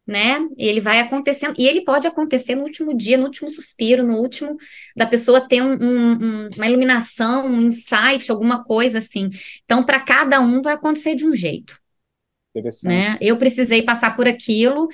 né? 0.06 0.40
Ele 0.58 0.82
vai 0.82 1.00
acontecendo, 1.00 1.56
e 1.58 1.68
ele 1.68 1.84
pode 1.84 2.08
acontecer 2.08 2.56
no 2.56 2.64
último 2.64 2.96
dia, 2.96 3.18
no 3.18 3.26
último 3.26 3.50
suspiro, 3.50 4.06
no 4.06 4.18
último 4.18 4.58
da 4.96 5.06
pessoa 5.06 5.48
ter 5.48 5.62
um, 5.62 5.74
um, 5.74 6.50
uma 6.56 6.68
iluminação, 6.68 7.48
um 7.48 7.62
insight, 7.62 8.30
alguma 8.30 8.64
coisa 8.64 8.98
assim. 8.98 9.30
Então, 9.64 9.84
para 9.84 10.00
cada 10.00 10.42
um 10.42 10.62
vai 10.62 10.74
acontecer 10.74 11.16
de 11.16 11.26
um 11.26 11.36
jeito. 11.36 11.80
Né? 12.90 13.18
Eu 13.22 13.38
precisei 13.38 13.82
passar 13.82 14.16
por 14.16 14.28
aquilo, 14.28 14.88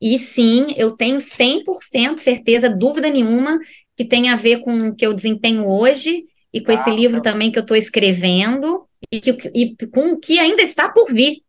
e 0.00 0.18
sim, 0.18 0.74
eu 0.76 0.92
tenho 0.92 1.18
100% 1.18 2.20
certeza, 2.20 2.68
dúvida 2.68 3.08
nenhuma, 3.08 3.58
que 3.96 4.04
tem 4.04 4.28
a 4.28 4.36
ver 4.36 4.60
com 4.60 4.88
o 4.88 4.94
que 4.94 5.06
eu 5.06 5.14
desempenho 5.14 5.66
hoje 5.66 6.24
e 6.52 6.60
com 6.60 6.70
ah, 6.70 6.74
esse 6.74 6.90
livro 6.90 7.22
também 7.22 7.50
que 7.50 7.58
eu 7.58 7.62
estou 7.62 7.76
escrevendo 7.76 8.86
e, 9.10 9.20
que, 9.20 9.30
e 9.54 9.74
com 9.88 10.12
o 10.12 10.18
que 10.18 10.38
ainda 10.38 10.62
está 10.62 10.88
por 10.88 11.12
vir, 11.12 11.42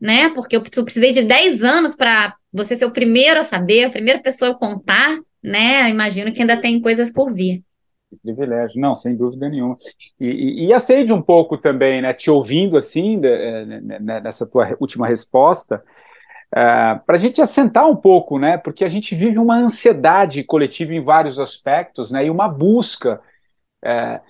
né? 0.00 0.30
Porque 0.30 0.56
eu 0.56 0.62
precisei 0.62 1.12
de 1.12 1.22
10 1.22 1.62
anos 1.62 1.94
para 1.94 2.34
você 2.52 2.76
ser 2.76 2.86
o 2.86 2.92
primeiro 2.92 3.40
a 3.40 3.44
saber, 3.44 3.84
a 3.84 3.90
primeira 3.90 4.20
pessoa 4.20 4.52
a 4.52 4.54
contar, 4.54 5.18
né? 5.42 5.88
Imagino 5.88 6.32
que 6.32 6.40
ainda 6.40 6.56
tem 6.56 6.80
coisas 6.80 7.12
por 7.12 7.32
vir. 7.32 7.62
privilégio, 8.22 8.80
não, 8.80 8.94
sem 8.94 9.14
dúvida 9.14 9.48
nenhuma. 9.48 9.76
E, 10.18 10.66
e, 10.66 10.72
e 10.72 11.12
um 11.12 11.22
pouco 11.22 11.58
também, 11.58 12.00
né? 12.00 12.12
Te 12.12 12.30
ouvindo 12.30 12.76
assim, 12.76 13.20
de, 13.20 13.64
de, 13.66 13.80
de, 13.80 13.98
nessa 14.00 14.46
tua 14.46 14.76
última 14.80 15.06
resposta, 15.06 15.82
Uh, 16.50 16.98
para 17.06 17.14
a 17.14 17.18
gente 17.18 17.40
assentar 17.40 17.88
um 17.88 17.94
pouco, 17.94 18.36
né? 18.36 18.56
Porque 18.56 18.84
a 18.84 18.88
gente 18.88 19.14
vive 19.14 19.38
uma 19.38 19.56
ansiedade 19.56 20.42
coletiva 20.42 20.92
em 20.92 21.00
vários 21.00 21.38
aspectos, 21.38 22.10
né? 22.10 22.26
E 22.26 22.30
uma 22.30 22.48
busca. 22.48 23.20
Uh, 23.84 24.20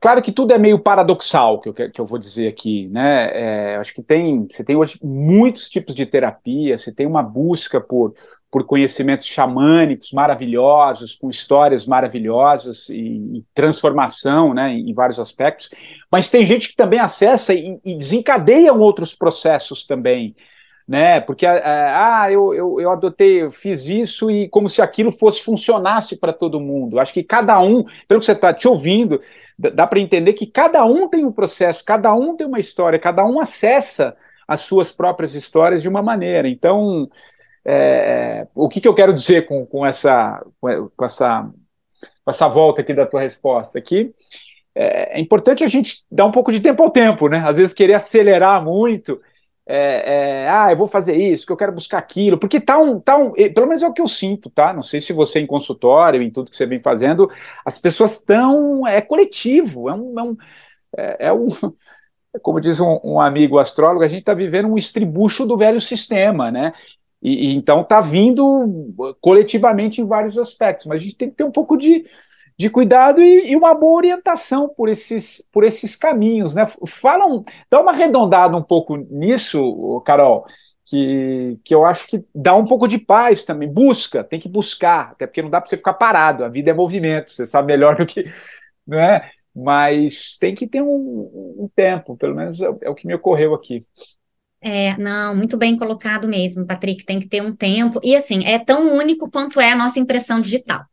claro 0.00 0.22
que 0.22 0.32
tudo 0.32 0.52
é 0.52 0.58
meio 0.58 0.78
paradoxal, 0.78 1.60
que 1.60 1.68
eu, 1.68 1.74
que 1.74 2.00
eu 2.00 2.04
vou 2.04 2.18
dizer 2.18 2.48
aqui, 2.48 2.88
né? 2.88 3.30
É, 3.32 3.76
acho 3.76 3.94
que 3.94 4.02
tem, 4.02 4.46
você 4.48 4.64
tem 4.64 4.76
hoje 4.76 4.98
muitos 5.02 5.68
tipos 5.68 5.94
de 5.94 6.06
terapia, 6.06 6.78
você 6.78 6.92
tem 6.92 7.06
uma 7.06 7.22
busca 7.22 7.80
por, 7.80 8.14
por 8.50 8.64
conhecimentos 8.64 9.26
xamânicos 9.26 10.12
maravilhosos, 10.12 11.14
com 11.14 11.30
histórias 11.30 11.86
maravilhosas 11.86 12.88
e, 12.88 13.38
e 13.38 13.44
transformação, 13.54 14.54
né? 14.54 14.70
Em, 14.72 14.90
em, 14.90 14.94
vários 14.94 15.18
aspectos. 15.18 15.70
Mas 16.10 16.30
tem 16.30 16.44
gente 16.44 16.68
que 16.68 16.76
também 16.76 16.98
acessa 16.98 17.54
e, 17.54 17.78
e 17.84 17.96
desencadeia 17.96 18.72
outros 18.72 19.14
processos 19.14 19.86
também 19.86 20.34
né? 20.90 21.20
Porque 21.20 21.46
ah, 21.46 22.26
eu, 22.32 22.52
eu, 22.52 22.80
eu 22.80 22.90
adotei, 22.90 23.42
eu 23.42 23.50
fiz 23.52 23.86
isso 23.86 24.28
e 24.28 24.48
como 24.48 24.68
se 24.68 24.82
aquilo 24.82 25.12
fosse 25.12 25.40
funcionasse 25.40 26.18
para 26.18 26.32
todo 26.32 26.58
mundo. 26.58 26.98
Acho 26.98 27.12
que 27.12 27.22
cada 27.22 27.60
um, 27.60 27.84
pelo 28.08 28.18
que 28.18 28.26
você 28.26 28.32
está 28.32 28.52
te 28.52 28.66
ouvindo, 28.66 29.20
dá 29.68 29.86
para 29.86 30.00
entender 30.00 30.32
que 30.32 30.46
cada 30.46 30.84
um 30.84 31.08
tem 31.08 31.24
um 31.24 31.32
processo, 31.32 31.84
cada 31.84 32.14
um 32.14 32.36
tem 32.36 32.46
uma 32.46 32.58
história, 32.58 32.98
cada 32.98 33.24
um 33.26 33.38
acessa 33.38 34.16
as 34.48 34.60
suas 34.60 34.90
próprias 34.90 35.34
histórias 35.34 35.82
de 35.82 35.88
uma 35.88 36.02
maneira. 36.02 36.48
Então, 36.48 37.08
é, 37.64 38.46
o 38.54 38.68
que, 38.68 38.80
que 38.80 38.88
eu 38.88 38.94
quero 38.94 39.12
dizer 39.12 39.46
com, 39.46 39.66
com, 39.66 39.84
essa, 39.84 40.44
com, 40.60 41.04
essa, 41.04 41.42
com 42.24 42.30
essa 42.30 42.48
volta 42.48 42.80
aqui 42.80 42.94
da 42.94 43.06
tua 43.06 43.20
resposta? 43.20 43.78
Aqui 43.78 44.12
é, 44.74 45.18
é 45.18 45.20
importante 45.20 45.62
a 45.62 45.68
gente 45.68 46.04
dar 46.10 46.26
um 46.26 46.32
pouco 46.32 46.50
de 46.50 46.60
tempo 46.60 46.82
ao 46.82 46.90
tempo, 46.90 47.28
né? 47.28 47.42
Às 47.46 47.58
vezes 47.58 47.74
querer 47.74 47.94
acelerar 47.94 48.64
muito 48.64 49.20
é, 49.72 50.42
é, 50.42 50.48
ah, 50.48 50.66
eu 50.70 50.76
vou 50.76 50.88
fazer 50.88 51.16
isso, 51.16 51.46
que 51.46 51.52
eu 51.52 51.56
quero 51.56 51.70
buscar 51.70 51.98
aquilo, 51.98 52.36
porque 52.36 52.60
tá 52.60 52.76
um, 52.76 52.98
tá 52.98 53.16
um, 53.16 53.30
pelo 53.30 53.68
menos 53.68 53.82
é 53.82 53.86
o 53.86 53.92
que 53.92 54.02
eu 54.02 54.08
sinto, 54.08 54.50
tá? 54.50 54.72
Não 54.72 54.82
sei 54.82 55.00
se 55.00 55.12
você 55.12 55.38
em 55.38 55.46
consultório, 55.46 56.20
em 56.20 56.28
tudo 56.28 56.50
que 56.50 56.56
você 56.56 56.66
vem 56.66 56.80
fazendo, 56.82 57.30
as 57.64 57.78
pessoas 57.78 58.14
estão, 58.18 58.84
é 58.84 59.00
coletivo, 59.00 59.88
é 59.88 59.94
um, 59.94 60.18
é 60.18 60.22
um, 60.24 60.36
é, 60.96 61.26
é 61.28 61.32
um 61.32 61.48
como 62.42 62.60
diz 62.60 62.80
um, 62.80 62.98
um, 63.04 63.20
amigo 63.20 63.58
astrólogo, 63.60 64.04
a 64.04 64.08
gente 64.08 64.20
está 64.20 64.34
vivendo 64.34 64.66
um 64.68 64.76
estribucho 64.76 65.46
do 65.46 65.56
velho 65.56 65.80
sistema, 65.80 66.50
né? 66.50 66.72
E, 67.22 67.50
e 67.50 67.54
então 67.54 67.82
está 67.82 68.00
vindo 68.00 68.92
coletivamente 69.20 70.00
em 70.00 70.06
vários 70.06 70.36
aspectos, 70.36 70.86
mas 70.86 71.00
a 71.00 71.04
gente 71.04 71.16
tem 71.16 71.30
que 71.30 71.36
ter 71.36 71.44
um 71.44 71.52
pouco 71.52 71.76
de, 71.76 72.06
de 72.60 72.68
cuidado 72.68 73.22
e, 73.22 73.52
e, 73.52 73.56
uma 73.56 73.72
boa 73.72 73.96
orientação 73.96 74.68
por 74.68 74.90
esses, 74.90 75.48
por 75.50 75.64
esses 75.64 75.96
caminhos, 75.96 76.54
né? 76.54 76.66
Falam, 76.86 77.42
dá 77.70 77.80
uma 77.80 77.90
arredondada 77.90 78.54
um 78.54 78.62
pouco 78.62 78.98
nisso, 78.98 80.02
Carol, 80.04 80.44
que, 80.84 81.58
que 81.64 81.74
eu 81.74 81.86
acho 81.86 82.06
que 82.06 82.22
dá 82.34 82.54
um 82.54 82.66
pouco 82.66 82.86
de 82.86 82.98
paz 82.98 83.46
também. 83.46 83.66
Busca, 83.66 84.22
tem 84.22 84.38
que 84.38 84.46
buscar, 84.46 85.12
até 85.12 85.26
porque 85.26 85.40
não 85.40 85.48
dá 85.48 85.58
para 85.58 85.70
você 85.70 85.78
ficar 85.78 85.94
parado, 85.94 86.44
a 86.44 86.50
vida 86.50 86.70
é 86.70 86.74
movimento, 86.74 87.30
você 87.30 87.46
sabe 87.46 87.68
melhor 87.68 87.96
do 87.96 88.04
que. 88.04 88.24
Né? 88.86 89.30
Mas 89.54 90.36
tem 90.36 90.52
que 90.52 90.66
ter 90.66 90.82
um, 90.82 91.54
um 91.58 91.70
tempo, 91.76 92.16
pelo 92.16 92.34
menos 92.34 92.60
é, 92.60 92.66
é 92.82 92.90
o 92.90 92.94
que 92.94 93.06
me 93.06 93.14
ocorreu 93.14 93.54
aqui. 93.54 93.86
É, 94.60 94.96
não, 94.96 95.36
muito 95.36 95.56
bem 95.56 95.76
colocado 95.76 96.26
mesmo, 96.26 96.66
Patrick. 96.66 97.04
Tem 97.04 97.20
que 97.20 97.28
ter 97.28 97.40
um 97.40 97.54
tempo. 97.54 98.00
E 98.02 98.16
assim, 98.16 98.44
é 98.44 98.58
tão 98.58 98.96
único 98.96 99.30
quanto 99.30 99.60
é 99.60 99.70
a 99.70 99.76
nossa 99.76 100.00
impressão 100.00 100.40
digital. 100.40 100.84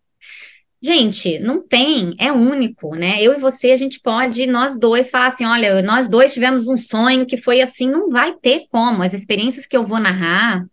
Gente, 0.81 1.39
não 1.39 1.65
tem, 1.65 2.15
é 2.19 2.31
único, 2.31 2.93
né? 2.95 3.21
Eu 3.21 3.33
e 3.33 3.39
você, 3.39 3.71
a 3.71 3.75
gente 3.75 3.99
pode, 3.99 4.45
nós 4.45 4.79
dois, 4.79 5.09
falar 5.09 5.27
assim: 5.27 5.45
olha, 5.45 5.81
nós 5.81 6.07
dois 6.07 6.33
tivemos 6.33 6.67
um 6.67 6.77
sonho 6.77 7.25
que 7.25 7.35
foi 7.35 7.61
assim, 7.61 7.89
não 7.89 8.09
vai 8.09 8.33
ter 8.35 8.67
como. 8.69 9.01
As 9.01 9.13
experiências 9.13 9.65
que 9.65 9.75
eu 9.75 9.83
vou 9.83 9.99
narrar, 9.99 10.65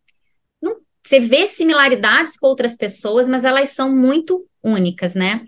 não, 0.61 0.77
você 1.03 1.19
vê 1.21 1.47
similaridades 1.47 2.37
com 2.37 2.47
outras 2.49 2.77
pessoas, 2.77 3.29
mas 3.29 3.45
elas 3.47 3.71
são 3.71 3.95
muito 3.95 4.47
únicas, 4.63 5.15
né? 5.15 5.47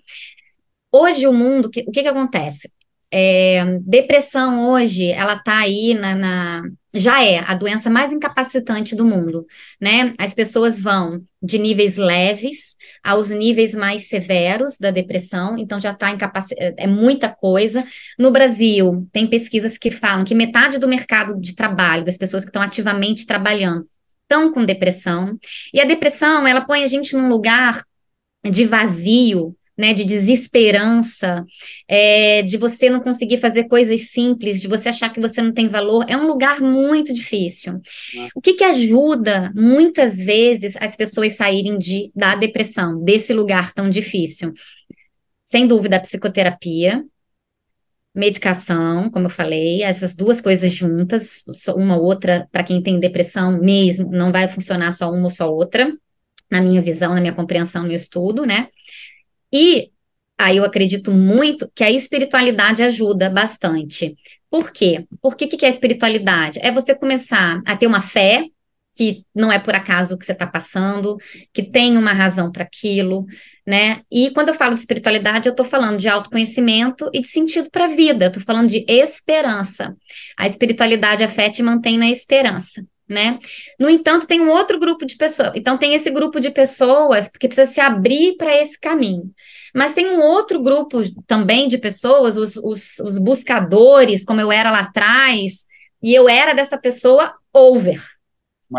Hoje, 0.90 1.26
o 1.26 1.32
mundo, 1.34 1.66
o 1.66 1.70
que, 1.70 1.82
que 2.02 2.08
acontece? 2.08 2.70
É, 3.18 3.78
depressão 3.80 4.68
hoje, 4.68 5.10
ela 5.10 5.38
tá 5.38 5.60
aí 5.60 5.94
na, 5.94 6.14
na, 6.14 6.62
já 6.94 7.24
é 7.24 7.38
a 7.38 7.54
doença 7.54 7.88
mais 7.88 8.12
incapacitante 8.12 8.94
do 8.94 9.06
mundo, 9.06 9.46
né? 9.80 10.12
As 10.18 10.34
pessoas 10.34 10.78
vão 10.78 11.24
de 11.42 11.58
níveis 11.58 11.96
leves 11.96 12.76
aos 13.02 13.30
níveis 13.30 13.74
mais 13.74 14.10
severos 14.10 14.76
da 14.76 14.90
depressão, 14.90 15.56
então 15.56 15.80
já 15.80 15.92
está 15.92 16.10
incapacitado, 16.10 16.60
é, 16.60 16.84
é 16.84 16.86
muita 16.86 17.30
coisa. 17.30 17.86
No 18.18 18.30
Brasil, 18.30 19.08
tem 19.10 19.26
pesquisas 19.26 19.78
que 19.78 19.90
falam 19.90 20.22
que 20.22 20.34
metade 20.34 20.78
do 20.78 20.86
mercado 20.86 21.40
de 21.40 21.54
trabalho, 21.54 22.04
das 22.04 22.18
pessoas 22.18 22.44
que 22.44 22.50
estão 22.50 22.60
ativamente 22.60 23.24
trabalhando, 23.24 23.88
estão 24.24 24.52
com 24.52 24.62
depressão. 24.62 25.38
E 25.72 25.80
a 25.80 25.86
depressão, 25.86 26.46
ela 26.46 26.66
põe 26.66 26.84
a 26.84 26.86
gente 26.86 27.16
num 27.16 27.30
lugar 27.30 27.82
de 28.44 28.66
vazio, 28.66 29.55
né, 29.76 29.92
de 29.92 30.04
desesperança, 30.04 31.44
é, 31.86 32.42
de 32.42 32.56
você 32.56 32.88
não 32.88 33.00
conseguir 33.00 33.38
fazer 33.38 33.64
coisas 33.64 34.10
simples, 34.10 34.60
de 34.60 34.68
você 34.68 34.88
achar 34.88 35.12
que 35.12 35.20
você 35.20 35.42
não 35.42 35.52
tem 35.52 35.68
valor, 35.68 36.06
é 36.08 36.16
um 36.16 36.26
lugar 36.26 36.60
muito 36.60 37.12
difícil. 37.12 37.74
É. 38.16 38.28
O 38.34 38.40
que, 38.40 38.54
que 38.54 38.64
ajuda, 38.64 39.52
muitas 39.54 40.18
vezes, 40.18 40.76
as 40.80 40.96
pessoas 40.96 41.34
saírem 41.34 41.76
de, 41.78 42.10
da 42.14 42.34
depressão, 42.34 43.02
desse 43.04 43.34
lugar 43.34 43.72
tão 43.74 43.90
difícil? 43.90 44.54
Sem 45.44 45.66
dúvida, 45.66 45.96
a 45.96 46.00
psicoterapia, 46.00 47.04
medicação, 48.14 49.10
como 49.10 49.26
eu 49.26 49.30
falei, 49.30 49.82
essas 49.82 50.16
duas 50.16 50.40
coisas 50.40 50.72
juntas, 50.72 51.44
uma 51.76 51.98
outra, 51.98 52.48
para 52.50 52.64
quem 52.64 52.82
tem 52.82 52.98
depressão 52.98 53.60
mesmo, 53.60 54.10
não 54.10 54.32
vai 54.32 54.48
funcionar 54.48 54.92
só 54.94 55.10
uma 55.12 55.24
ou 55.24 55.30
só 55.30 55.52
outra, 55.52 55.92
na 56.50 56.62
minha 56.62 56.80
visão, 56.80 57.14
na 57.14 57.20
minha 57.20 57.34
compreensão, 57.34 57.82
no 57.82 57.88
meu 57.88 57.96
estudo, 57.96 58.46
né? 58.46 58.68
E 59.52 59.90
aí 60.38 60.56
eu 60.56 60.64
acredito 60.64 61.10
muito 61.12 61.70
que 61.74 61.84
a 61.84 61.90
espiritualidade 61.90 62.82
ajuda 62.82 63.30
bastante. 63.30 64.16
Por 64.50 64.70
quê? 64.70 65.06
Por 65.20 65.36
que, 65.36 65.46
que 65.46 65.64
é 65.64 65.68
espiritualidade? 65.68 66.58
É 66.62 66.70
você 66.70 66.94
começar 66.94 67.60
a 67.66 67.76
ter 67.76 67.86
uma 67.86 68.00
fé, 68.00 68.44
que 68.94 69.24
não 69.34 69.52
é 69.52 69.58
por 69.58 69.74
acaso 69.74 70.14
o 70.14 70.18
que 70.18 70.24
você 70.24 70.32
está 70.32 70.46
passando, 70.46 71.18
que 71.52 71.62
tem 71.62 71.98
uma 71.98 72.12
razão 72.12 72.50
para 72.50 72.64
aquilo, 72.64 73.26
né? 73.66 74.00
E 74.10 74.30
quando 74.30 74.48
eu 74.48 74.54
falo 74.54 74.72
de 74.72 74.80
espiritualidade, 74.80 75.48
eu 75.48 75.50
estou 75.50 75.66
falando 75.66 75.98
de 75.98 76.08
autoconhecimento 76.08 77.10
e 77.12 77.20
de 77.20 77.28
sentido 77.28 77.70
para 77.70 77.84
a 77.84 77.88
vida, 77.88 78.26
estou 78.26 78.42
falando 78.42 78.70
de 78.70 78.86
esperança. 78.88 79.94
A 80.38 80.46
espiritualidade, 80.46 81.22
a 81.22 81.28
fé 81.28 81.50
te 81.50 81.62
mantém 81.62 81.98
na 81.98 82.08
esperança 82.08 82.86
né? 83.08 83.38
No 83.78 83.88
entanto, 83.88 84.26
tem 84.26 84.40
um 84.40 84.50
outro 84.50 84.78
grupo 84.78 85.06
de 85.06 85.16
pessoas. 85.16 85.52
Então, 85.54 85.78
tem 85.78 85.94
esse 85.94 86.10
grupo 86.10 86.40
de 86.40 86.50
pessoas 86.50 87.28
que 87.28 87.46
precisa 87.46 87.70
se 87.70 87.80
abrir 87.80 88.36
para 88.36 88.54
esse 88.60 88.78
caminho. 88.78 89.30
Mas 89.74 89.92
tem 89.92 90.08
um 90.08 90.22
outro 90.22 90.60
grupo 90.62 91.02
também 91.26 91.68
de 91.68 91.78
pessoas, 91.78 92.36
os, 92.36 92.56
os, 92.56 92.98
os, 92.98 93.18
buscadores, 93.18 94.24
como 94.24 94.40
eu 94.40 94.50
era 94.50 94.70
lá 94.70 94.80
atrás, 94.80 95.66
e 96.02 96.14
eu 96.14 96.28
era 96.28 96.54
dessa 96.54 96.78
pessoa 96.78 97.34
over. 97.52 98.02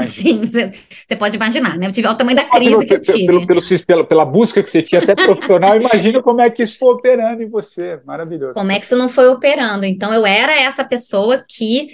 Sim, 0.08 0.42
você 0.44 1.16
pode 1.16 1.38
imaginar, 1.38 1.78
né? 1.78 1.88
Eu 1.88 1.92
tive 1.94 2.08
o 2.10 2.16
tamanho 2.16 2.36
da 2.36 2.44
crise 2.44 2.72
pelo, 2.72 2.86
que 2.86 2.94
eu 2.94 3.02
tive. 3.02 3.26
Pelo, 3.26 3.48
pelo, 3.48 3.62
pela, 3.86 4.04
pela 4.06 4.26
busca 4.26 4.62
que 4.62 4.70
você 4.70 4.82
tinha, 4.84 5.02
até 5.02 5.16
profissional, 5.16 5.78
imagina 5.80 6.22
como 6.22 6.42
é 6.42 6.50
que 6.50 6.62
isso 6.62 6.78
foi 6.78 6.94
operando 6.94 7.42
em 7.42 7.50
você. 7.50 8.00
Maravilhoso. 8.04 8.54
Como 8.54 8.72
é 8.72 8.80
que 8.80 8.86
isso 8.86 8.98
não 8.98 9.08
foi 9.08 9.30
operando? 9.30 9.86
Então, 9.86 10.14
eu 10.14 10.26
era 10.26 10.60
essa 10.60 10.84
pessoa 10.84 11.42
que 11.48 11.90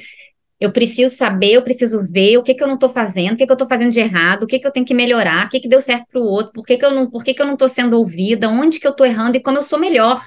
eu 0.59 0.71
preciso 0.71 1.15
saber, 1.15 1.53
eu 1.53 1.61
preciso 1.61 2.05
ver 2.05 2.37
o 2.37 2.43
que, 2.43 2.53
que 2.53 2.63
eu 2.63 2.67
não 2.67 2.75
estou 2.75 2.89
fazendo, 2.89 3.33
o 3.33 3.37
que, 3.37 3.45
que 3.45 3.51
eu 3.51 3.55
estou 3.55 3.67
fazendo 3.67 3.91
de 3.91 3.99
errado, 3.99 4.43
o 4.43 4.47
que, 4.47 4.59
que 4.59 4.67
eu 4.67 4.71
tenho 4.71 4.85
que 4.85 4.93
melhorar, 4.93 5.45
o 5.45 5.49
que, 5.49 5.59
que 5.59 5.67
deu 5.67 5.81
certo 5.81 6.05
para 6.11 6.21
o 6.21 6.25
outro, 6.25 6.53
por 6.53 6.65
que, 6.65 6.77
que 6.77 6.85
eu 6.85 6.91
não, 6.91 7.53
estou 7.53 7.67
sendo 7.67 7.97
ouvida, 7.97 8.49
onde 8.49 8.79
que 8.79 8.87
eu 8.87 8.91
estou 8.91 9.05
errando 9.05 9.37
e 9.37 9.41
como 9.41 9.57
eu 9.57 9.61
sou 9.61 9.79
melhor. 9.79 10.21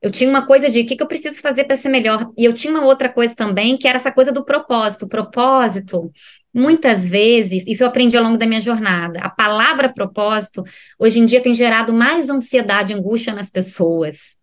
Eu 0.00 0.10
tinha 0.10 0.30
uma 0.30 0.46
coisa 0.46 0.70
de 0.70 0.80
o 0.80 0.86
que, 0.86 0.96
que 0.96 1.02
eu 1.02 1.06
preciso 1.06 1.42
fazer 1.42 1.64
para 1.64 1.76
ser 1.76 1.90
melhor. 1.90 2.30
E 2.38 2.44
eu 2.44 2.54
tinha 2.54 2.72
uma 2.72 2.86
outra 2.86 3.08
coisa 3.08 3.34
também, 3.36 3.76
que 3.76 3.86
era 3.86 3.96
essa 3.96 4.10
coisa 4.10 4.32
do 4.32 4.44
propósito. 4.44 5.04
O 5.04 5.08
propósito, 5.08 6.10
muitas 6.54 7.06
vezes, 7.06 7.66
isso 7.66 7.82
eu 7.82 7.86
aprendi 7.88 8.16
ao 8.16 8.24
longo 8.24 8.38
da 8.38 8.46
minha 8.46 8.62
jornada. 8.62 9.20
A 9.20 9.28
palavra 9.28 9.92
propósito, 9.92 10.64
hoje 10.98 11.18
em 11.18 11.26
dia, 11.26 11.42
tem 11.42 11.54
gerado 11.54 11.92
mais 11.92 12.30
ansiedade 12.30 12.92
e 12.92 12.96
angústia 12.96 13.34
nas 13.34 13.50
pessoas 13.50 14.39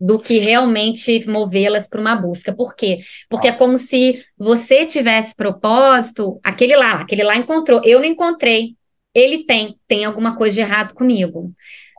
do 0.00 0.18
que 0.18 0.38
realmente 0.38 1.28
movê-las 1.28 1.88
para 1.88 2.00
uma 2.00 2.16
busca. 2.16 2.54
Por 2.54 2.74
quê? 2.74 3.00
Porque 3.28 3.48
é 3.48 3.52
como 3.52 3.76
se 3.76 4.24
você 4.38 4.86
tivesse 4.86 5.36
propósito, 5.36 6.40
aquele 6.42 6.74
lá, 6.74 7.02
aquele 7.02 7.22
lá 7.22 7.36
encontrou, 7.36 7.82
eu 7.84 7.98
não 7.98 8.06
encontrei. 8.06 8.76
Ele 9.14 9.44
tem, 9.44 9.76
tem 9.86 10.04
alguma 10.04 10.36
coisa 10.36 10.54
de 10.54 10.60
errado 10.60 10.94
comigo. 10.94 11.52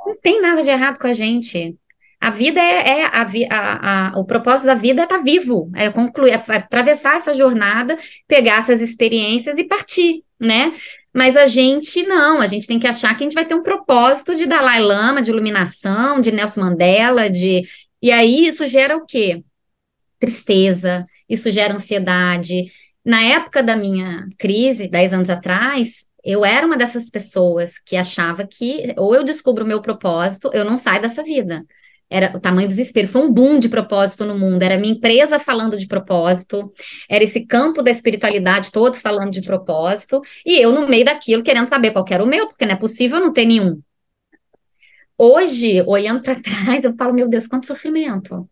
Não 0.05 0.17
tem 0.19 0.41
nada 0.41 0.63
de 0.63 0.69
errado 0.69 0.97
com 0.97 1.07
a 1.07 1.13
gente. 1.13 1.77
A 2.19 2.29
vida 2.29 2.59
é, 2.59 3.01
é 3.01 3.05
a, 3.05 3.25
a, 3.49 4.09
a, 4.09 4.19
o 4.19 4.25
propósito 4.25 4.67
da 4.67 4.75
vida 4.75 5.01
é 5.01 5.05
estar 5.05 5.17
tá 5.17 5.23
vivo, 5.23 5.71
é 5.75 5.89
concluir, 5.89 6.31
é 6.31 6.35
atravessar 6.35 7.17
essa 7.17 7.33
jornada, 7.33 7.97
pegar 8.27 8.59
essas 8.59 8.79
experiências 8.79 9.57
e 9.57 9.63
partir, 9.63 10.23
né? 10.39 10.71
Mas 11.13 11.35
a 11.35 11.47
gente 11.47 12.03
não, 12.03 12.39
a 12.39 12.47
gente 12.47 12.67
tem 12.67 12.77
que 12.77 12.87
achar 12.87 13.17
que 13.17 13.23
a 13.23 13.25
gente 13.25 13.33
vai 13.33 13.43
ter 13.43 13.55
um 13.55 13.63
propósito 13.63 14.35
de 14.35 14.45
Dalai 14.45 14.79
Lama, 14.79 15.21
de 15.21 15.31
iluminação, 15.31 16.21
de 16.21 16.31
Nelson 16.31 16.61
Mandela, 16.61 17.27
de 17.27 17.63
e 18.01 18.11
aí 18.11 18.45
isso 18.47 18.65
gera 18.67 18.97
o 18.97 19.05
quê? 19.05 19.43
Tristeza, 20.19 21.05
isso 21.29 21.51
gera 21.51 21.73
ansiedade. 21.73 22.71
Na 23.03 23.21
época 23.21 23.63
da 23.63 23.75
minha 23.75 24.27
crise, 24.37 24.87
10 24.87 25.13
anos 25.13 25.29
atrás, 25.29 26.05
eu 26.23 26.45
era 26.45 26.65
uma 26.65 26.77
dessas 26.77 27.09
pessoas 27.09 27.79
que 27.79 27.95
achava 27.95 28.47
que 28.47 28.93
ou 28.97 29.15
eu 29.15 29.23
descubro 29.23 29.65
o 29.65 29.67
meu 29.67 29.81
propósito, 29.81 30.49
eu 30.53 30.63
não 30.63 30.77
saio 30.77 31.01
dessa 31.01 31.23
vida 31.23 31.65
era 32.11 32.35
o 32.35 32.39
tamanho 32.39 32.67
do 32.67 32.71
desespero. 32.71 33.07
Foi 33.07 33.21
um 33.21 33.31
boom 33.31 33.57
de 33.57 33.69
propósito 33.69 34.25
no 34.25 34.37
mundo. 34.37 34.61
Era 34.61 34.77
minha 34.77 34.93
empresa 34.93 35.39
falando 35.39 35.77
de 35.77 35.87
propósito, 35.87 36.71
era 37.09 37.23
esse 37.23 37.45
campo 37.45 37.81
da 37.81 37.89
espiritualidade 37.89 38.71
todo 38.71 38.95
falando 38.97 39.31
de 39.31 39.41
propósito, 39.41 40.21
e 40.45 40.61
eu 40.61 40.73
no 40.73 40.87
meio 40.87 41.05
daquilo 41.05 41.41
querendo 41.41 41.69
saber 41.69 41.91
qual 41.91 42.05
era 42.09 42.23
o 42.23 42.27
meu, 42.27 42.47
porque 42.47 42.65
não 42.65 42.73
é 42.73 42.77
possível 42.77 43.19
não 43.19 43.31
ter 43.31 43.45
nenhum. 43.45 43.81
Hoje, 45.23 45.83
olhando 45.85 46.23
para 46.23 46.33
trás, 46.41 46.83
eu 46.83 46.95
falo, 46.95 47.13
meu 47.13 47.29
Deus, 47.29 47.45
quanto 47.45 47.67
sofrimento. 47.67 48.49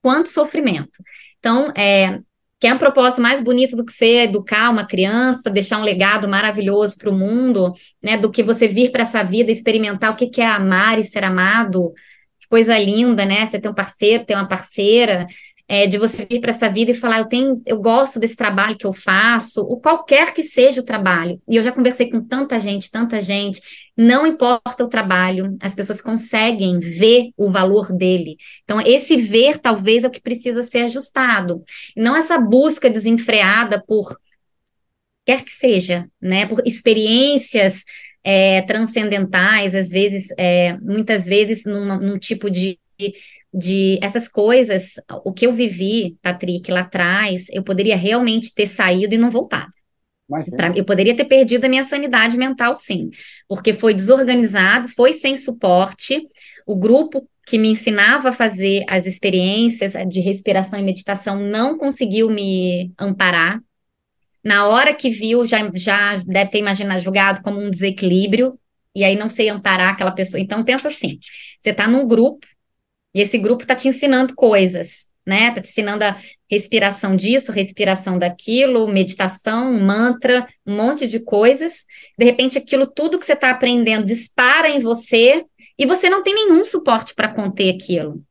Quanto 0.00 0.30
sofrimento. 0.30 1.02
Então, 1.38 1.70
é, 1.76 2.20
quer 2.58 2.72
um 2.72 2.78
propósito 2.78 3.20
mais 3.20 3.42
bonito 3.42 3.76
do 3.76 3.84
que 3.84 3.92
você 3.92 4.20
educar 4.20 4.70
uma 4.70 4.86
criança, 4.86 5.50
deixar 5.50 5.78
um 5.78 5.82
legado 5.82 6.26
maravilhoso 6.26 6.96
para 6.96 7.10
o 7.10 7.14
mundo, 7.14 7.74
né, 8.02 8.16
do 8.16 8.30
que 8.30 8.42
você 8.42 8.66
vir 8.66 8.90
para 8.90 9.02
essa 9.02 9.22
vida 9.22 9.52
experimentar 9.52 10.10
o 10.10 10.16
que, 10.16 10.28
que 10.28 10.40
é 10.40 10.46
amar 10.46 10.98
e 10.98 11.04
ser 11.04 11.24
amado, 11.24 11.92
coisa 12.48 12.78
linda, 12.78 13.26
né? 13.26 13.44
Você 13.44 13.60
ter 13.60 13.68
um 13.68 13.74
parceiro, 13.74 14.24
ter 14.24 14.34
uma 14.34 14.48
parceira, 14.48 15.26
é, 15.70 15.86
de 15.86 15.98
você 15.98 16.24
vir 16.24 16.40
para 16.40 16.50
essa 16.50 16.70
vida 16.70 16.90
e 16.90 16.94
falar, 16.94 17.18
eu 17.18 17.26
tenho, 17.26 17.62
eu 17.66 17.78
gosto 17.82 18.18
desse 18.18 18.34
trabalho 18.34 18.76
que 18.76 18.86
eu 18.86 18.92
faço, 18.92 19.60
o 19.60 19.78
qualquer 19.78 20.32
que 20.32 20.42
seja 20.42 20.80
o 20.80 20.84
trabalho. 20.84 21.38
E 21.46 21.56
eu 21.56 21.62
já 21.62 21.70
conversei 21.70 22.10
com 22.10 22.24
tanta 22.24 22.58
gente, 22.58 22.90
tanta 22.90 23.20
gente, 23.20 23.60
não 23.94 24.26
importa 24.26 24.82
o 24.82 24.88
trabalho, 24.88 25.58
as 25.60 25.74
pessoas 25.74 26.00
conseguem 26.00 26.80
ver 26.80 27.32
o 27.36 27.50
valor 27.50 27.92
dele. 27.92 28.38
Então, 28.64 28.80
esse 28.80 29.18
ver 29.18 29.58
talvez 29.58 30.04
é 30.04 30.06
o 30.08 30.10
que 30.10 30.22
precisa 30.22 30.62
ser 30.62 30.84
ajustado. 30.84 31.62
Não 31.94 32.16
essa 32.16 32.38
busca 32.38 32.88
desenfreada 32.88 33.84
por 33.86 34.16
quer 35.26 35.44
que 35.44 35.52
seja, 35.52 36.08
né? 36.18 36.46
Por 36.46 36.62
experiências 36.66 37.84
é, 38.24 38.62
transcendentais, 38.62 39.74
às 39.74 39.90
vezes, 39.90 40.28
é, 40.38 40.78
muitas 40.78 41.26
vezes 41.26 41.66
numa, 41.66 41.98
num 41.98 42.18
tipo 42.18 42.50
de, 42.50 42.78
de 42.98 43.12
essas 44.02 44.28
coisas, 44.28 44.94
o 45.24 45.32
que 45.32 45.46
eu 45.46 45.52
vivi, 45.52 46.16
Patrick, 46.22 46.70
lá 46.70 46.80
atrás, 46.80 47.46
eu 47.50 47.62
poderia 47.62 47.96
realmente 47.96 48.54
ter 48.54 48.66
saído 48.66 49.14
e 49.14 49.18
não 49.18 49.30
voltado. 49.30 49.72
Pra, 50.54 50.72
eu 50.76 50.84
poderia 50.84 51.16
ter 51.16 51.24
perdido 51.24 51.64
a 51.64 51.68
minha 51.68 51.84
sanidade 51.84 52.36
mental, 52.36 52.74
sim, 52.74 53.08
porque 53.48 53.72
foi 53.72 53.94
desorganizado, 53.94 54.88
foi 54.90 55.14
sem 55.14 55.34
suporte. 55.34 56.28
O 56.66 56.76
grupo 56.76 57.26
que 57.46 57.56
me 57.56 57.70
ensinava 57.70 58.28
a 58.28 58.32
fazer 58.32 58.84
as 58.88 59.06
experiências 59.06 59.94
de 60.06 60.20
respiração 60.20 60.78
e 60.78 60.82
meditação 60.82 61.40
não 61.40 61.78
conseguiu 61.78 62.28
me 62.30 62.92
amparar 62.98 63.62
na 64.44 64.66
hora 64.66 64.94
que 64.94 65.10
viu, 65.10 65.46
já, 65.46 65.70
já 65.74 66.16
deve 66.24 66.50
ter 66.50 66.58
imaginado, 66.58 67.02
julgado 67.02 67.42
como 67.42 67.60
um 67.60 67.70
desequilíbrio, 67.70 68.58
e 68.94 69.04
aí 69.04 69.16
não 69.16 69.28
sei 69.28 69.48
amparar 69.48 69.92
aquela 69.92 70.10
pessoa. 70.10 70.40
Então, 70.40 70.64
pensa 70.64 70.88
assim: 70.88 71.18
você 71.60 71.70
está 71.70 71.86
num 71.86 72.06
grupo, 72.06 72.46
e 73.14 73.20
esse 73.20 73.38
grupo 73.38 73.62
está 73.62 73.74
te 73.74 73.88
ensinando 73.88 74.34
coisas, 74.34 75.10
né? 75.26 75.48
Está 75.48 75.60
te 75.60 75.68
ensinando 75.68 76.04
a 76.04 76.16
respiração 76.50 77.16
disso, 77.16 77.52
respiração 77.52 78.18
daquilo, 78.18 78.86
meditação, 78.88 79.72
mantra, 79.72 80.46
um 80.66 80.76
monte 80.76 81.06
de 81.06 81.20
coisas. 81.20 81.84
De 82.18 82.24
repente, 82.24 82.58
aquilo 82.58 82.86
tudo 82.86 83.18
que 83.18 83.26
você 83.26 83.32
está 83.32 83.50
aprendendo 83.50 84.06
dispara 84.06 84.68
em 84.68 84.80
você, 84.80 85.44
e 85.78 85.86
você 85.86 86.10
não 86.10 86.22
tem 86.22 86.34
nenhum 86.34 86.64
suporte 86.64 87.14
para 87.14 87.32
conter 87.32 87.74
aquilo. 87.74 88.22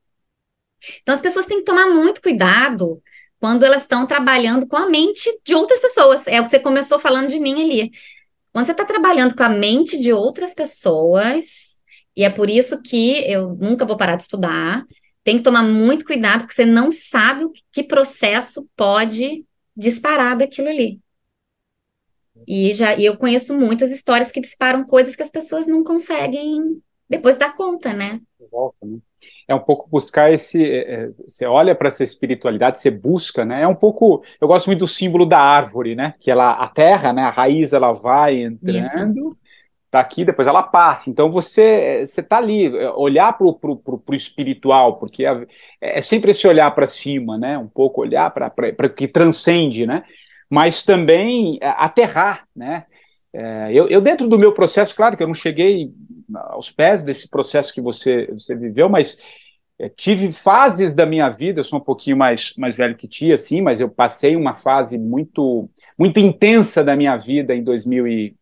Então, 1.01 1.15
as 1.15 1.21
pessoas 1.21 1.45
têm 1.45 1.59
que 1.59 1.65
tomar 1.65 1.87
muito 1.87 2.21
cuidado 2.21 3.01
quando 3.39 3.63
elas 3.63 3.83
estão 3.83 4.05
trabalhando 4.05 4.67
com 4.67 4.75
a 4.75 4.89
mente 4.89 5.39
de 5.45 5.55
outras 5.55 5.79
pessoas. 5.79 6.27
É 6.27 6.41
o 6.41 6.43
que 6.43 6.49
você 6.49 6.59
começou 6.59 6.99
falando 6.99 7.29
de 7.29 7.39
mim 7.39 7.61
ali. 7.61 7.91
Quando 8.51 8.65
você 8.65 8.71
está 8.73 8.83
trabalhando 8.83 9.35
com 9.35 9.43
a 9.43 9.49
mente 9.49 9.97
de 9.97 10.11
outras 10.11 10.53
pessoas, 10.53 11.66
e 12.17 12.23
é 12.23 12.31
por 12.31 12.49
isso 12.49 12.81
que 12.81 13.23
eu 13.31 13.53
nunca 13.53 13.85
vou 13.85 13.95
parar 13.95 14.15
de 14.15 14.23
estudar, 14.23 14.83
tem 15.23 15.37
que 15.37 15.43
tomar 15.43 15.61
muito 15.61 16.03
cuidado, 16.03 16.39
porque 16.39 16.55
você 16.55 16.65
não 16.65 16.89
sabe 16.89 17.45
o 17.45 17.53
que 17.71 17.83
processo 17.83 18.67
pode 18.75 19.45
disparar 19.75 20.35
daquilo 20.35 20.67
ali. 20.67 20.99
E 22.47 22.73
já 22.73 22.95
e 22.95 23.05
eu 23.05 23.17
conheço 23.17 23.53
muitas 23.53 23.91
histórias 23.91 24.31
que 24.31 24.41
disparam 24.41 24.83
coisas 24.83 25.15
que 25.15 25.21
as 25.21 25.29
pessoas 25.29 25.67
não 25.67 25.83
conseguem 25.83 26.81
depois 27.07 27.37
dar 27.37 27.55
conta, 27.55 27.93
né? 27.93 28.19
Volta, 28.51 28.83
né? 28.83 28.97
é 29.47 29.55
um 29.55 29.59
pouco 29.59 29.89
buscar 29.89 30.31
esse. 30.31 30.63
É, 30.63 30.93
é 30.93 31.09
você 31.27 31.45
olha 31.45 31.75
para 31.75 31.87
essa 31.87 32.03
espiritualidade, 32.03 32.79
você 32.79 32.91
busca, 32.91 33.45
né? 33.45 33.61
É 33.61 33.67
um 33.67 33.75
pouco. 33.75 34.23
Eu 34.41 34.47
gosto 34.47 34.67
muito 34.67 34.79
do 34.79 34.87
símbolo 34.87 35.25
da 35.25 35.39
árvore, 35.39 35.95
né? 35.95 36.13
Que 36.19 36.31
ela, 36.31 36.51
a 36.51 36.67
terra, 36.67 37.13
né? 37.13 37.23
A 37.23 37.29
raiz, 37.29 37.73
ela 37.73 37.93
vai 37.93 38.41
entrando. 38.41 39.29
Isso. 39.29 39.37
Tá 39.89 40.01
aqui, 40.01 40.25
depois 40.25 40.47
ela 40.47 40.63
passa. 40.63 41.09
Então 41.09 41.31
você 41.31 42.05
você 42.05 42.21
tá 42.21 42.37
ali, 42.37 42.67
é, 42.75 42.91
olhar 42.91 43.37
para 43.37 43.47
o 43.47 44.01
espiritual, 44.11 44.97
porque 44.97 45.25
é, 45.25 45.47
é 45.81 46.01
sempre 46.01 46.31
esse 46.31 46.45
olhar 46.47 46.69
para 46.71 46.87
cima, 46.87 47.37
né? 47.37 47.57
Um 47.57 47.67
pouco 47.67 48.01
olhar 48.01 48.29
para 48.31 48.51
o 48.85 48.89
que 48.89 49.07
transcende, 49.07 49.85
né? 49.85 50.03
Mas 50.49 50.83
também 50.83 51.57
aterrar, 51.61 52.45
né? 52.55 52.85
É, 53.33 53.71
eu, 53.71 53.87
eu, 53.87 54.01
dentro 54.01 54.27
do 54.27 54.39
meu 54.39 54.53
processo, 54.53 54.95
claro 54.95 55.15
que 55.15 55.23
eu 55.23 55.27
não 55.27 55.33
cheguei 55.33 55.91
aos 56.49 56.71
pés 56.71 57.03
desse 57.03 57.29
processo 57.29 57.73
que 57.73 57.81
você, 57.81 58.27
você 58.31 58.55
viveu, 58.55 58.89
mas 58.89 59.17
é, 59.79 59.87
tive 59.89 60.31
fases 60.31 60.95
da 60.95 61.05
minha 61.05 61.29
vida, 61.29 61.59
eu 61.59 61.63
sou 61.63 61.79
um 61.79 61.83
pouquinho 61.83 62.17
mais, 62.17 62.53
mais 62.57 62.75
velho 62.75 62.95
que 62.95 63.07
ti, 63.07 63.31
assim, 63.31 63.61
mas 63.61 63.79
eu 63.79 63.89
passei 63.89 64.35
uma 64.35 64.53
fase 64.53 64.97
muito, 64.97 65.69
muito 65.97 66.19
intensa 66.19 66.83
da 66.83 66.95
minha 66.95 67.15
vida 67.15 67.55
em 67.55 67.63
2000 67.63 68.07
e, 68.07 68.35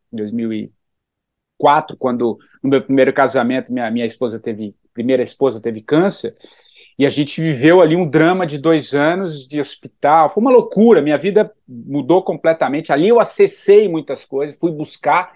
2004, 1.66 1.97
quando 1.97 2.38
no 2.61 2.70
meu 2.70 2.82
primeiro 2.82 3.11
casamento 3.11 3.74
minha, 3.74 3.89
minha 3.89 4.05
esposa 4.05 4.39
teve, 4.39 4.76
primeira 4.93 5.24
esposa 5.24 5.59
teve 5.59 5.82
câncer, 5.82 6.36
e 6.97 7.05
a 7.05 7.09
gente 7.09 7.41
viveu 7.41 7.82
ali 7.82 7.95
um 7.95 8.07
drama 8.07 8.47
de 8.47 8.57
dois 8.57 8.93
anos 8.93 9.45
de 9.47 9.59
hospital, 9.59 10.30
foi 10.30 10.41
uma 10.41 10.51
loucura, 10.51 11.01
minha 11.01 11.18
vida 11.18 11.51
mudou 11.68 12.24
completamente, 12.24 12.93
ali 12.93 13.09
eu 13.09 13.20
acessei 13.20 13.88
muitas 13.89 14.24
coisas, 14.24 14.57
fui 14.57 14.72
buscar, 14.72 15.34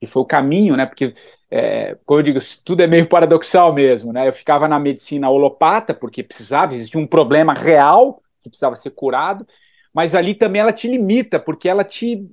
que 0.00 0.06
foi 0.06 0.22
o 0.22 0.26
caminho, 0.26 0.76
né? 0.76 0.84
Porque, 0.84 1.14
é, 1.50 1.96
como 2.04 2.20
eu 2.20 2.24
digo, 2.24 2.38
tudo 2.64 2.82
é 2.82 2.86
meio 2.86 3.08
paradoxal 3.08 3.72
mesmo, 3.72 4.12
né? 4.12 4.28
Eu 4.28 4.32
ficava 4.32 4.68
na 4.68 4.78
medicina 4.78 5.30
holopata, 5.30 5.94
porque 5.94 6.22
precisava, 6.22 6.74
existia 6.74 7.00
um 7.00 7.06
problema 7.06 7.54
real 7.54 8.20
que 8.42 8.50
precisava 8.50 8.76
ser 8.76 8.90
curado, 8.90 9.46
mas 9.96 10.14
ali 10.14 10.34
também 10.34 10.60
ela 10.60 10.74
te 10.74 10.86
limita, 10.86 11.40
porque 11.40 11.66
ela 11.66 11.82
te. 11.82 12.28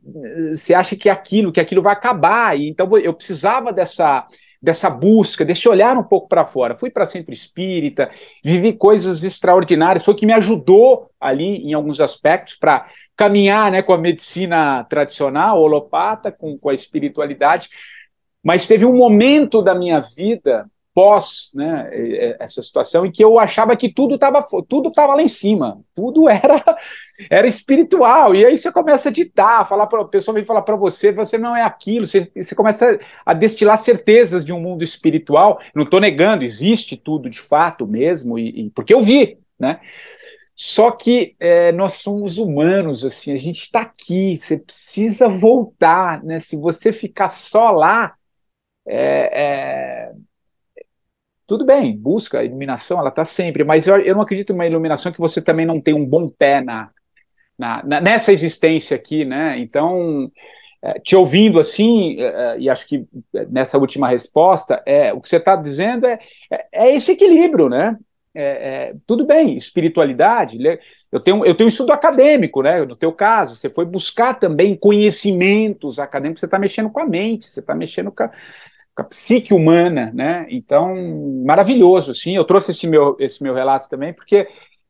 Você 0.53 0.73
acha 0.73 0.97
que 0.97 1.07
é 1.07 1.13
aquilo, 1.13 1.49
que 1.49 1.61
aquilo 1.61 1.81
vai 1.81 1.93
acabar, 1.93 2.59
e 2.59 2.67
então 2.67 2.97
eu 2.97 3.13
precisava 3.13 3.71
dessa. 3.71 4.27
Dessa 4.61 4.89
busca, 4.89 5.43
desse 5.43 5.67
olhar 5.67 5.97
um 5.97 6.05
pouco 6.05 6.29
para 6.29 6.45
fora. 6.45 6.77
Fui 6.77 6.89
para 6.89 7.05
centro 7.05 7.33
espírita, 7.33 8.09
vivi 8.41 8.71
coisas 8.71 9.21
extraordinárias, 9.21 10.05
foi 10.05 10.13
o 10.13 10.17
que 10.17 10.25
me 10.25 10.31
ajudou 10.31 11.11
ali 11.19 11.57
em 11.57 11.73
alguns 11.73 11.99
aspectos 11.99 12.55
para 12.55 12.87
caminhar 13.13 13.69
né, 13.69 13.81
com 13.81 13.91
a 13.91 13.97
medicina 13.97 14.85
tradicional, 14.85 15.61
holopata, 15.61 16.31
com, 16.31 16.57
com 16.57 16.69
a 16.69 16.73
espiritualidade, 16.73 17.67
mas 18.41 18.65
teve 18.65 18.85
um 18.85 18.95
momento 18.95 19.61
da 19.61 19.75
minha 19.75 19.99
vida 19.99 20.65
pós 20.93 21.51
né, 21.55 21.89
essa 22.39 22.61
situação 22.61 23.05
em 23.05 23.11
que 23.11 23.23
eu 23.23 23.39
achava 23.39 23.75
que 23.75 23.91
tudo 23.91 24.15
estava 24.15 24.45
tudo 24.67 24.91
tava 24.91 25.15
lá 25.15 25.21
em 25.21 25.27
cima, 25.27 25.81
tudo 25.95 26.29
era 26.29 26.63
era 27.29 27.47
espiritual, 27.47 28.33
e 28.33 28.45
aí 28.45 28.57
você 28.57 28.71
começa 28.71 29.09
a 29.09 29.11
ditar, 29.11 29.67
falar 29.67 29.87
para 29.87 30.01
a 30.01 30.05
pessoa 30.05 30.33
vem 30.33 30.45
falar 30.45 30.63
para 30.63 30.75
você, 30.75 31.11
você 31.11 31.37
não 31.37 31.55
é 31.55 31.61
aquilo, 31.61 32.07
você, 32.07 32.31
você 32.35 32.55
começa 32.55 32.99
a 33.25 33.33
destilar 33.33 33.77
certezas 33.77 34.43
de 34.43 34.51
um 34.51 34.59
mundo 34.59 34.83
espiritual, 34.83 35.59
não 35.75 35.83
estou 35.83 35.99
negando, 35.99 36.43
existe 36.43 36.97
tudo 36.97 37.29
de 37.29 37.39
fato 37.39 37.87
mesmo, 37.87 38.37
e, 38.37 38.65
e 38.65 38.69
porque 38.71 38.93
eu 38.93 39.01
vi, 39.01 39.37
né? 39.59 39.79
Só 40.55 40.91
que 40.91 41.35
é, 41.39 41.71
nós 41.71 41.93
somos 41.93 42.37
humanos, 42.37 43.03
assim, 43.03 43.33
a 43.33 43.39
gente 43.39 43.61
está 43.61 43.81
aqui, 43.81 44.37
você 44.37 44.59
precisa 44.59 45.27
voltar, 45.27 46.23
né? 46.23 46.39
Se 46.39 46.55
você 46.55 46.93
ficar 46.93 47.29
só 47.29 47.71
lá, 47.71 48.13
é, 48.87 50.09
é... 50.11 50.11
tudo 51.45 51.65
bem, 51.65 51.95
busca 51.95 52.39
a 52.39 52.43
iluminação, 52.43 52.99
ela 52.99 53.09
está 53.09 53.25
sempre, 53.25 53.63
mas 53.63 53.87
eu, 53.87 53.97
eu 53.97 54.15
não 54.15 54.21
acredito 54.21 54.53
numa 54.53 54.67
iluminação 54.67 55.11
que 55.11 55.19
você 55.19 55.41
também 55.41 55.65
não 55.65 55.79
tem 55.81 55.93
um 55.93 56.05
bom 56.05 56.29
pé 56.29 56.61
na, 56.61 56.89
na, 57.57 57.83
na 57.83 58.01
nessa 58.01 58.31
existência 58.31 58.95
aqui, 58.95 59.25
né? 59.25 59.59
Então 59.59 60.31
é, 60.83 60.99
te 60.99 61.15
ouvindo 61.15 61.61
assim, 61.61 62.19
é, 62.19 62.25
é, 62.25 62.59
e 62.59 62.69
acho 62.69 62.85
que 62.85 63.05
nessa 63.49 63.77
última 63.77 64.09
resposta, 64.09 64.83
é, 64.85 65.13
o 65.13 65.21
que 65.21 65.29
você 65.29 65.37
está 65.37 65.55
dizendo 65.55 66.05
é, 66.05 66.19
é, 66.51 66.65
é, 66.73 66.95
esse 66.95 67.13
equilíbrio, 67.13 67.69
né? 67.69 67.97
É, 68.35 68.95
tudo 69.05 69.27
bem, 69.27 69.55
espiritualidade, 69.55 70.57
eu 71.11 71.19
tenho, 71.19 71.45
eu 71.45 71.53
tenho 71.53 71.67
estudo 71.67 71.93
acadêmico, 71.93 72.63
né? 72.63 72.83
No 72.83 72.95
teu 72.95 73.13
caso, 73.13 73.55
você 73.55 73.69
foi 73.69 73.85
buscar 73.85 74.33
também 74.33 74.75
conhecimentos 74.75 75.99
acadêmicos, 75.99 76.39
você 76.39 76.47
está 76.47 76.57
mexendo 76.57 76.89
com 76.89 76.99
a 76.99 77.05
mente, 77.05 77.47
você 77.47 77.59
está 77.59 77.75
mexendo 77.75 78.11
com 78.11 78.23
a, 78.23 78.31
com 78.95 79.01
a, 79.01 79.05
psique 79.05 79.53
humana, 79.53 80.11
né? 80.13 80.45
Então, 80.49 80.95
maravilhoso, 81.45 82.13
sim. 82.13 82.35
Eu 82.35 82.45
trouxe 82.45 82.71
esse 82.71 82.87
meu, 82.87 83.15
esse 83.19 83.41
meu 83.41 83.53
relato 83.53 83.89
também, 83.89 84.13
porque 84.13 84.47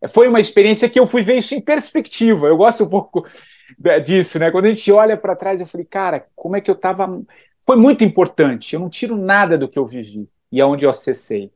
foi 0.10 0.28
uma 0.28 0.40
experiência 0.40 0.90
que 0.90 1.00
eu 1.00 1.08
fui 1.08 1.22
ver 1.24 1.38
isso 1.38 1.56
em 1.56 1.62
perspectiva. 1.62 2.48
Eu 2.48 2.58
gosto 2.58 2.84
um 2.84 2.90
pouco 2.90 3.26
disso, 4.04 4.40
né? 4.40 4.52
Quando 4.52 4.66
a 4.66 4.74
gente 4.74 4.92
olha 4.92 5.18
para 5.18 5.36
trás, 5.36 5.62
eu 5.62 5.68
falei, 5.68 5.86
cara, 5.86 6.28
como 6.36 6.56
é 6.56 6.62
que 6.62 6.70
eu 6.70 6.76
estava. 6.76 7.22
Foi 7.66 7.78
muito 7.78 8.04
importante. 8.04 8.74
Eu 8.74 8.80
não 8.80 8.90
tiro 8.90 9.16
nada 9.16 9.58
do 9.58 9.70
que 9.70 9.80
eu 9.80 9.86
vivi 9.86 10.28
e 10.52 10.62
aonde 10.62 10.86
eu 10.86 10.90
acessei. 10.90 11.52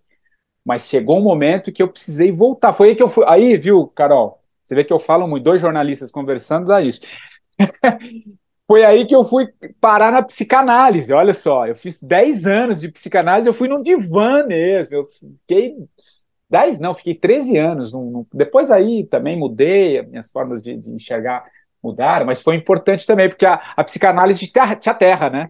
Mas 0.65 0.87
chegou 0.87 1.17
um 1.19 1.23
momento 1.23 1.71
que 1.71 1.81
eu 1.81 1.87
precisei 1.87 2.31
voltar. 2.31 2.73
Foi 2.73 2.89
aí 2.89 2.95
que 2.95 3.03
eu 3.03 3.09
fui. 3.09 3.25
Aí, 3.27 3.57
viu, 3.57 3.87
Carol? 3.87 4.41
Você 4.63 4.75
vê 4.75 4.83
que 4.83 4.91
eu 4.91 4.99
falo 4.99 5.27
muito, 5.27 5.43
dois 5.43 5.61
jornalistas 5.61 6.11
conversando, 6.11 6.67
dá 6.67 6.81
isso. 6.81 7.01
Foi 8.68 8.84
aí 8.84 9.05
que 9.05 9.15
eu 9.15 9.24
fui 9.24 9.47
parar 9.80 10.11
na 10.11 10.22
psicanálise. 10.22 11.13
Olha 11.13 11.34
só, 11.34 11.65
eu 11.65 11.76
fiz 11.76 12.03
10 12.03 12.45
anos 12.45 12.82
de 12.82 12.91
psicanálise, 12.91 13.47
eu 13.47 13.53
fui 13.53 13.70
num 13.70 13.82
divã 13.82 14.43
mesmo. 14.45 14.93
Eu 14.93 15.05
fiquei 15.05 15.78
10, 16.49 16.82
não, 16.82 16.93
fiquei 16.93 17.15
13 17.15 17.57
anos. 17.57 17.93
Num, 17.93 18.11
num... 18.11 18.26
Depois 18.34 18.70
aí 18.70 19.05
também 19.05 19.39
mudei, 19.39 20.01
minhas 20.03 20.30
formas 20.30 20.61
de, 20.61 20.76
de 20.76 20.91
enxergar 20.91 21.45
mudaram, 21.82 22.26
mas 22.26 22.41
foi 22.41 22.55
importante 22.55 23.05
também, 23.05 23.30
porque 23.30 23.45
a, 23.45 23.61
a 23.76 23.84
psicanálise 23.84 24.47
te, 24.47 24.51
te 24.80 24.89
aterra, 24.89 25.30
né? 25.30 25.49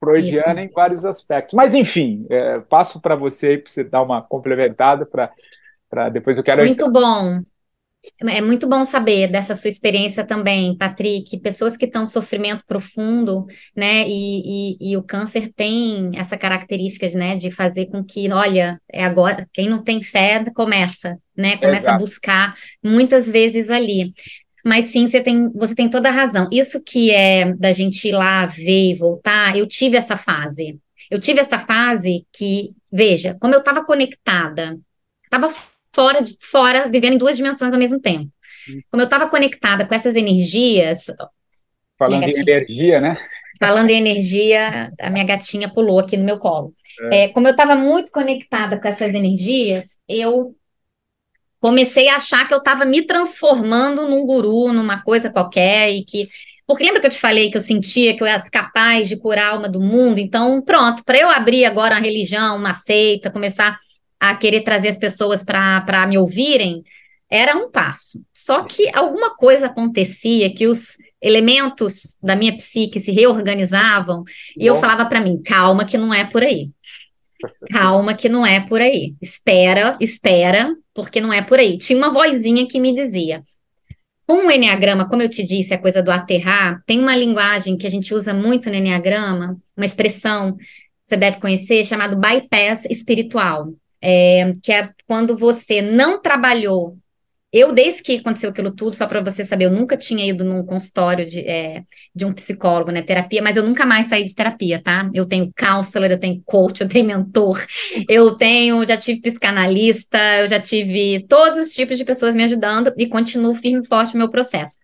Freudiana 0.00 0.62
Isso. 0.62 0.70
em 0.70 0.72
vários 0.72 1.04
aspectos. 1.04 1.54
Mas, 1.54 1.74
enfim, 1.74 2.26
é, 2.30 2.60
passo 2.60 3.00
para 3.00 3.14
você 3.14 3.48
aí 3.48 3.58
para 3.58 3.70
você 3.70 3.84
dar 3.84 4.02
uma 4.02 4.22
complementada 4.22 5.06
para 5.06 6.08
depois 6.08 6.38
eu 6.38 6.44
quero. 6.44 6.64
Muito 6.64 6.90
bom. 6.90 7.42
É 8.20 8.40
muito 8.40 8.68
bom 8.68 8.84
saber 8.84 9.28
dessa 9.28 9.54
sua 9.54 9.70
experiência 9.70 10.24
também, 10.24 10.76
Patrick. 10.76 11.38
Pessoas 11.40 11.76
que 11.76 11.84
estão 11.84 12.04
em 12.04 12.08
sofrimento 12.08 12.64
profundo, 12.66 13.46
né? 13.76 14.08
E, 14.08 14.74
e, 14.74 14.92
e, 14.92 14.96
o 14.96 15.02
câncer 15.02 15.52
tem 15.54 16.10
essa 16.14 16.36
característica, 16.36 17.08
né, 17.10 17.36
de 17.36 17.50
fazer 17.50 17.86
com 17.86 18.02
que, 18.02 18.30
olha, 18.32 18.80
é 18.90 19.04
agora, 19.04 19.48
quem 19.52 19.68
não 19.68 19.82
tem 19.82 20.02
fé 20.02 20.44
começa, 20.52 21.16
né? 21.36 21.56
Começa 21.56 21.86
Exato. 21.86 21.96
a 21.96 21.98
buscar 21.98 22.54
muitas 22.82 23.28
vezes 23.28 23.70
ali. 23.70 24.12
Mas 24.64 24.86
sim, 24.86 25.06
você 25.06 25.20
tem, 25.20 25.50
você 25.52 25.74
tem 25.74 25.88
toda 25.88 26.08
a 26.08 26.12
razão. 26.12 26.48
Isso 26.52 26.82
que 26.82 27.10
é 27.10 27.52
da 27.54 27.72
gente 27.72 28.08
ir 28.08 28.12
lá 28.12 28.46
ver 28.46 28.92
e 28.92 28.94
voltar, 28.94 29.56
eu 29.56 29.66
tive 29.66 29.96
essa 29.96 30.16
fase. 30.16 30.78
Eu 31.10 31.20
tive 31.20 31.40
essa 31.40 31.58
fase 31.58 32.26
que, 32.32 32.70
veja, 32.90 33.36
como 33.40 33.54
eu 33.54 33.58
estava 33.58 33.84
conectada, 33.84 34.78
estava 35.24 35.52
fora, 35.94 36.22
de, 36.22 36.36
fora, 36.40 36.88
vivendo 36.88 37.14
em 37.14 37.18
duas 37.18 37.36
dimensões 37.36 37.72
ao 37.72 37.80
mesmo 37.80 38.00
tempo. 38.00 38.30
Como 38.90 39.02
eu 39.02 39.04
estava 39.04 39.28
conectada 39.28 39.86
com 39.86 39.94
essas 39.94 40.14
energias. 40.14 41.06
Falando 41.98 42.24
em 42.24 42.40
energia, 42.40 43.00
né? 43.00 43.14
Falando 43.60 43.90
em 43.90 43.98
energia, 43.98 44.92
a 45.00 45.10
minha 45.10 45.24
gatinha 45.24 45.72
pulou 45.72 45.98
aqui 45.98 46.16
no 46.16 46.24
meu 46.24 46.38
colo. 46.38 46.74
É. 47.10 47.24
É, 47.24 47.28
como 47.28 47.46
eu 47.46 47.52
estava 47.52 47.74
muito 47.76 48.10
conectada 48.10 48.80
com 48.80 48.88
essas 48.88 49.14
energias, 49.14 49.98
eu 50.08 50.54
comecei 51.60 52.08
a 52.08 52.16
achar 52.16 52.46
que 52.46 52.54
eu 52.54 52.58
estava 52.58 52.84
me 52.84 53.02
transformando 53.02 54.08
num 54.08 54.26
guru, 54.26 54.72
numa 54.72 55.02
coisa 55.02 55.30
qualquer, 55.30 55.90
e 55.90 56.04
que. 56.04 56.28
Porque 56.66 56.84
lembra 56.84 57.00
que 57.00 57.06
eu 57.06 57.10
te 57.10 57.18
falei 57.18 57.50
que 57.50 57.56
eu 57.56 57.60
sentia 57.60 58.16
que 58.16 58.22
eu 58.22 58.26
era 58.26 58.42
capaz 58.50 59.08
de 59.08 59.16
curar 59.16 59.50
a 59.50 59.50
alma 59.52 59.68
do 59.68 59.80
mundo? 59.80 60.18
Então, 60.18 60.62
pronto, 60.62 61.04
para 61.04 61.18
eu 61.18 61.28
abrir 61.28 61.64
agora 61.64 61.96
uma 61.96 62.00
religião, 62.00 62.56
uma 62.56 62.72
seita, 62.72 63.30
começar 63.30 63.76
a 64.22 64.36
querer 64.36 64.60
trazer 64.60 64.86
as 64.86 64.98
pessoas 64.98 65.42
para 65.42 66.06
me 66.06 66.16
ouvirem, 66.16 66.84
era 67.28 67.56
um 67.56 67.68
passo. 67.68 68.24
Só 68.32 68.62
que 68.62 68.88
alguma 68.94 69.34
coisa 69.34 69.66
acontecia 69.66 70.54
que 70.54 70.68
os 70.68 70.96
elementos 71.20 72.18
da 72.22 72.36
minha 72.36 72.56
psique 72.56 73.00
se 73.00 73.10
reorganizavam 73.10 74.22
e 74.56 74.64
eu 74.64 74.76
falava 74.76 75.06
para 75.06 75.20
mim, 75.20 75.42
calma 75.42 75.84
que 75.84 75.98
não 75.98 76.14
é 76.14 76.24
por 76.24 76.40
aí. 76.40 76.70
Calma 77.72 78.14
que 78.14 78.28
não 78.28 78.46
é 78.46 78.60
por 78.60 78.80
aí. 78.80 79.16
Espera, 79.20 79.96
espera, 79.98 80.72
porque 80.94 81.20
não 81.20 81.32
é 81.32 81.42
por 81.42 81.58
aí. 81.58 81.76
Tinha 81.76 81.98
uma 81.98 82.12
vozinha 82.12 82.68
que 82.68 82.78
me 82.78 82.94
dizia. 82.94 83.42
Com 84.24 84.46
o 84.46 84.50
Enneagrama, 84.52 85.08
como 85.08 85.22
eu 85.22 85.28
te 85.28 85.42
disse, 85.42 85.74
a 85.74 85.78
coisa 85.78 86.00
do 86.00 86.12
aterrar, 86.12 86.80
tem 86.86 87.00
uma 87.00 87.16
linguagem 87.16 87.76
que 87.76 87.88
a 87.88 87.90
gente 87.90 88.14
usa 88.14 88.32
muito 88.32 88.70
no 88.70 88.76
Enneagrama, 88.76 89.58
uma 89.76 89.86
expressão 89.86 90.56
que 90.56 90.64
você 91.08 91.16
deve 91.16 91.40
conhecer, 91.40 91.84
chamado 91.84 92.16
bypass 92.16 92.84
espiritual. 92.84 93.74
É, 94.02 94.52
que 94.62 94.72
é 94.72 94.90
quando 95.06 95.36
você 95.36 95.80
não 95.80 96.20
trabalhou 96.20 96.98
eu, 97.52 97.70
desde 97.70 98.02
que 98.02 98.16
aconteceu 98.16 98.48
aquilo 98.48 98.74
tudo, 98.74 98.96
só 98.96 99.06
para 99.06 99.20
você 99.20 99.44
saber, 99.44 99.66
eu 99.66 99.70
nunca 99.70 99.94
tinha 99.94 100.26
ido 100.26 100.42
num 100.42 100.64
consultório 100.64 101.28
de, 101.28 101.40
é, 101.40 101.82
de 102.14 102.24
um 102.24 102.32
psicólogo, 102.32 102.90
né, 102.90 103.02
terapia, 103.02 103.42
mas 103.42 103.58
eu 103.58 103.62
nunca 103.62 103.84
mais 103.84 104.06
saí 104.06 104.24
de 104.24 104.34
terapia, 104.34 104.80
tá? 104.82 105.10
Eu 105.12 105.26
tenho 105.26 105.52
counselor, 105.54 106.10
eu 106.10 106.18
tenho 106.18 106.42
coach, 106.46 106.80
eu 106.80 106.88
tenho 106.88 107.06
mentor, 107.06 107.62
eu 108.08 108.38
tenho, 108.38 108.86
já 108.86 108.96
tive 108.96 109.20
psicanalista, 109.20 110.18
eu 110.40 110.48
já 110.48 110.58
tive 110.58 111.26
todos 111.28 111.58
os 111.58 111.74
tipos 111.74 111.98
de 111.98 112.06
pessoas 112.06 112.34
me 112.34 112.42
ajudando 112.42 112.90
e 112.96 113.06
continuo 113.06 113.54
firme 113.54 113.82
e 113.84 113.86
forte 113.86 114.14
no 114.14 114.20
meu 114.20 114.30
processo. 114.30 114.76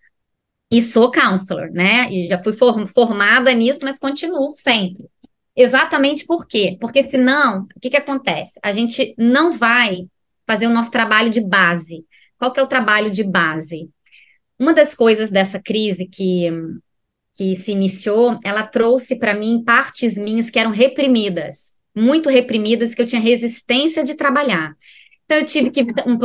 E 0.70 0.82
sou 0.82 1.10
counselor, 1.10 1.70
né? 1.72 2.12
E 2.12 2.28
já 2.28 2.38
fui 2.38 2.52
formada 2.52 3.50
nisso, 3.54 3.80
mas 3.82 3.98
continuo 3.98 4.50
sempre. 4.54 5.06
Exatamente 5.60 6.24
por 6.24 6.46
quê? 6.46 6.76
Porque 6.80 7.02
senão, 7.02 7.66
o 7.74 7.80
que, 7.80 7.90
que 7.90 7.96
acontece? 7.96 8.60
A 8.62 8.72
gente 8.72 9.12
não 9.18 9.52
vai 9.52 10.06
fazer 10.46 10.68
o 10.68 10.72
nosso 10.72 10.92
trabalho 10.92 11.32
de 11.32 11.40
base. 11.40 12.06
Qual 12.38 12.52
que 12.52 12.60
é 12.60 12.62
o 12.62 12.68
trabalho 12.68 13.10
de 13.10 13.24
base? 13.24 13.90
Uma 14.56 14.72
das 14.72 14.94
coisas 14.94 15.30
dessa 15.30 15.60
crise 15.60 16.06
que, 16.06 16.48
que 17.34 17.56
se 17.56 17.72
iniciou, 17.72 18.38
ela 18.44 18.62
trouxe 18.62 19.16
para 19.16 19.34
mim 19.34 19.64
partes 19.64 20.16
minhas 20.16 20.48
que 20.48 20.60
eram 20.60 20.70
reprimidas, 20.70 21.76
muito 21.92 22.28
reprimidas, 22.28 22.94
que 22.94 23.02
eu 23.02 23.06
tinha 23.06 23.20
resistência 23.20 24.04
de 24.04 24.14
trabalhar. 24.14 24.76
Então, 25.24 25.38
eu 25.38 25.44
tive, 25.44 25.72
que, 25.72 25.82
um, 25.82 26.18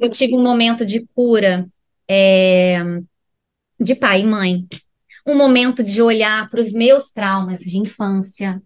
eu 0.00 0.10
tive 0.10 0.34
um 0.34 0.42
momento 0.42 0.86
de 0.86 1.06
cura 1.14 1.68
é, 2.08 2.82
de 3.78 3.94
pai 3.94 4.22
e 4.22 4.26
mãe, 4.26 4.66
um 5.26 5.36
momento 5.36 5.84
de 5.84 6.00
olhar 6.00 6.48
para 6.48 6.60
os 6.60 6.72
meus 6.72 7.10
traumas 7.10 7.60
de 7.60 7.76
infância, 7.76 8.62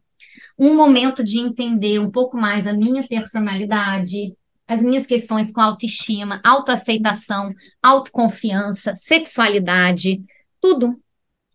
um 0.59 0.75
momento 0.75 1.25
de 1.25 1.39
entender 1.39 1.99
um 1.99 2.11
pouco 2.11 2.37
mais 2.37 2.67
a 2.67 2.73
minha 2.73 3.07
personalidade, 3.07 4.35
as 4.67 4.83
minhas 4.83 5.07
questões 5.07 5.53
com 5.53 5.61
autoestima, 5.61 6.41
autoaceitação, 6.45 7.55
autoconfiança, 7.83 8.95
sexualidade, 8.95 10.23
tudo, 10.61 10.99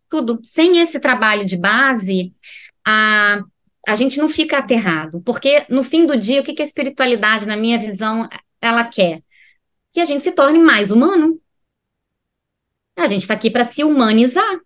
tudo. 0.08 0.40
Sem 0.44 0.78
esse 0.78 1.00
trabalho 1.00 1.44
de 1.44 1.56
base, 1.56 2.32
a, 2.86 3.42
a 3.86 3.96
gente 3.96 4.18
não 4.18 4.28
fica 4.28 4.58
aterrado, 4.58 5.20
porque 5.22 5.66
no 5.68 5.82
fim 5.82 6.06
do 6.06 6.16
dia, 6.16 6.40
o 6.40 6.44
que, 6.44 6.54
que 6.54 6.62
a 6.62 6.64
espiritualidade, 6.64 7.46
na 7.46 7.56
minha 7.56 7.78
visão, 7.78 8.28
ela 8.60 8.84
quer? 8.84 9.22
Que 9.92 10.00
a 10.00 10.04
gente 10.04 10.22
se 10.22 10.32
torne 10.32 10.58
mais 10.58 10.90
humano. 10.90 11.40
A 12.96 13.08
gente 13.08 13.22
está 13.22 13.34
aqui 13.34 13.50
para 13.50 13.64
se 13.64 13.84
humanizar. 13.84 14.60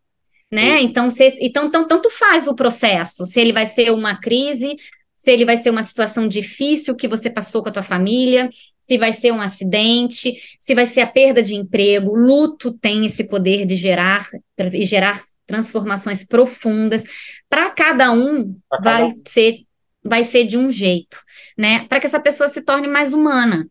Né? 0.53 0.83
Então, 0.83 1.09
se, 1.09 1.39
então, 1.41 1.69
então, 1.69 1.89
tanto 1.89 2.11
faz 2.11 2.47
o 2.47 2.55
processo, 2.55 3.25
se 3.25 3.41
ele 3.41 3.55
vai 3.55 3.65
ser 3.65 3.91
uma 3.91 4.21
crise, 4.21 4.77
se 5.17 5.31
ele 5.31 5.47
vai 5.47 5.57
ser 5.57 5.71
uma 5.71 5.83
situação 5.83 6.29
difícil 6.29 6.95
que 6.95 7.09
você 7.09 7.31
passou 7.31 7.63
com 7.63 7.71
a 7.71 7.73
tua 7.73 7.83
família, 7.83 8.51
se 8.87 8.99
vai 8.99 9.15
ser 9.15 9.33
um 9.33 9.41
acidente, 9.41 10.35
se 10.59 10.75
vai 10.75 10.85
ser 10.85 11.01
a 11.01 11.07
perda 11.07 11.43
de 11.43 11.55
emprego. 11.55 12.15
Luto 12.15 12.71
tem 12.73 13.07
esse 13.07 13.25
poder 13.25 13.65
de 13.65 13.77
gerar 13.77 14.29
e 14.59 14.85
gerar 14.85 15.23
transformações 15.47 16.23
profundas. 16.23 17.03
Para 17.49 17.71
cada 17.71 18.13
um 18.13 18.55
vai 18.83 19.15
ser 19.27 19.65
vai 20.05 20.25
ser 20.25 20.45
de 20.45 20.59
um 20.59 20.69
jeito, 20.69 21.19
né? 21.57 21.87
Para 21.87 22.01
que 22.01 22.07
essa 22.07 22.21
pessoa 22.21 22.49
se 22.49 22.61
torne 22.63 22.89
mais 22.89 23.13
humana, 23.13 23.67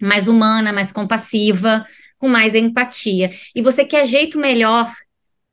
mais 0.00 0.28
humana, 0.28 0.72
mais 0.72 0.92
compassiva, 0.92 1.84
com 2.18 2.28
mais 2.28 2.54
empatia. 2.54 3.30
E 3.54 3.60
você 3.60 3.84
quer 3.84 4.06
jeito 4.06 4.38
melhor 4.38 4.88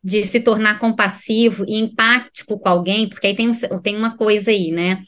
de 0.03 0.23
se 0.23 0.39
tornar 0.39 0.79
compassivo 0.79 1.63
e 1.67 1.79
empático 1.79 2.59
com 2.59 2.69
alguém, 2.69 3.07
porque 3.07 3.27
aí 3.27 3.35
tem, 3.35 3.49
tem 3.81 3.95
uma 3.95 4.17
coisa 4.17 4.51
aí, 4.51 4.71
né? 4.71 4.99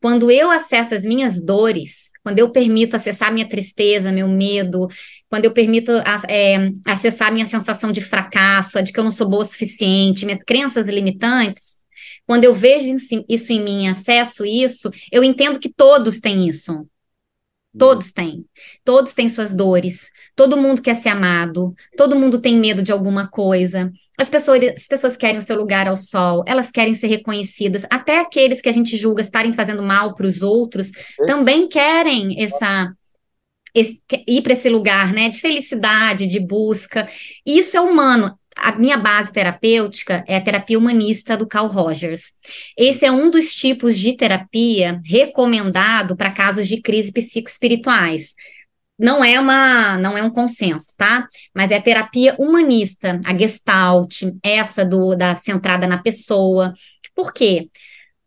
Quando 0.00 0.30
eu 0.30 0.50
acesso 0.50 0.94
as 0.94 1.04
minhas 1.04 1.44
dores, 1.44 2.10
quando 2.24 2.38
eu 2.38 2.50
permito 2.50 2.96
acessar 2.96 3.32
minha 3.32 3.48
tristeza, 3.48 4.10
meu 4.10 4.26
medo, 4.26 4.88
quando 5.28 5.44
eu 5.44 5.52
permito 5.52 5.92
é, 6.28 6.70
acessar 6.86 7.32
minha 7.32 7.46
sensação 7.46 7.92
de 7.92 8.00
fracasso, 8.00 8.78
a 8.78 8.80
de 8.80 8.92
que 8.92 8.98
eu 8.98 9.04
não 9.04 9.10
sou 9.10 9.28
boa 9.28 9.42
o 9.42 9.46
suficiente, 9.46 10.24
minhas 10.24 10.42
crenças 10.42 10.88
limitantes, 10.88 11.80
quando 12.26 12.44
eu 12.44 12.54
vejo 12.54 12.96
isso 13.28 13.52
em 13.52 13.62
mim, 13.62 13.88
acesso 13.88 14.44
isso, 14.44 14.90
eu 15.12 15.22
entendo 15.22 15.58
que 15.58 15.68
todos 15.68 16.18
têm 16.18 16.48
isso. 16.48 16.86
Todos 17.76 18.12
têm. 18.12 18.44
Todos 18.84 19.12
têm 19.12 19.28
suas 19.28 19.52
dores. 19.52 20.10
Todo 20.34 20.56
mundo 20.56 20.82
quer 20.82 20.94
ser 20.94 21.10
amado. 21.10 21.74
Todo 21.96 22.18
mundo 22.18 22.40
tem 22.40 22.56
medo 22.56 22.82
de 22.82 22.90
alguma 22.90 23.28
coisa. 23.28 23.92
As 24.18 24.28
pessoas, 24.28 24.60
as 24.74 24.86
pessoas 24.86 25.16
querem 25.16 25.38
o 25.38 25.42
seu 25.42 25.56
lugar 25.56 25.86
ao 25.86 25.96
sol. 25.96 26.42
Elas 26.46 26.70
querem 26.70 26.94
ser 26.94 27.06
reconhecidas. 27.06 27.86
Até 27.88 28.18
aqueles 28.18 28.60
que 28.60 28.68
a 28.68 28.72
gente 28.72 28.96
julga 28.96 29.20
estarem 29.20 29.52
fazendo 29.52 29.82
mal 29.82 30.14
para 30.14 30.26
os 30.26 30.42
outros 30.42 30.90
também 31.26 31.68
querem 31.68 32.42
essa 32.42 32.92
esse, 33.72 34.00
ir 34.26 34.42
para 34.42 34.52
esse 34.52 34.68
lugar, 34.68 35.12
né, 35.12 35.28
de 35.28 35.40
felicidade, 35.40 36.26
de 36.26 36.40
busca. 36.40 37.08
Isso 37.46 37.76
é 37.76 37.80
humano 37.80 38.36
a 38.56 38.72
minha 38.72 38.96
base 38.96 39.32
terapêutica 39.32 40.24
é 40.26 40.36
a 40.36 40.40
terapia 40.40 40.78
humanista 40.78 41.36
do 41.36 41.46
Carl 41.46 41.68
Rogers. 41.68 42.32
Esse 42.76 43.06
é 43.06 43.12
um 43.12 43.30
dos 43.30 43.54
tipos 43.54 43.98
de 43.98 44.16
terapia 44.16 45.00
recomendado 45.04 46.16
para 46.16 46.32
casos 46.32 46.66
de 46.66 46.80
crise 46.80 47.12
psicoespirituais. 47.12 48.34
Não 48.98 49.24
é 49.24 49.40
uma, 49.40 49.96
não 49.96 50.18
é 50.18 50.22
um 50.22 50.30
consenso, 50.30 50.94
tá? 50.96 51.26
Mas 51.54 51.70
é 51.70 51.76
a 51.76 51.82
terapia 51.82 52.34
humanista, 52.38 53.18
a 53.24 53.36
Gestalt, 53.36 54.22
essa 54.42 54.84
do 54.84 55.16
da 55.16 55.36
centrada 55.36 55.86
na 55.86 55.98
pessoa. 55.98 56.74
Por 57.14 57.32
quê? 57.32 57.70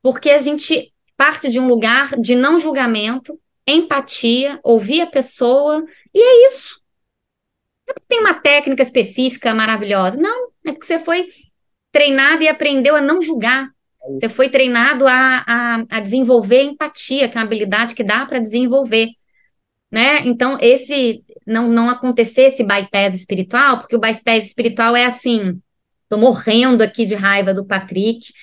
Porque 0.02 0.32
a 0.32 0.42
gente 0.42 0.92
parte 1.16 1.50
de 1.50 1.60
um 1.60 1.68
lugar 1.68 2.10
de 2.20 2.36
não 2.36 2.60
julgamento, 2.60 3.40
empatia, 3.68 4.60
ouvir 4.64 5.02
a 5.02 5.08
pessoa, 5.08 5.86
e 6.14 6.20
é 6.20 6.48
isso 6.48 6.83
tem 8.08 8.20
uma 8.20 8.34
técnica 8.34 8.82
específica 8.82 9.54
maravilhosa. 9.54 10.20
Não, 10.20 10.50
é 10.66 10.72
porque 10.72 10.86
você 10.86 11.00
foi 11.00 11.28
treinado 11.92 12.44
e 12.44 12.48
aprendeu 12.48 12.96
a 12.96 13.02
não 13.02 13.22
julgar. 13.22 13.70
Você 14.12 14.28
foi 14.28 14.50
treinado 14.50 15.08
a, 15.08 15.44
a, 15.48 15.86
a 15.90 16.00
desenvolver 16.00 16.64
empatia, 16.64 17.30
que 17.30 17.38
é 17.38 17.40
uma 17.40 17.46
habilidade 17.46 17.96
que 17.96 18.04
dá 18.04 18.26
para 18.26 18.40
desenvolver. 18.40 19.10
Né? 19.90 20.22
Então, 20.26 20.58
esse 20.60 21.24
não, 21.46 21.70
não 21.70 21.90
acontecer 21.90 22.44
esse 22.44 22.64
bypass 22.64 23.14
espiritual, 23.14 23.80
porque 23.80 23.96
o 23.96 24.00
bypass 24.00 24.48
espiritual 24.48 24.96
é 24.96 25.06
assim: 25.06 25.62
tô 26.10 26.18
morrendo 26.18 26.82
aqui 26.82 27.06
de 27.06 27.16
raiva 27.16 27.54
do 27.54 27.66
Patrick, 27.66 28.34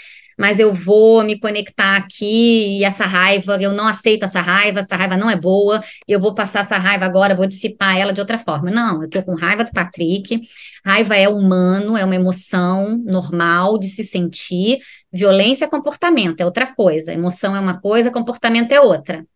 mas 0.41 0.59
eu 0.59 0.72
vou 0.72 1.22
me 1.22 1.38
conectar 1.38 1.97
aqui 1.97 2.78
e 2.78 2.82
essa 2.84 3.05
raiva, 3.05 3.59
eu 3.61 3.74
não 3.74 3.86
aceito 3.86 4.24
essa 4.24 4.41
raiva, 4.41 4.80
essa 4.80 4.97
raiva 4.97 5.14
não 5.14 5.28
é 5.28 5.36
boa, 5.36 5.84
eu 6.09 6.18
vou 6.18 6.34
passar 6.34 6.61
essa 6.61 6.78
raiva 6.78 7.05
agora, 7.05 7.34
vou 7.34 7.47
dissipar 7.47 7.99
ela 7.99 8.11
de 8.11 8.20
outra 8.20 8.38
forma. 8.38 8.70
Não, 8.70 9.03
eu 9.03 9.11
tô 9.11 9.22
com 9.22 9.34
raiva 9.34 9.64
do 9.64 9.70
Patrick. 9.70 10.41
Raiva 10.82 11.14
é 11.14 11.28
humano, 11.28 11.95
é 11.95 12.07
uma 12.07 12.14
emoção 12.14 12.97
normal 13.05 13.78
de 13.78 13.88
se 13.88 14.03
sentir. 14.03 14.78
Violência 15.12 15.66
é 15.66 15.68
comportamento, 15.68 16.41
é 16.41 16.45
outra 16.47 16.74
coisa. 16.74 17.12
Emoção 17.12 17.55
é 17.55 17.61
uma 17.61 17.78
coisa, 17.78 18.11
comportamento 18.11 18.72
é 18.72 18.80
outra. 18.80 19.26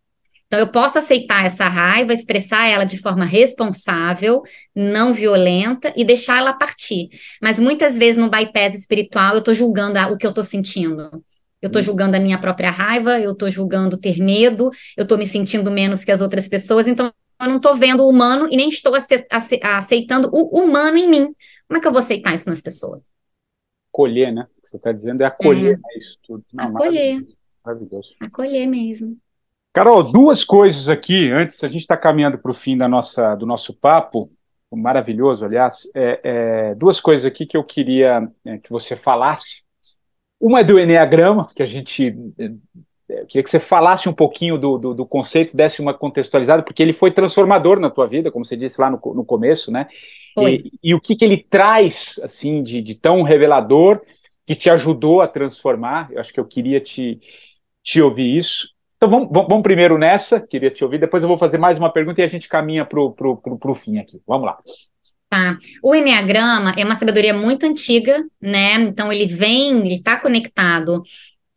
Então, 0.55 0.65
eu 0.65 0.71
posso 0.71 0.99
aceitar 0.99 1.45
essa 1.45 1.65
raiva, 1.65 2.13
expressar 2.13 2.69
ela 2.69 2.85
de 2.85 2.97
forma 2.97 3.25
responsável, 3.25 4.41
não 4.73 5.13
violenta 5.13 5.93
e 5.97 6.05
deixar 6.05 6.39
ela 6.39 6.53
partir. 6.53 7.09
Mas 7.43 7.59
muitas 7.59 7.99
vezes 7.99 8.17
no 8.17 8.31
bypass 8.31 8.73
espiritual 8.77 9.33
eu 9.33 9.41
estou 9.41 9.53
julgando 9.53 9.99
o 10.13 10.17
que 10.17 10.25
eu 10.25 10.31
estou 10.31 10.45
sentindo. 10.45 11.11
Eu 11.61 11.67
estou 11.67 11.83
julgando 11.83 12.17
a 12.17 12.21
minha 12.21 12.39
própria 12.39 12.71
raiva, 12.71 13.19
eu 13.19 13.33
estou 13.33 13.51
julgando 13.51 13.97
ter 13.97 14.23
medo, 14.23 14.71
eu 14.97 15.03
estou 15.03 15.19
me 15.19 15.27
sentindo 15.27 15.73
menos 15.73 16.05
que 16.05 16.13
as 16.13 16.21
outras 16.21 16.47
pessoas, 16.47 16.87
então 16.87 17.13
eu 17.41 17.49
não 17.49 17.57
estou 17.57 17.75
vendo 17.75 18.05
o 18.05 18.09
humano 18.09 18.47
e 18.49 18.57
nem 18.57 18.69
estou 18.69 18.93
aceitando 19.61 20.31
o 20.33 20.61
humano 20.61 20.97
em 20.97 21.09
mim. 21.09 21.35
Como 21.67 21.79
é 21.79 21.81
que 21.81 21.89
eu 21.89 21.93
vou 21.93 21.99
aceitar 21.99 22.33
isso 22.33 22.49
nas 22.49 22.63
pessoas? 22.63 23.09
Acolher, 23.93 24.33
né? 24.33 24.47
O 24.57 24.63
que 24.63 24.69
você 24.69 24.77
está 24.77 24.93
dizendo 24.93 25.21
é 25.23 25.27
acolher 25.27 25.73
é. 25.73 25.77
Né, 25.79 25.99
isso 25.99 26.17
tudo. 26.23 26.45
Não, 26.53 26.67
acolher. 26.67 27.27
Maravilhoso. 27.65 28.15
Acolher 28.21 28.69
mesmo. 28.69 29.19
Carol, 29.75 30.05
duas 30.05 30.45
coisas 30.45 30.89
aqui, 30.89 31.33
antes, 31.33 31.65
a 31.65 31.67
gente 31.67 31.81
está 31.81 31.97
caminhando 31.97 32.39
para 32.39 32.53
o 32.53 32.55
fim 32.55 32.77
da 32.77 32.87
nossa, 32.87 33.35
do 33.35 33.45
nosso 33.45 33.75
papo, 33.75 34.31
maravilhoso, 34.71 35.45
aliás, 35.45 35.89
é, 35.97 36.21
é, 36.23 36.75
duas 36.77 37.01
coisas 37.01 37.27
aqui 37.27 37.45
que 37.45 37.57
eu 37.57 37.65
queria 37.65 38.29
é, 38.45 38.59
que 38.59 38.71
você 38.71 38.95
falasse. 38.95 39.65
Uma 40.41 40.61
é 40.61 40.65
do 40.65 40.79
Enneagrama, 40.79 41.51
que 41.57 41.63
a 41.63 41.67
gente. 41.67 42.17
É, 42.39 42.53
eu 43.09 43.27
queria 43.27 43.43
que 43.43 43.51
você 43.51 43.59
falasse 43.59 44.09
um 44.09 44.13
pouquinho 44.13 44.57
do, 44.57 44.79
do, 44.79 44.95
do, 44.95 45.05
conceito, 45.05 45.57
desse 45.57 45.81
uma 45.81 45.93
contextualizada, 45.93 46.63
porque 46.63 46.83
ele 46.83 46.93
foi 46.93 47.11
transformador 47.11 47.81
na 47.81 47.91
tua 47.91 48.07
vida, 48.07 48.31
como 48.31 48.45
você 48.45 48.57
disse 48.57 48.81
lá 48.81 48.89
no, 48.89 49.01
no 49.13 49.25
começo, 49.25 49.73
né? 49.73 49.89
E, 50.39 50.71
e, 50.85 50.95
o 50.95 51.01
que, 51.01 51.17
que 51.17 51.25
ele 51.25 51.43
traz, 51.43 52.21
assim, 52.23 52.63
de, 52.63 52.81
de 52.81 52.95
tão 52.95 53.23
revelador 53.23 54.01
que 54.47 54.55
te 54.55 54.71
ajudou 54.71 55.21
a 55.21 55.27
transformar. 55.27 56.13
Eu 56.13 56.21
acho 56.21 56.33
que 56.33 56.39
eu 56.39 56.47
queria 56.47 56.81
te, 56.81 57.19
te 57.83 58.01
ouvir 58.01 58.37
isso. 58.37 58.74
Então 59.05 59.21
vamos, 59.21 59.29
vamos, 59.31 59.63
primeiro 59.63 59.99
nessa, 59.99 60.41
queria 60.41 60.71
te 60.71 60.83
ouvir, 60.83 60.99
depois 60.99 61.23
eu 61.23 61.29
vou 61.29 61.37
fazer 61.37 61.59
mais 61.59 61.77
uma 61.77 61.93
pergunta 61.93 62.23
e 62.23 62.25
a 62.25 62.27
gente 62.27 62.49
caminha 62.49 62.87
para 62.87 62.99
o 62.99 63.75
fim 63.75 63.99
aqui. 63.99 64.19
Vamos 64.27 64.47
lá. 64.47 64.57
Tá. 65.29 65.59
O 65.83 65.95
Enneagrama 65.95 66.75
é 66.75 66.83
uma 66.87 66.95
sabedoria 66.95 67.35
muito 67.35 67.67
antiga, 67.67 68.25
né? 68.41 68.77
Então 68.77 69.13
ele 69.13 69.27
vem, 69.27 69.81
ele 69.81 69.97
está 69.97 70.19
conectado 70.19 71.03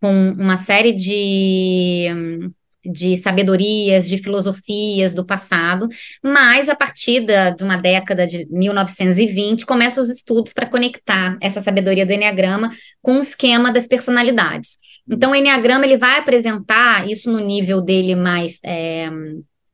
com 0.01 0.31
uma 0.31 0.57
série 0.57 0.91
de, 0.91 2.51
de 2.83 3.15
sabedorias, 3.15 4.09
de 4.09 4.17
filosofias 4.17 5.13
do 5.13 5.25
passado, 5.25 5.87
mas 6.21 6.67
a 6.67 6.75
partir 6.75 7.21
da, 7.21 7.51
de 7.51 7.63
uma 7.63 7.77
década 7.77 8.27
de 8.27 8.45
1920 8.51 9.65
começam 9.65 10.03
os 10.03 10.09
estudos 10.09 10.51
para 10.51 10.65
conectar 10.65 11.37
essa 11.41 11.61
sabedoria 11.61 12.05
do 12.05 12.11
Enneagrama 12.11 12.71
com 13.01 13.19
o 13.19 13.21
esquema 13.21 13.71
das 13.71 13.87
personalidades. 13.87 14.79
Então, 15.09 15.31
o 15.31 15.35
Enneagrama 15.35 15.85
ele 15.85 15.97
vai 15.97 16.19
apresentar 16.19 17.09
isso 17.09 17.31
no 17.31 17.39
nível 17.39 17.81
dele 17.81 18.15
mais 18.15 18.59
é, 18.63 19.09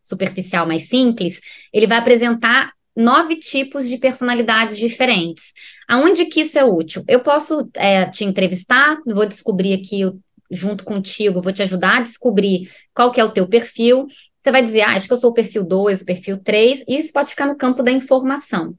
superficial, 0.01 0.67
mais 0.67 0.87
simples, 0.87 1.39
ele 1.71 1.87
vai 1.87 1.97
apresentar 1.97 2.73
nove 2.95 3.37
tipos 3.37 3.87
de 3.89 3.97
personalidades 3.97 4.77
diferentes. 4.77 5.53
Aonde 5.87 6.25
que 6.25 6.41
isso 6.41 6.59
é 6.59 6.63
útil? 6.63 7.03
Eu 7.07 7.21
posso 7.21 7.69
é, 7.75 8.05
te 8.09 8.23
entrevistar, 8.23 8.99
vou 9.05 9.25
descobrir 9.25 9.73
aqui 9.73 10.03
junto 10.51 10.83
contigo, 10.83 11.41
vou 11.41 11.51
te 11.51 11.63
ajudar 11.63 11.97
a 11.97 12.01
descobrir 12.01 12.69
qual 12.93 13.11
que 13.11 13.19
é 13.19 13.23
o 13.23 13.31
teu 13.31 13.47
perfil. 13.47 14.05
Você 14.41 14.51
vai 14.51 14.63
dizer, 14.63 14.81
ah, 14.81 14.95
acho 14.95 15.07
que 15.07 15.13
eu 15.13 15.17
sou 15.17 15.31
o 15.31 15.33
perfil 15.33 15.63
2, 15.63 16.01
o 16.01 16.05
perfil 16.05 16.37
3, 16.37 16.83
e 16.87 16.97
isso 16.97 17.11
pode 17.11 17.31
ficar 17.31 17.47
no 17.47 17.57
campo 17.57 17.81
da 17.81 17.91
informação. 17.91 18.75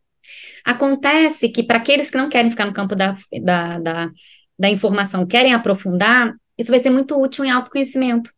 Acontece 0.65 1.49
que 1.49 1.63
para 1.63 1.79
aqueles 1.79 2.11
que 2.11 2.17
não 2.17 2.29
querem 2.29 2.51
ficar 2.51 2.67
no 2.67 2.73
campo 2.73 2.95
da, 2.95 3.17
da, 3.43 3.79
da, 3.79 4.11
da 4.59 4.71
informação, 4.71 5.27
querem 5.27 5.53
aprofundar, 5.53 6.35
isso 6.59 6.71
vai 6.71 6.81
ser 6.81 6.91
muito 6.91 7.21
útil 7.21 7.45
em 7.45 7.51
autoconhecimento 7.51 8.31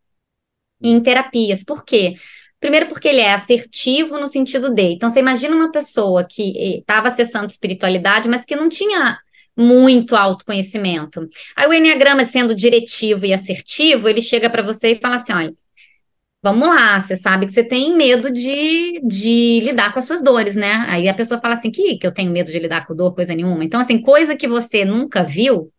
e 0.80 0.90
em 0.90 1.00
terapias. 1.02 1.64
Por 1.64 1.84
quê? 1.84 2.16
Primeiro, 2.60 2.88
porque 2.88 3.08
ele 3.08 3.20
é 3.20 3.34
assertivo 3.34 4.18
no 4.18 4.26
sentido 4.26 4.72
de. 4.72 4.94
Então, 4.94 5.10
você 5.10 5.20
imagina 5.20 5.54
uma 5.54 5.70
pessoa 5.70 6.26
que 6.28 6.78
estava 6.78 7.08
acessando 7.08 7.46
espiritualidade, 7.46 8.28
mas 8.28 8.44
que 8.44 8.56
não 8.56 8.68
tinha 8.68 9.18
muito 9.56 10.16
autoconhecimento. 10.16 11.28
Aí 11.56 11.66
o 11.66 11.72
Enneagrama, 11.72 12.24
sendo 12.24 12.54
diretivo 12.54 13.26
e 13.26 13.32
assertivo, 13.32 14.08
ele 14.08 14.22
chega 14.22 14.50
para 14.50 14.62
você 14.62 14.92
e 14.92 15.00
fala 15.00 15.16
assim: 15.16 15.32
olha, 15.32 15.54
vamos 16.42 16.68
lá, 16.68 17.00
você 17.00 17.16
sabe 17.16 17.46
que 17.46 17.52
você 17.52 17.64
tem 17.64 17.96
medo 17.96 18.30
de, 18.30 19.00
de 19.04 19.60
lidar 19.60 19.92
com 19.92 19.98
as 19.98 20.04
suas 20.04 20.22
dores, 20.22 20.54
né? 20.54 20.84
Aí 20.88 21.08
a 21.08 21.14
pessoa 21.14 21.40
fala 21.40 21.54
assim: 21.54 21.70
que, 21.70 21.98
que 21.98 22.06
eu 22.06 22.12
tenho 22.12 22.30
medo 22.30 22.50
de 22.50 22.58
lidar 22.58 22.86
com 22.86 22.94
dor, 22.94 23.14
coisa 23.14 23.34
nenhuma. 23.34 23.64
Então, 23.64 23.80
assim, 23.80 24.00
coisa 24.00 24.36
que 24.36 24.48
você 24.48 24.84
nunca 24.84 25.22
viu, 25.22 25.72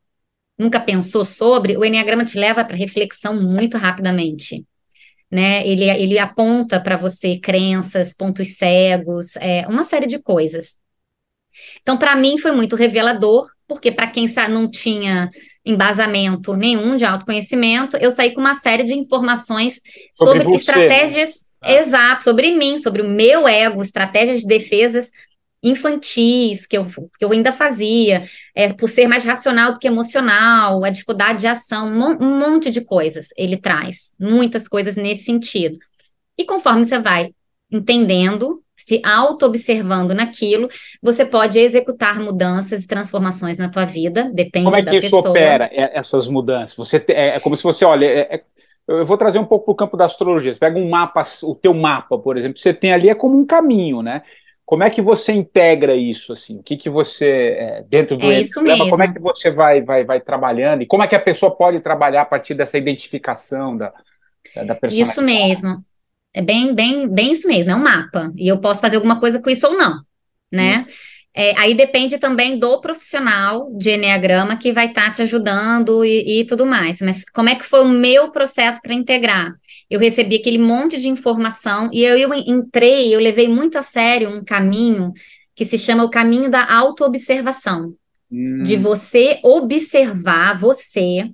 nunca 0.58 0.80
pensou 0.80 1.24
sobre, 1.24 1.78
o 1.78 1.86
Enneagrama 1.86 2.26
te 2.26 2.38
leva 2.38 2.66
para 2.66 2.76
reflexão 2.76 3.42
muito 3.42 3.78
rapidamente. 3.78 4.66
Né? 5.30 5.68
Ele, 5.68 5.84
ele 5.84 6.18
aponta 6.18 6.80
para 6.80 6.98
você 6.98 7.38
crenças, 7.38 8.14
pontos 8.14 8.56
cegos, 8.56 9.36
é, 9.38 9.68
uma 9.68 9.84
série 9.84 10.08
de 10.08 10.20
coisas. 10.20 10.78
Então, 11.82 11.98
para 11.98 12.16
mim, 12.16 12.38
foi 12.38 12.52
muito 12.52 12.76
revelador, 12.76 13.48
porque 13.68 13.92
para 13.92 14.08
quem 14.08 14.26
não 14.50 14.70
tinha 14.70 15.30
embasamento 15.66 16.56
nenhum 16.56 16.96
de 16.96 17.04
autoconhecimento, 17.04 17.98
eu 17.98 18.10
saí 18.10 18.34
com 18.34 18.40
uma 18.40 18.56
série 18.56 18.84
de 18.84 18.94
informações 18.94 19.82
sobre, 20.14 20.44
sobre 20.44 20.56
estratégias 20.56 21.46
ah. 21.62 21.74
exatas, 21.74 22.24
sobre 22.24 22.56
mim, 22.56 22.78
sobre 22.78 23.02
o 23.02 23.10
meu 23.10 23.48
ego, 23.48 23.82
estratégias 23.82 24.42
de 24.42 24.48
defesas 24.48 25.12
infantis 25.64 26.66
que 26.66 26.78
eu, 26.78 26.86
que 26.86 27.26
eu 27.26 27.32
ainda 27.32 27.52
fazia, 27.52 28.24
é, 28.56 28.72
por 28.74 28.88
ser 28.88 29.08
mais 29.08 29.24
racional 29.24 29.74
do 29.74 29.80
que 29.80 29.88
emocional, 29.88 30.84
a 30.84 30.90
dificuldade 30.90 31.40
de 31.42 31.48
ação, 31.48 31.88
um, 31.88 32.24
um 32.24 32.40
monte 32.40 32.70
de 32.70 32.82
coisas 32.82 33.30
ele 33.36 33.58
traz, 33.58 34.12
muitas 34.20 34.68
coisas 34.68 34.96
nesse 34.96 35.24
sentido. 35.24 35.78
E 36.38 36.46
conforme 36.46 36.86
você 36.86 37.00
vai 37.00 37.32
entendendo, 37.72 38.62
se 38.76 39.02
auto-observando 39.04 40.14
naquilo, 40.14 40.70
você 41.02 41.26
pode 41.26 41.60
executar 41.60 42.20
mudanças 42.20 42.84
e 42.84 42.88
transformações 42.88 43.58
na 43.58 43.68
tua 43.68 43.86
vida, 43.86 44.32
depende 44.34 44.66
Como 44.66 44.76
é 44.76 44.84
que 44.84 44.98
isso 44.98 45.18
opera, 45.18 45.70
é, 45.74 45.98
essas 45.98 46.28
mudanças? 46.28 46.78
Você 46.78 47.04
é, 47.10 47.36
é, 47.36 47.40
como 47.40 47.58
se 47.58 47.64
você, 47.64 47.84
olha, 47.84 48.06
é, 48.06 48.36
é, 48.36 48.44
eu 48.88 49.06
vou 49.06 49.18
trazer 49.18 49.40
um 49.40 49.46
pouco 49.46 49.66
para 49.66 49.72
o 49.74 49.76
campo 49.76 49.98
da 49.98 50.06
astrologia, 50.06 50.54
você 50.54 50.60
pega 50.60 50.80
um 50.80 50.90
mapa, 50.90 51.24
o 51.44 51.56
teu 51.56 51.74
mapa, 51.74 52.18
por 52.18 52.38
exemplo, 52.38 52.58
você 52.60 52.74
tem 52.74 52.94
ali 52.94 53.10
é 53.10 53.16
como 53.16 53.38
um 53.38 53.46
caminho, 53.46 54.02
né? 54.02 54.22
Como 54.68 54.84
é 54.84 54.90
que 54.90 55.02
você 55.02 55.32
integra 55.32 55.96
isso 55.96 56.34
assim? 56.34 56.58
O 56.60 56.64
que 56.64 56.76
que 56.76 56.90
você 56.90 57.56
é, 57.58 57.86
dentro 57.88 58.18
do 58.18 58.30
é 58.30 58.42
isso 58.42 58.62
mesmo. 58.62 58.90
como 58.90 59.02
é 59.02 59.08
que 59.08 59.20
você 59.20 59.50
vai, 59.50 59.82
vai 59.82 60.04
vai 60.04 60.20
trabalhando 60.20 60.84
e 60.84 60.86
como 60.86 61.02
é 61.02 61.08
que 61.08 61.16
a 61.16 61.22
pessoa 61.22 61.56
pode 61.56 61.80
trabalhar 61.80 62.24
a 62.24 62.26
partir 62.26 62.54
dessa 62.54 62.78
identificação 62.78 63.78
da 63.78 63.94
da 64.66 64.76
personalidade? 64.76 65.12
Isso 65.12 65.22
mesmo. 65.22 65.86
É 66.34 66.42
bem, 66.42 66.74
bem, 66.74 67.08
bem 67.08 67.32
isso 67.32 67.48
mesmo, 67.48 67.72
é 67.72 67.76
um 67.76 67.82
mapa. 67.82 68.32
E 68.36 68.48
eu 68.48 68.60
posso 68.60 68.82
fazer 68.82 68.98
alguma 68.98 69.20
coisa 69.20 69.42
com 69.42 69.50
isso 69.50 69.68
ou 69.68 69.78
não, 69.78 70.02
né? 70.52 70.86
Hum. 70.88 70.92
É, 71.40 71.54
aí 71.56 71.76
depende 71.76 72.18
também 72.18 72.58
do 72.58 72.82
profissional 72.82 73.72
de 73.78 73.92
Enneagrama 73.92 74.58
que 74.58 74.72
vai 74.72 74.88
estar 74.88 75.06
tá 75.06 75.12
te 75.12 75.22
ajudando 75.22 76.04
e, 76.04 76.40
e, 76.40 76.46
tudo 76.46 76.66
mais. 76.66 77.00
Mas 77.00 77.24
como 77.30 77.48
é 77.48 77.54
que 77.54 77.64
foi 77.64 77.82
o 77.82 77.88
meu 77.88 78.32
processo 78.32 78.82
para 78.82 78.96
integrar? 78.96 79.54
Eu 79.88 80.00
recebi 80.00 80.38
aquele 80.38 80.58
monte 80.58 81.00
de 81.00 81.08
informação 81.08 81.92
e 81.94 82.04
eu, 82.04 82.18
eu 82.18 82.34
entrei, 82.34 83.14
eu 83.14 83.20
levei 83.20 83.48
muito 83.48 83.78
a 83.78 83.84
sério 83.84 84.32
um 84.32 84.44
caminho 84.44 85.14
que 85.56 85.64
se 85.64 85.78
chama 85.78 86.04
o 86.04 86.10
caminho 86.10 86.50
da 86.50 86.66
autoobservação. 86.74 87.94
Hum. 88.32 88.64
De 88.64 88.76
você 88.76 89.40
observar 89.44 90.58
você 90.58 91.30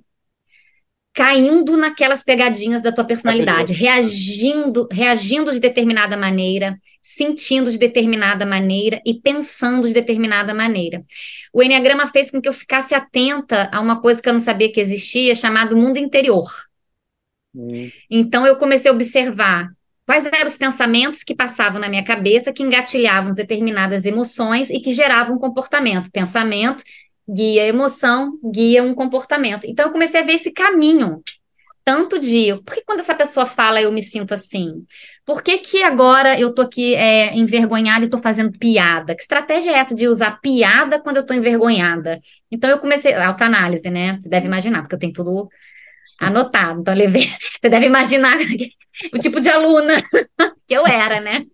caindo 1.14 1.76
naquelas 1.76 2.24
pegadinhas 2.24 2.82
da 2.82 2.90
tua 2.90 3.04
personalidade, 3.04 3.72
reagindo, 3.72 4.88
reagindo 4.90 5.52
de 5.52 5.60
determinada 5.60 6.16
maneira, 6.16 6.76
sentindo 7.00 7.70
de 7.70 7.78
determinada 7.78 8.44
maneira 8.44 9.00
e 9.06 9.14
pensando 9.14 9.86
de 9.86 9.94
determinada 9.94 10.52
maneira. 10.52 11.04
O 11.52 11.62
Enneagrama 11.62 12.08
fez 12.08 12.32
com 12.32 12.42
que 12.42 12.48
eu 12.48 12.52
ficasse 12.52 12.96
atenta 12.96 13.70
a 13.72 13.80
uma 13.80 14.02
coisa 14.02 14.20
que 14.20 14.28
eu 14.28 14.32
não 14.32 14.40
sabia 14.40 14.72
que 14.72 14.80
existia, 14.80 15.36
chamado 15.36 15.76
mundo 15.76 15.98
interior. 15.98 16.50
Hum. 17.54 17.88
Então 18.10 18.44
eu 18.44 18.56
comecei 18.56 18.90
a 18.90 18.94
observar 18.94 19.70
quais 20.04 20.26
eram 20.26 20.46
os 20.46 20.58
pensamentos 20.58 21.22
que 21.22 21.34
passavam 21.34 21.80
na 21.80 21.88
minha 21.88 22.04
cabeça 22.04 22.52
que 22.52 22.64
engatilhavam 22.64 23.32
determinadas 23.34 24.04
emoções 24.04 24.68
e 24.68 24.80
que 24.80 24.92
geravam 24.92 25.38
comportamento, 25.38 26.10
pensamento 26.10 26.82
guia 27.28 27.66
emoção, 27.66 28.38
guia 28.52 28.82
um 28.82 28.94
comportamento. 28.94 29.64
Então 29.66 29.86
eu 29.86 29.92
comecei 29.92 30.20
a 30.20 30.24
ver 30.24 30.34
esse 30.34 30.50
caminho, 30.52 31.22
tanto 31.84 32.18
de 32.18 32.54
por 32.64 32.74
que 32.74 32.82
quando 32.82 33.00
essa 33.00 33.14
pessoa 33.14 33.46
fala 33.46 33.80
eu 33.80 33.92
me 33.92 34.02
sinto 34.02 34.32
assim? 34.32 34.84
Por 35.24 35.42
que, 35.42 35.58
que 35.58 35.82
agora 35.82 36.38
eu 36.38 36.54
tô 36.54 36.62
aqui 36.62 36.94
é, 36.94 37.34
envergonhada 37.34 38.04
e 38.04 38.08
tô 38.08 38.18
fazendo 38.18 38.58
piada? 38.58 39.14
Que 39.14 39.22
estratégia 39.22 39.70
é 39.70 39.74
essa 39.74 39.94
de 39.94 40.08
usar 40.08 40.40
piada 40.40 41.00
quando 41.00 41.18
eu 41.18 41.26
tô 41.26 41.34
envergonhada? 41.34 42.18
Então 42.50 42.68
eu 42.70 42.78
comecei, 42.78 43.14
autoanálise, 43.14 43.90
né? 43.90 44.18
Você 44.20 44.28
deve 44.28 44.46
imaginar, 44.46 44.82
porque 44.82 44.94
eu 44.94 44.98
tenho 44.98 45.12
tudo 45.12 45.48
anotado. 46.20 46.80
Então, 46.80 46.94
levei, 46.94 47.28
você 47.60 47.68
deve 47.68 47.86
imaginar 47.86 48.36
o 49.12 49.18
tipo 49.18 49.40
de 49.40 49.48
aluna 49.48 49.96
que 50.66 50.74
eu 50.74 50.86
era, 50.86 51.20
né? 51.20 51.44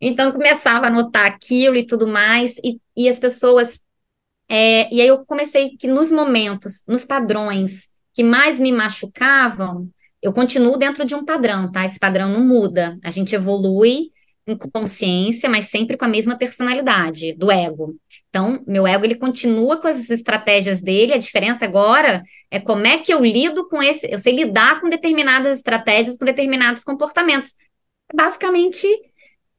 Então, 0.00 0.32
começava 0.32 0.86
a 0.86 0.88
anotar 0.88 1.26
aquilo 1.26 1.76
e 1.76 1.86
tudo 1.86 2.06
mais, 2.06 2.56
e, 2.64 2.80
e 2.96 3.08
as 3.08 3.18
pessoas 3.18 3.80
é, 4.50 4.92
e 4.92 5.00
aí 5.00 5.06
eu 5.06 5.24
comecei 5.24 5.76
que 5.76 5.86
nos 5.86 6.10
momentos, 6.10 6.82
nos 6.88 7.04
padrões 7.04 7.88
que 8.12 8.24
mais 8.24 8.58
me 8.58 8.72
machucavam, 8.72 9.88
eu 10.20 10.32
continuo 10.32 10.76
dentro 10.76 11.04
de 11.04 11.14
um 11.14 11.24
padrão, 11.24 11.70
tá? 11.70 11.84
Esse 11.86 12.00
padrão 12.00 12.28
não 12.28 12.44
muda. 12.44 12.98
A 13.04 13.12
gente 13.12 13.32
evolui 13.32 14.10
em 14.44 14.56
consciência, 14.56 15.48
mas 15.48 15.66
sempre 15.66 15.96
com 15.96 16.04
a 16.04 16.08
mesma 16.08 16.36
personalidade 16.36 17.32
do 17.34 17.48
ego. 17.48 17.94
Então, 18.28 18.60
meu 18.66 18.88
ego 18.88 19.04
ele 19.04 19.14
continua 19.14 19.80
com 19.80 19.86
as 19.86 20.10
estratégias 20.10 20.80
dele. 20.80 21.12
A 21.12 21.18
diferença 21.18 21.64
agora 21.64 22.24
é 22.50 22.58
como 22.58 22.84
é 22.84 22.98
que 22.98 23.14
eu 23.14 23.24
lido 23.24 23.68
com 23.68 23.80
esse. 23.80 24.10
Eu 24.10 24.18
sei 24.18 24.34
lidar 24.34 24.80
com 24.80 24.88
determinadas 24.88 25.58
estratégias, 25.58 26.16
com 26.16 26.24
determinados 26.24 26.82
comportamentos. 26.82 27.54
Basicamente, 28.12 28.88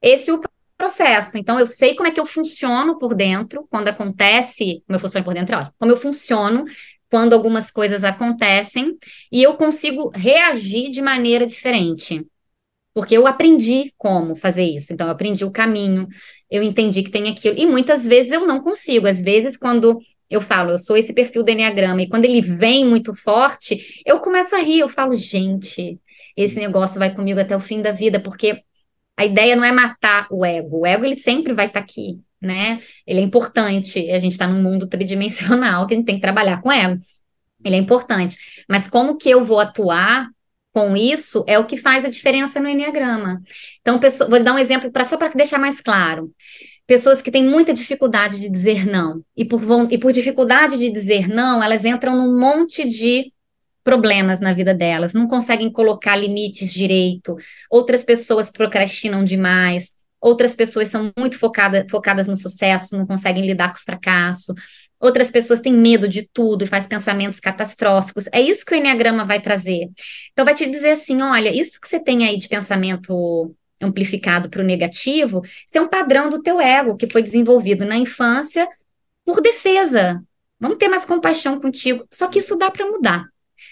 esse 0.01 0.29
é 0.29 0.33
o 0.33 0.41
processo. 0.81 1.37
Então, 1.37 1.59
eu 1.59 1.67
sei 1.67 1.93
como 1.93 2.07
é 2.07 2.11
que 2.11 2.19
eu 2.19 2.25
funciono 2.25 2.97
por 2.97 3.13
dentro 3.13 3.67
quando 3.69 3.89
acontece, 3.89 4.83
como 4.87 4.95
eu 4.95 4.99
funciono 4.99 5.23
por 5.23 5.35
dentro, 5.35 5.53
é 5.53 5.59
ótimo, 5.59 5.75
como 5.77 5.91
eu 5.91 5.97
funciono 5.97 6.65
quando 7.07 7.33
algumas 7.33 7.69
coisas 7.69 8.03
acontecem 8.03 8.97
e 9.31 9.43
eu 9.43 9.53
consigo 9.55 10.09
reagir 10.15 10.89
de 10.89 11.01
maneira 11.01 11.45
diferente. 11.45 12.25
Porque 12.95 13.15
eu 13.15 13.27
aprendi 13.27 13.93
como 13.95 14.35
fazer 14.35 14.63
isso. 14.63 14.91
Então, 14.91 15.05
eu 15.05 15.13
aprendi 15.13 15.45
o 15.45 15.51
caminho, 15.51 16.07
eu 16.49 16.63
entendi 16.63 17.03
que 17.03 17.11
tem 17.11 17.29
aquilo. 17.29 17.57
E 17.59 17.65
muitas 17.65 18.07
vezes 18.07 18.31
eu 18.31 18.47
não 18.47 18.61
consigo. 18.61 19.07
Às 19.07 19.21
vezes, 19.21 19.55
quando 19.55 19.99
eu 20.29 20.41
falo, 20.41 20.71
eu 20.71 20.79
sou 20.79 20.97
esse 20.97 21.13
perfil 21.13 21.43
do 21.43 21.51
Enneagrama, 21.51 22.01
e 22.01 22.09
quando 22.09 22.25
ele 22.25 22.41
vem 22.41 22.85
muito 22.85 23.13
forte, 23.13 24.01
eu 24.03 24.19
começo 24.19 24.55
a 24.55 24.59
rir. 24.59 24.79
Eu 24.79 24.89
falo, 24.89 25.15
gente, 25.15 25.99
esse 26.35 26.55
negócio 26.59 26.97
vai 26.97 27.13
comigo 27.13 27.39
até 27.39 27.55
o 27.55 27.59
fim 27.59 27.81
da 27.81 27.91
vida, 27.91 28.19
porque 28.19 28.63
a 29.21 29.25
ideia 29.25 29.55
não 29.55 29.63
é 29.63 29.71
matar 29.71 30.27
o 30.31 30.43
ego. 30.43 30.79
O 30.79 30.85
ego 30.85 31.05
ele 31.05 31.15
sempre 31.15 31.53
vai 31.53 31.67
estar 31.67 31.79
tá 31.79 31.85
aqui, 31.85 32.19
né? 32.41 32.81
Ele 33.05 33.19
é 33.19 33.23
importante. 33.23 34.09
A 34.09 34.17
gente 34.17 34.31
está 34.31 34.47
num 34.47 34.61
mundo 34.61 34.87
tridimensional 34.87 35.85
que 35.85 35.93
a 35.93 35.97
gente 35.97 36.07
tem 36.07 36.15
que 36.15 36.21
trabalhar 36.21 36.59
com 36.59 36.69
o 36.69 36.71
ego. 36.71 36.99
Ele 37.63 37.75
é 37.75 37.77
importante. 37.77 38.65
Mas 38.67 38.89
como 38.89 39.17
que 39.17 39.29
eu 39.29 39.43
vou 39.43 39.59
atuar 39.59 40.27
com 40.73 40.97
isso 40.97 41.43
é 41.47 41.59
o 41.59 41.67
que 41.67 41.77
faz 41.77 42.03
a 42.03 42.09
diferença 42.09 42.59
no 42.59 42.67
Enneagrama. 42.67 43.41
Então, 43.81 43.99
pessoa, 43.99 44.27
vou 44.27 44.41
dar 44.41 44.53
um 44.53 44.59
exemplo 44.59 44.91
para 44.91 45.05
só 45.05 45.17
para 45.17 45.29
deixar 45.29 45.59
mais 45.59 45.81
claro. 45.81 46.31
Pessoas 46.87 47.21
que 47.21 47.29
têm 47.29 47.43
muita 47.43 47.73
dificuldade 47.73 48.39
de 48.39 48.49
dizer 48.49 48.87
não, 48.87 49.21
e 49.35 49.45
por, 49.45 49.61
e 49.91 49.97
por 49.97 50.11
dificuldade 50.11 50.77
de 50.77 50.89
dizer 50.89 51.27
não, 51.27 51.61
elas 51.61 51.85
entram 51.85 52.15
num 52.15 52.39
monte 52.39 52.87
de 52.87 53.31
problemas 53.83 54.39
na 54.39 54.53
vida 54.53 54.73
delas, 54.73 55.13
não 55.13 55.27
conseguem 55.27 55.71
colocar 55.71 56.15
limites 56.15 56.73
direito, 56.73 57.35
outras 57.69 58.03
pessoas 58.03 58.51
procrastinam 58.51 59.23
demais, 59.23 59.95
outras 60.19 60.55
pessoas 60.55 60.87
são 60.87 61.11
muito 61.17 61.39
focada, 61.39 61.85
focadas 61.89 62.27
no 62.27 62.35
sucesso, 62.35 62.97
não 62.97 63.07
conseguem 63.07 63.45
lidar 63.45 63.69
com 63.69 63.79
o 63.79 63.83
fracasso, 63.83 64.53
outras 64.99 65.31
pessoas 65.31 65.59
têm 65.59 65.73
medo 65.73 66.07
de 66.07 66.29
tudo 66.31 66.63
e 66.63 66.67
faz 66.67 66.87
pensamentos 66.87 67.39
catastróficos. 67.39 68.25
É 68.31 68.39
isso 68.39 68.63
que 68.63 68.73
o 68.73 68.77
Enneagrama 68.77 69.25
vai 69.25 69.41
trazer. 69.41 69.89
Então, 70.31 70.45
vai 70.45 70.53
te 70.53 70.69
dizer 70.69 70.91
assim: 70.91 71.21
olha, 71.21 71.53
isso 71.53 71.81
que 71.81 71.89
você 71.89 71.99
tem 71.99 72.25
aí 72.25 72.37
de 72.37 72.47
pensamento 72.47 73.53
amplificado 73.81 74.47
para 74.47 74.61
o 74.61 74.65
negativo, 74.65 75.41
isso 75.43 75.75
é 75.75 75.81
um 75.81 75.87
padrão 75.87 76.29
do 76.29 76.41
teu 76.41 76.61
ego 76.61 76.95
que 76.95 77.09
foi 77.09 77.23
desenvolvido 77.23 77.83
na 77.83 77.97
infância 77.97 78.67
por 79.25 79.41
defesa. 79.41 80.23
Vamos 80.59 80.77
ter 80.77 80.87
mais 80.87 81.03
compaixão 81.03 81.59
contigo. 81.59 82.05
Só 82.11 82.27
que 82.27 82.37
isso 82.37 82.55
dá 82.55 82.69
para 82.69 82.85
mudar. 82.85 83.25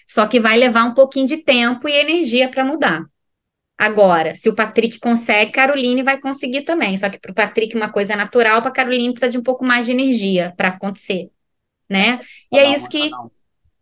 Só 0.09 0.25
que 0.25 0.39
vai 0.39 0.57
levar 0.57 0.85
um 0.85 0.93
pouquinho 0.95 1.27
de 1.27 1.37
tempo 1.37 1.87
e 1.87 1.93
energia 1.93 2.49
para 2.49 2.65
mudar. 2.65 3.05
Agora, 3.77 4.35
se 4.35 4.49
o 4.49 4.55
Patrick 4.55 4.99
consegue, 4.99 5.51
Caroline 5.51 6.01
vai 6.01 6.19
conseguir 6.19 6.63
também. 6.63 6.97
Só 6.97 7.09
que 7.09 7.19
para 7.19 7.31
o 7.31 7.35
Patrick 7.35 7.75
uma 7.75 7.91
coisa 7.91 8.13
é 8.13 8.15
natural, 8.15 8.61
para 8.63 8.71
Caroline 8.71 9.11
precisa 9.13 9.31
de 9.31 9.37
um 9.37 9.43
pouco 9.43 9.63
mais 9.63 9.85
de 9.85 9.91
energia 9.91 10.51
para 10.57 10.69
acontecer, 10.69 11.29
né? 11.87 12.19
E 12.51 12.57
é 12.57 12.73
isso 12.73 12.89
que 12.89 13.11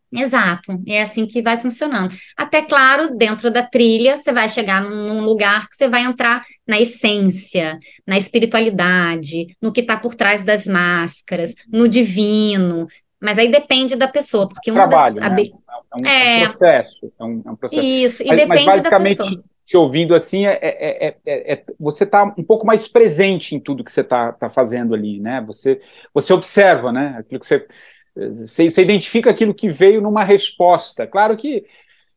Exato, 0.10 0.82
é 0.88 1.02
assim 1.02 1.26
que 1.26 1.42
vai 1.42 1.60
funcionando. 1.60 2.16
Até 2.38 2.62
claro, 2.62 3.18
dentro 3.18 3.52
da 3.52 3.62
trilha, 3.62 4.18
você 4.18 4.32
vai 4.32 4.48
chegar 4.48 4.82
num, 4.82 5.14
num 5.14 5.22
lugar 5.22 5.68
que 5.68 5.76
você 5.76 5.90
vai 5.90 6.04
entrar 6.04 6.46
na 6.66 6.80
essência, 6.80 7.78
na 8.06 8.18
espiritualidade, 8.18 9.48
no 9.62 9.72
que 9.72 9.82
está 9.82 9.98
por 9.98 10.16
trás 10.16 10.46
das 10.46 10.66
máscaras, 10.66 11.56
no 11.70 11.90
divino. 11.90 12.88
Mas 13.22 13.38
aí 13.38 13.52
depende 13.52 13.98
da 13.98 14.08
pessoa, 14.08 14.48
porque 14.48 14.72
uma 14.72 14.88
Trabalho, 14.88 15.16
das, 15.16 15.24
né? 15.24 15.50
É 15.98 16.02
um, 16.02 16.06
é, 16.06 16.38
um 16.38 16.46
processo. 16.48 17.14
É 17.20 17.24
um, 17.24 17.42
é 17.46 17.52
um, 17.52 17.56
processo. 17.56 17.82
Isso, 17.84 18.24
e 18.24 18.28
mas, 18.28 18.38
depende 18.38 18.66
mas 18.66 18.78
basicamente, 18.78 19.18
da 19.18 19.24
pessoa. 19.26 19.44
Te 19.66 19.76
ouvindo 19.76 20.16
assim, 20.16 20.46
é, 20.46 20.58
é, 20.62 21.08
é, 21.26 21.54
é 21.54 21.64
você 21.78 22.06
está 22.06 22.24
um 22.24 22.44
pouco 22.44 22.66
mais 22.66 22.88
presente 22.88 23.54
em 23.54 23.60
tudo 23.60 23.84
que 23.84 23.92
você 23.92 24.00
está 24.00 24.32
tá 24.32 24.48
fazendo 24.48 24.96
ali, 24.96 25.20
né? 25.20 25.44
Você, 25.46 25.82
você 26.14 26.32
observa, 26.32 26.90
né? 26.90 27.18
Aquilo 27.20 27.42
que 27.42 27.46
você, 27.46 27.68
você, 28.16 28.72
você 28.72 28.82
identifica 28.82 29.30
aquilo 29.30 29.54
que 29.54 29.68
veio 29.68 30.00
numa 30.00 30.24
resposta. 30.24 31.06
Claro 31.06 31.36
que 31.36 31.66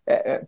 é, 0.07 0.43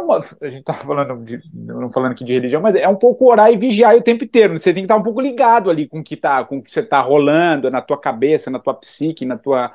uma, 0.00 0.18
a 0.18 0.48
gente 0.48 0.60
está 0.60 0.72
falando 0.72 1.24
de, 1.24 1.40
não 1.52 1.88
falando 1.90 2.12
aqui 2.12 2.24
de 2.24 2.32
religião, 2.32 2.60
mas 2.60 2.74
é 2.74 2.88
um 2.88 2.96
pouco 2.96 3.30
orar 3.30 3.52
e 3.52 3.56
vigiar 3.56 3.94
o 3.94 4.02
tempo 4.02 4.24
inteiro. 4.24 4.58
Você 4.58 4.72
tem 4.72 4.82
que 4.82 4.86
estar 4.86 4.96
um 4.96 5.02
pouco 5.02 5.20
ligado 5.20 5.70
ali 5.70 5.88
com 5.88 6.00
o 6.00 6.04
que 6.04 6.16
tá, 6.16 6.44
com 6.44 6.58
o 6.58 6.62
que 6.62 6.70
você 6.70 6.80
está 6.80 7.00
rolando 7.00 7.70
na 7.70 7.80
tua 7.80 7.98
cabeça, 7.98 8.50
na 8.50 8.58
tua 8.58 8.74
psique, 8.74 9.24
na 9.24 9.36
tua 9.36 9.72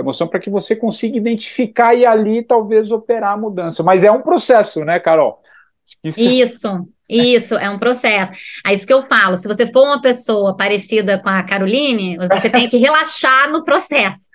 emoção 0.00 0.26
para 0.26 0.40
que 0.40 0.50
você 0.50 0.74
consiga 0.74 1.16
identificar 1.16 1.94
e 1.94 2.04
ali 2.04 2.42
talvez 2.42 2.90
operar 2.90 3.32
a 3.32 3.36
mudança. 3.36 3.82
Mas 3.82 4.04
é 4.04 4.10
um 4.10 4.22
processo, 4.22 4.84
né, 4.84 4.98
Carol? 4.98 5.40
Isso, 6.04 6.20
isso, 6.20 6.88
isso, 7.08 7.54
é 7.54 7.68
um 7.68 7.78
processo. 7.78 8.32
É 8.66 8.72
isso 8.72 8.86
que 8.86 8.92
eu 8.92 9.02
falo. 9.02 9.36
Se 9.36 9.48
você 9.48 9.66
for 9.66 9.84
uma 9.84 10.00
pessoa 10.00 10.56
parecida 10.56 11.20
com 11.20 11.28
a 11.28 11.42
Caroline, 11.42 12.16
você 12.16 12.48
tem 12.48 12.68
que 12.68 12.76
relaxar 12.76 13.50
no 13.50 13.64
processo. 13.64 14.30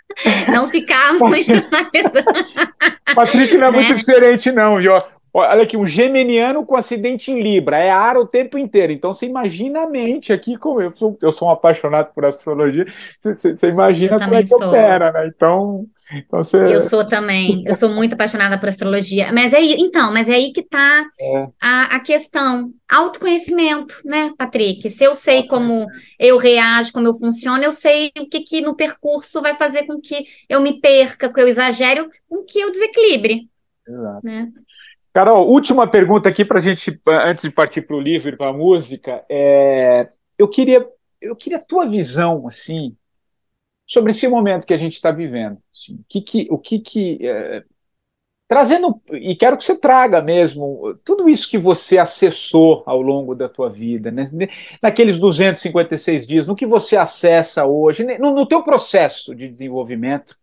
Não 0.51 0.67
ficar 0.69 1.13
muito. 1.19 1.51
Patrick 3.15 3.57
não 3.57 3.67
é 3.67 3.71
né? 3.71 3.81
muito 3.81 3.95
diferente, 3.95 4.51
não, 4.51 4.77
viu? 4.77 4.93
Olha 5.37 5.63
aqui, 5.63 5.75
um 5.75 5.85
geminiano 5.85 6.65
com 6.65 6.77
acidente 6.77 7.29
em 7.29 7.41
Libra, 7.41 7.77
é 7.77 7.89
ar 7.89 8.15
o 8.15 8.25
tempo 8.25 8.57
inteiro. 8.57 8.93
Então 8.93 9.13
você 9.13 9.25
imagina 9.25 9.81
a 9.81 9.89
mente 9.89 10.31
aqui, 10.31 10.55
como 10.55 10.81
eu 10.81 10.93
sou, 10.95 11.17
eu 11.21 11.29
sou 11.29 11.49
um 11.49 11.51
apaixonado 11.51 12.13
por 12.13 12.23
astrologia, 12.23 12.85
você, 13.19 13.53
você 13.53 13.67
imagina 13.67 14.17
como 14.17 14.33
é 14.33 14.41
que 14.41 14.47
sou. 14.47 14.69
opera, 14.69 15.11
né? 15.11 15.27
Então, 15.27 15.85
então 16.13 16.41
você... 16.41 16.63
Eu 16.63 16.79
sou 16.79 17.05
também, 17.05 17.65
eu 17.65 17.73
sou 17.73 17.89
muito 17.89 18.13
apaixonada 18.13 18.57
por 18.57 18.69
astrologia. 18.69 19.29
Mas 19.33 19.51
é 19.51 19.59
então, 19.61 20.13
mas 20.13 20.29
é 20.29 20.35
aí 20.35 20.53
que 20.53 20.61
está 20.61 21.05
é. 21.19 21.47
a, 21.61 21.95
a 21.95 21.99
questão. 21.99 22.71
Autoconhecimento, 22.87 23.95
né, 24.05 24.31
Patrick? 24.37 24.89
Se 24.89 25.03
eu 25.03 25.13
sei 25.13 25.47
como 25.47 25.85
eu 26.17 26.37
reajo, 26.37 26.93
como 26.93 27.07
eu 27.07 27.13
funciono, 27.15 27.61
eu 27.61 27.73
sei 27.73 28.09
o 28.17 28.29
que, 28.29 28.39
que 28.39 28.61
no 28.61 28.73
percurso 28.73 29.41
vai 29.41 29.55
fazer 29.55 29.83
com 29.83 29.99
que 29.99 30.23
eu 30.47 30.61
me 30.61 30.79
perca, 30.79 31.27
que 31.27 31.41
eu 31.41 31.47
exagere, 31.47 32.07
com 32.29 32.43
que 32.45 32.59
eu 32.59 32.71
desequilibre. 32.71 33.49
Exato. 33.87 34.25
Né? 34.25 34.51
Carol, 35.15 35.47
última 35.47 35.87
pergunta 35.89 36.27
aqui 36.27 36.43
para 36.43 36.59
a 36.59 36.61
gente, 36.61 37.01
antes 37.07 37.43
de 37.43 37.49
partir 37.49 37.83
para 37.83 37.95
o 37.95 38.01
livro 38.01 38.27
e 38.27 38.35
para 38.35 38.49
a 38.49 38.53
música. 38.53 39.23
É, 39.29 40.09
eu 40.37 40.45
queria, 40.45 40.85
eu 41.21 41.33
queria 41.37 41.57
a 41.57 41.61
tua 41.61 41.87
visão, 41.87 42.45
assim, 42.49 42.97
sobre 43.87 44.11
esse 44.11 44.27
momento 44.27 44.67
que 44.67 44.73
a 44.73 44.77
gente 44.77 44.95
está 44.95 45.11
vivendo. 45.11 45.57
Assim, 45.73 46.03
que, 46.09 46.19
que, 46.19 46.47
o 46.51 46.57
que, 46.57 46.79
que 46.79 47.19
é, 47.21 47.63
trazendo 48.45 49.01
e 49.09 49.37
quero 49.37 49.55
que 49.55 49.63
você 49.63 49.79
traga 49.79 50.21
mesmo 50.21 50.93
tudo 51.05 51.29
isso 51.29 51.49
que 51.49 51.57
você 51.57 51.97
acessou 51.97 52.83
ao 52.85 53.01
longo 53.01 53.33
da 53.33 53.47
tua 53.47 53.69
vida, 53.69 54.11
né? 54.11 54.27
naqueles 54.83 55.17
256 55.17 56.27
dias, 56.27 56.47
no 56.49 56.57
que 56.57 56.65
você 56.65 56.97
acessa 56.97 57.65
hoje, 57.65 58.03
no, 58.19 58.31
no 58.31 58.45
teu 58.45 58.61
processo 58.61 59.33
de 59.33 59.47
desenvolvimento, 59.47 60.35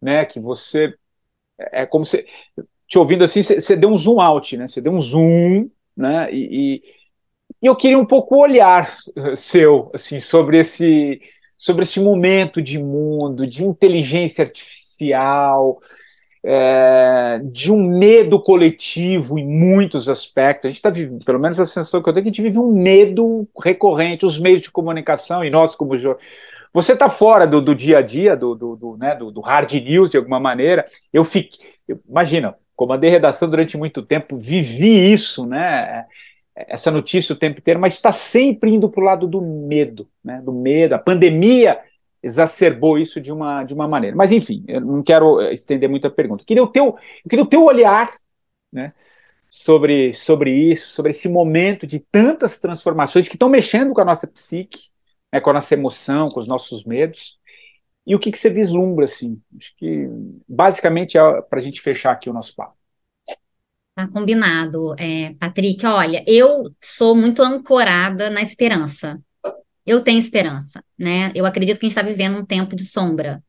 né? 0.00 0.24
Que 0.24 0.38
você 0.38 0.94
é, 1.58 1.82
é 1.82 1.86
como 1.86 2.04
se 2.04 2.24
te 2.88 2.98
ouvindo 2.98 3.24
assim, 3.24 3.42
você 3.42 3.76
deu 3.76 3.90
um 3.90 3.96
zoom 3.96 4.20
out, 4.20 4.56
né? 4.56 4.68
Você 4.68 4.80
deu 4.80 4.92
um 4.92 5.00
zoom, 5.00 5.68
né? 5.96 6.28
E, 6.32 6.82
e, 7.62 7.66
eu 7.66 7.74
queria 7.74 7.98
um 7.98 8.06
pouco 8.06 8.36
olhar 8.36 8.94
seu 9.36 9.90
assim 9.94 10.20
sobre 10.20 10.58
esse 10.58 11.20
sobre 11.58 11.84
esse 11.84 12.00
momento 12.00 12.60
de 12.60 12.78
mundo, 12.78 13.46
de 13.46 13.64
inteligência 13.64 14.44
artificial, 14.44 15.80
é, 16.44 17.40
de 17.44 17.72
um 17.72 17.98
medo 17.98 18.40
coletivo 18.40 19.38
em 19.38 19.46
muitos 19.46 20.08
aspectos. 20.08 20.66
A 20.66 20.68
gente 20.68 20.76
está 20.76 20.90
vivendo, 20.90 21.24
pelo 21.24 21.40
menos 21.40 21.58
a 21.58 21.66
sensação 21.66 22.02
que 22.02 22.08
eu 22.08 22.12
tenho, 22.12 22.24
que 22.24 22.28
a 22.28 22.32
gente 22.32 22.42
vive 22.42 22.58
um 22.58 22.72
medo 22.72 23.48
recorrente, 23.60 24.26
os 24.26 24.38
meios 24.38 24.60
de 24.60 24.70
comunicação, 24.70 25.44
e 25.44 25.50
nós, 25.50 25.74
como 25.74 25.92
você 26.72 26.92
está 26.92 27.08
fora 27.08 27.46
do, 27.46 27.60
do, 27.60 27.74
dia 27.74 27.98
a 27.98 28.02
dia, 28.02 28.36
do, 28.36 28.54
do, 28.54 28.76
do, 28.76 28.96
né, 28.96 29.14
do, 29.16 29.40
hard 29.40 29.72
news, 29.72 30.10
de 30.10 30.18
alguma 30.18 30.38
maneira. 30.38 30.86
Eu 31.12 31.24
fiquei. 31.24 31.58
Imagina, 32.08 32.54
comandei 32.76 33.10
redação 33.10 33.48
durante 33.48 33.76
muito 33.76 34.02
tempo, 34.02 34.38
vivi 34.38 35.12
isso, 35.12 35.46
né? 35.46 36.04
Essa 36.54 36.90
notícia 36.90 37.34
o 37.34 37.38
tempo 37.38 37.58
inteiro, 37.58 37.80
mas 37.80 37.94
está 37.94 38.12
sempre 38.12 38.70
indo 38.70 38.88
para 38.88 39.00
o 39.00 39.04
lado 39.04 39.26
do 39.26 39.40
medo, 39.42 40.08
né? 40.22 40.40
Do 40.42 40.52
medo. 40.52 40.94
A 40.94 40.98
pandemia 40.98 41.80
exacerbou 42.22 42.98
isso 42.98 43.20
de 43.20 43.32
uma, 43.32 43.64
de 43.64 43.72
uma 43.72 43.88
maneira. 43.88 44.16
Mas, 44.16 44.32
enfim, 44.32 44.64
eu 44.68 44.80
não 44.80 45.02
quero 45.02 45.40
eh, 45.40 45.52
estender 45.52 45.88
muita 45.88 46.10
pergunta. 46.10 46.42
Eu 46.42 46.46
queria 46.46 46.62
o 46.62 46.66
teu, 46.66 46.86
eu 46.86 47.28
queria 47.28 47.44
o 47.44 47.48
teu 47.48 47.64
olhar 47.64 48.12
né, 48.72 48.92
sobre, 49.48 50.12
sobre 50.12 50.50
isso, 50.50 50.88
sobre 50.88 51.10
esse 51.10 51.28
momento 51.28 51.86
de 51.86 52.00
tantas 52.00 52.58
transformações 52.58 53.28
que 53.28 53.36
estão 53.36 53.48
mexendo 53.48 53.94
com 53.94 54.00
a 54.00 54.04
nossa 54.04 54.26
psique, 54.26 54.88
né, 55.32 55.40
com 55.40 55.50
a 55.50 55.54
nossa 55.54 55.74
emoção, 55.74 56.28
com 56.28 56.40
os 56.40 56.48
nossos 56.48 56.84
medos. 56.84 57.38
E 58.06 58.14
o 58.14 58.18
que, 58.18 58.30
que 58.30 58.38
você 58.38 58.48
vislumbra, 58.48 59.04
assim? 59.04 59.40
Acho 59.58 59.74
que, 59.76 60.08
basicamente, 60.48 61.18
é 61.18 61.42
para 61.42 61.58
a 61.58 61.62
gente 61.62 61.80
fechar 61.80 62.12
aqui 62.12 62.30
o 62.30 62.32
nosso 62.32 62.54
papo. 62.54 62.76
Tá 63.94 64.06
combinado, 64.06 64.94
é, 64.98 65.34
Patrick. 65.40 65.84
Olha, 65.86 66.22
eu 66.26 66.70
sou 66.80 67.16
muito 67.16 67.42
ancorada 67.42 68.30
na 68.30 68.42
esperança 68.42 69.18
eu 69.86 70.02
tenho 70.02 70.18
esperança, 70.18 70.82
né? 70.98 71.30
Eu 71.34 71.46
acredito 71.46 71.78
que 71.78 71.86
a 71.86 71.88
gente 71.88 71.96
está 71.96 72.02
vivendo 72.02 72.38
um 72.38 72.44
tempo 72.44 72.74
de 72.74 72.84
sombra, 72.84 73.42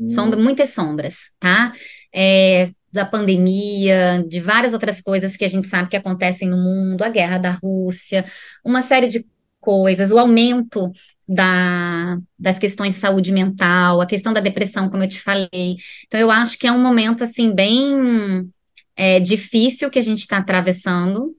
hum. 0.00 0.08
sombra, 0.08 0.40
muitas 0.40 0.70
sombras, 0.70 1.30
tá? 1.38 1.72
É, 2.12 2.70
da 2.90 3.04
pandemia, 3.04 4.24
de 4.26 4.40
várias 4.40 4.72
outras 4.72 5.00
coisas 5.00 5.36
que 5.36 5.44
a 5.44 5.48
gente 5.48 5.68
sabe 5.68 5.90
que 5.90 5.96
acontecem 5.96 6.48
no 6.48 6.56
mundo, 6.56 7.02
a 7.02 7.10
guerra 7.10 7.38
da 7.38 7.50
Rússia, 7.50 8.24
uma 8.64 8.80
série 8.80 9.06
de 9.06 9.26
coisas, 9.60 10.10
o 10.10 10.18
aumento 10.18 10.90
da, 11.32 12.18
das 12.38 12.58
questões 12.58 12.94
de 12.94 13.00
saúde 13.00 13.32
mental, 13.32 14.00
a 14.00 14.06
questão 14.06 14.32
da 14.32 14.40
depressão, 14.40 14.88
como 14.88 15.02
eu 15.02 15.08
te 15.08 15.20
falei. 15.20 15.76
Então, 16.06 16.20
eu 16.20 16.30
acho 16.30 16.58
que 16.58 16.66
é 16.66 16.72
um 16.72 16.82
momento, 16.82 17.24
assim, 17.24 17.54
bem 17.54 18.50
é, 18.96 19.18
difícil 19.20 19.90
que 19.90 19.98
a 19.98 20.02
gente 20.02 20.20
está 20.20 20.38
atravessando, 20.38 21.34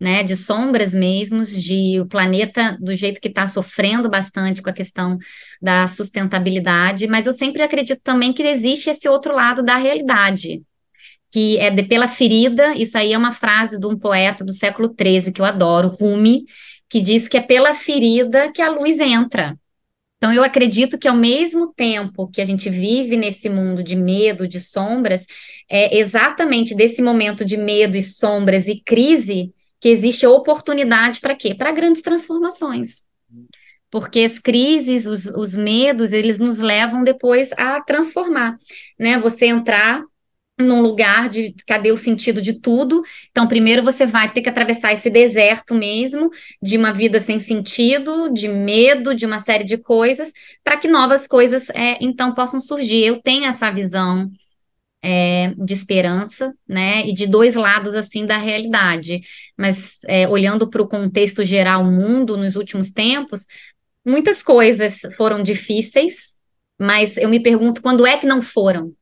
né, 0.00 0.22
de 0.22 0.36
sombras 0.36 0.92
mesmo, 0.92 1.44
de 1.44 2.00
o 2.00 2.06
planeta 2.06 2.76
do 2.80 2.94
jeito 2.94 3.20
que 3.20 3.28
está 3.28 3.46
sofrendo 3.46 4.10
bastante 4.10 4.60
com 4.60 4.68
a 4.68 4.72
questão 4.72 5.16
da 5.60 5.86
sustentabilidade, 5.86 7.06
mas 7.06 7.26
eu 7.26 7.32
sempre 7.32 7.62
acredito 7.62 8.00
também 8.02 8.32
que 8.32 8.42
existe 8.42 8.90
esse 8.90 9.08
outro 9.08 9.32
lado 9.32 9.62
da 9.62 9.76
realidade, 9.76 10.60
que 11.30 11.56
é 11.58 11.70
de, 11.70 11.84
pela 11.84 12.08
ferida, 12.08 12.74
isso 12.74 12.98
aí 12.98 13.12
é 13.12 13.18
uma 13.18 13.32
frase 13.32 13.78
de 13.78 13.86
um 13.86 13.96
poeta 13.96 14.44
do 14.44 14.52
século 14.52 14.92
XIII 14.92 15.32
que 15.32 15.40
eu 15.40 15.44
adoro, 15.44 15.88
Rumi, 15.88 16.44
que 16.92 17.00
diz 17.00 17.26
que 17.26 17.38
é 17.38 17.40
pela 17.40 17.74
ferida 17.74 18.52
que 18.52 18.60
a 18.60 18.68
luz 18.68 19.00
entra. 19.00 19.58
Então, 20.18 20.30
eu 20.30 20.44
acredito 20.44 20.98
que 20.98 21.08
ao 21.08 21.16
mesmo 21.16 21.72
tempo 21.72 22.28
que 22.28 22.38
a 22.38 22.44
gente 22.44 22.68
vive 22.68 23.16
nesse 23.16 23.48
mundo 23.48 23.82
de 23.82 23.96
medo, 23.96 24.46
de 24.46 24.60
sombras, 24.60 25.24
é 25.70 25.98
exatamente 25.98 26.74
desse 26.74 27.00
momento 27.00 27.46
de 27.46 27.56
medo 27.56 27.96
e 27.96 28.02
sombras 28.02 28.68
e 28.68 28.78
crise 28.78 29.54
que 29.80 29.88
existe 29.88 30.26
oportunidade 30.26 31.18
para 31.18 31.34
quê? 31.34 31.54
Para 31.54 31.72
grandes 31.72 32.02
transformações. 32.02 33.04
Porque 33.90 34.20
as 34.20 34.38
crises, 34.38 35.06
os, 35.06 35.24
os 35.24 35.56
medos, 35.56 36.12
eles 36.12 36.38
nos 36.38 36.58
levam 36.58 37.02
depois 37.02 37.52
a 37.52 37.80
transformar, 37.80 38.58
né? 38.98 39.18
Você 39.18 39.46
entrar 39.46 40.04
num 40.62 40.80
lugar 40.80 41.28
de 41.28 41.54
cadê 41.66 41.92
o 41.92 41.96
sentido 41.96 42.40
de 42.40 42.54
tudo. 42.54 43.02
Então, 43.30 43.46
primeiro 43.46 43.82
você 43.82 44.06
vai 44.06 44.32
ter 44.32 44.42
que 44.42 44.48
atravessar 44.48 44.92
esse 44.92 45.10
deserto 45.10 45.74
mesmo, 45.74 46.30
de 46.62 46.76
uma 46.76 46.92
vida 46.92 47.18
sem 47.18 47.40
sentido, 47.40 48.32
de 48.32 48.48
medo, 48.48 49.14
de 49.14 49.26
uma 49.26 49.38
série 49.38 49.64
de 49.64 49.76
coisas, 49.76 50.32
para 50.64 50.76
que 50.76 50.88
novas 50.88 51.26
coisas 51.26 51.68
é, 51.70 51.98
então 52.00 52.34
possam 52.34 52.60
surgir. 52.60 53.04
Eu 53.04 53.20
tenho 53.20 53.44
essa 53.44 53.70
visão 53.70 54.30
é, 55.02 55.52
de 55.58 55.72
esperança, 55.72 56.54
né, 56.66 57.06
e 57.06 57.12
de 57.12 57.26
dois 57.26 57.56
lados, 57.56 57.94
assim, 57.94 58.24
da 58.24 58.36
realidade. 58.36 59.20
Mas, 59.58 59.98
é, 60.06 60.28
olhando 60.28 60.70
para 60.70 60.80
o 60.80 60.88
contexto 60.88 61.44
geral, 61.44 61.84
mundo, 61.84 62.36
nos 62.36 62.54
últimos 62.54 62.90
tempos, 62.90 63.46
muitas 64.04 64.42
coisas 64.42 65.00
foram 65.16 65.42
difíceis, 65.42 66.36
mas 66.80 67.16
eu 67.16 67.28
me 67.28 67.40
pergunto 67.40 67.82
quando 67.82 68.06
é 68.06 68.16
que 68.16 68.26
não 68.26 68.42
foram 68.42 68.92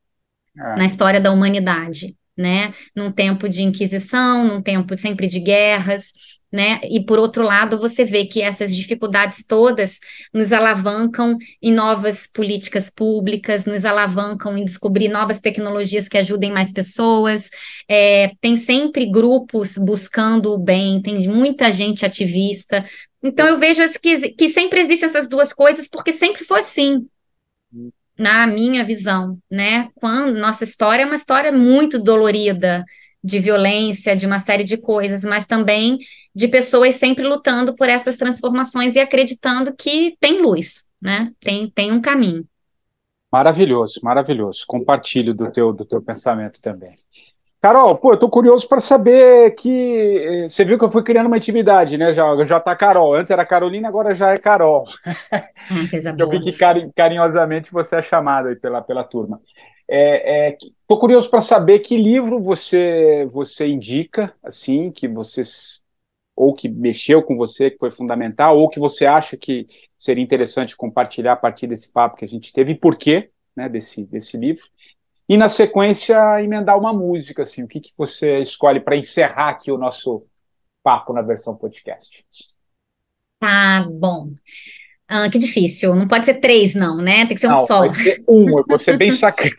é. 0.60 0.76
na 0.76 0.84
história 0.84 1.20
da 1.20 1.32
humanidade, 1.32 2.16
né, 2.36 2.72
num 2.94 3.10
tempo 3.12 3.48
de 3.48 3.62
inquisição, 3.62 4.44
num 4.44 4.62
tempo 4.62 4.96
sempre 4.96 5.26
de 5.26 5.40
guerras, 5.40 6.12
né? 6.52 6.80
E 6.82 7.04
por 7.04 7.18
outro 7.18 7.44
lado, 7.44 7.78
você 7.78 8.04
vê 8.04 8.24
que 8.24 8.42
essas 8.42 8.74
dificuldades 8.74 9.44
todas 9.46 10.00
nos 10.34 10.52
alavancam 10.52 11.36
em 11.62 11.72
novas 11.72 12.26
políticas 12.26 12.90
públicas, 12.90 13.64
nos 13.64 13.84
alavancam 13.84 14.58
em 14.58 14.64
descobrir 14.64 15.08
novas 15.08 15.40
tecnologias 15.40 16.08
que 16.08 16.18
ajudem 16.18 16.50
mais 16.50 16.72
pessoas. 16.72 17.50
É, 17.88 18.32
tem 18.40 18.56
sempre 18.56 19.06
grupos 19.06 19.78
buscando 19.78 20.52
o 20.52 20.58
bem, 20.58 21.00
tem 21.00 21.28
muita 21.28 21.70
gente 21.70 22.04
ativista. 22.04 22.84
Então 23.22 23.46
eu 23.46 23.58
vejo 23.58 23.82
que, 24.00 24.30
que 24.30 24.48
sempre 24.48 24.80
existem 24.80 25.08
essas 25.08 25.28
duas 25.28 25.52
coisas, 25.52 25.86
porque 25.86 26.12
sempre 26.12 26.44
foi 26.44 26.60
assim 26.60 27.06
na 28.20 28.46
minha 28.46 28.84
visão, 28.84 29.38
né? 29.50 29.88
Quando 29.94 30.38
nossa 30.38 30.62
história 30.62 31.02
é 31.02 31.06
uma 31.06 31.14
história 31.14 31.50
muito 31.50 31.98
dolorida, 31.98 32.84
de 33.22 33.38
violência, 33.38 34.16
de 34.16 34.26
uma 34.26 34.38
série 34.38 34.64
de 34.64 34.76
coisas, 34.76 35.24
mas 35.24 35.46
também 35.46 35.98
de 36.34 36.48
pessoas 36.48 36.96
sempre 36.96 37.26
lutando 37.26 37.74
por 37.74 37.88
essas 37.88 38.16
transformações 38.16 38.96
e 38.96 39.00
acreditando 39.00 39.74
que 39.74 40.16
tem 40.18 40.42
luz, 40.42 40.86
né? 41.00 41.32
Tem, 41.40 41.70
tem 41.70 41.92
um 41.92 42.00
caminho. 42.00 42.46
Maravilhoso, 43.30 44.00
maravilhoso. 44.02 44.64
Compartilho 44.66 45.34
do 45.34 45.50
teu, 45.50 45.72
do 45.72 45.84
teu 45.84 46.02
pensamento 46.02 46.60
também. 46.60 46.94
Carol, 47.62 47.94
pô, 47.98 48.12
eu 48.12 48.18
tô 48.18 48.28
curioso 48.30 48.66
para 48.66 48.80
saber 48.80 49.50
que 49.54 49.68
eh, 50.46 50.48
você 50.48 50.64
viu 50.64 50.78
que 50.78 50.84
eu 50.84 50.90
fui 50.90 51.02
criando 51.02 51.26
uma 51.26 51.36
intimidade, 51.36 51.98
né? 51.98 52.12
Já, 52.14 52.42
já 52.42 52.58
tá 52.58 52.74
Carol. 52.74 53.14
Antes 53.14 53.30
era 53.30 53.44
Carolina, 53.44 53.86
agora 53.86 54.14
já 54.14 54.30
é 54.32 54.38
Carol. 54.38 54.86
Hum, 55.70 55.86
eu 56.16 56.28
vi 56.30 56.40
que 56.40 56.52
carinhosamente 56.94 57.70
você 57.70 57.96
é 57.96 58.02
chamada 58.02 58.56
pela, 58.56 58.80
pela 58.80 59.04
turma. 59.04 59.40
É, 59.86 60.48
é, 60.50 60.56
tô 60.88 60.98
curioso 60.98 61.28
para 61.28 61.40
saber 61.42 61.80
que 61.80 61.96
livro 61.96 62.40
você 62.40 63.26
você 63.30 63.66
indica, 63.66 64.34
assim, 64.42 64.90
que 64.90 65.06
você 65.06 65.42
ou 66.34 66.54
que 66.54 66.68
mexeu 66.68 67.22
com 67.22 67.36
você, 67.36 67.70
que 67.70 67.78
foi 67.78 67.90
fundamental, 67.90 68.58
ou 68.58 68.68
que 68.70 68.80
você 68.80 69.04
acha 69.04 69.36
que 69.36 69.66
seria 69.98 70.24
interessante 70.24 70.76
compartilhar 70.76 71.34
a 71.34 71.36
partir 71.36 71.66
desse 71.66 71.92
papo 71.92 72.16
que 72.16 72.24
a 72.24 72.28
gente 72.28 72.52
teve, 72.52 72.72
e 72.72 72.74
por 72.78 72.96
quê, 72.96 73.30
né, 73.54 73.68
desse, 73.68 74.06
desse 74.06 74.38
livro. 74.38 74.64
E 75.30 75.36
na 75.36 75.48
sequência, 75.48 76.42
emendar 76.42 76.76
uma 76.76 76.92
música, 76.92 77.44
assim, 77.44 77.62
o 77.62 77.68
que, 77.68 77.78
que 77.78 77.92
você 77.96 78.40
escolhe 78.40 78.80
para 78.80 78.96
encerrar 78.96 79.50
aqui 79.50 79.70
o 79.70 79.78
nosso 79.78 80.26
papo 80.82 81.12
na 81.12 81.22
versão 81.22 81.54
podcast? 81.54 82.24
Tá 83.38 83.86
bom. 83.88 84.32
Ah, 85.06 85.30
que 85.30 85.38
difícil. 85.38 85.94
Não 85.94 86.08
pode 86.08 86.24
ser 86.24 86.40
três, 86.40 86.74
não, 86.74 86.96
né? 86.96 87.26
Tem 87.26 87.36
que 87.36 87.40
ser 87.40 87.46
um 87.46 87.50
não, 87.50 87.64
só. 87.64 87.78
Pode 87.78 88.02
ser 88.02 88.24
um, 88.26 88.58
eu 88.58 88.64
vou 88.68 88.76
ser 88.76 88.96
bem 88.96 89.14
sacana. 89.14 89.54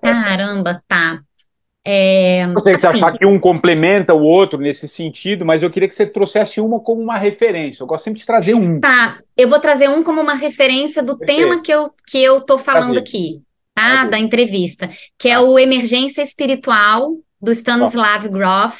Caramba, 0.00 0.80
tá. 0.86 1.20
É, 1.84 2.46
não 2.46 2.60
sei 2.60 2.76
se 2.76 2.86
assim, 2.86 2.98
achar 2.98 3.18
que 3.18 3.26
um 3.26 3.40
complementa 3.40 4.14
o 4.14 4.22
outro 4.22 4.60
nesse 4.60 4.86
sentido, 4.86 5.44
mas 5.44 5.64
eu 5.64 5.70
queria 5.70 5.88
que 5.88 5.94
você 5.96 6.06
trouxesse 6.06 6.60
uma 6.60 6.78
como 6.78 7.02
uma 7.02 7.18
referência. 7.18 7.82
Eu 7.82 7.88
gosto 7.88 8.04
sempre 8.04 8.20
de 8.20 8.26
trazer 8.26 8.54
um. 8.54 8.78
Tá, 8.78 9.18
eu 9.36 9.48
vou 9.48 9.58
trazer 9.58 9.88
um 9.88 10.04
como 10.04 10.20
uma 10.20 10.34
referência 10.34 11.02
do 11.02 11.18
Perfeito. 11.18 11.40
tema 11.40 11.60
que 11.60 11.72
eu, 11.72 11.92
que 12.06 12.22
eu 12.22 12.40
tô 12.42 12.58
falando 12.58 12.96
aqui, 12.96 13.42
tá? 13.74 14.04
Da 14.06 14.18
entrevista, 14.18 14.90
que 15.18 15.28
é 15.28 15.38
o 15.38 15.58
Emergência 15.58 16.22
Espiritual, 16.22 17.16
do 17.40 17.50
Stanislav 17.50 18.28
Grof, 18.28 18.78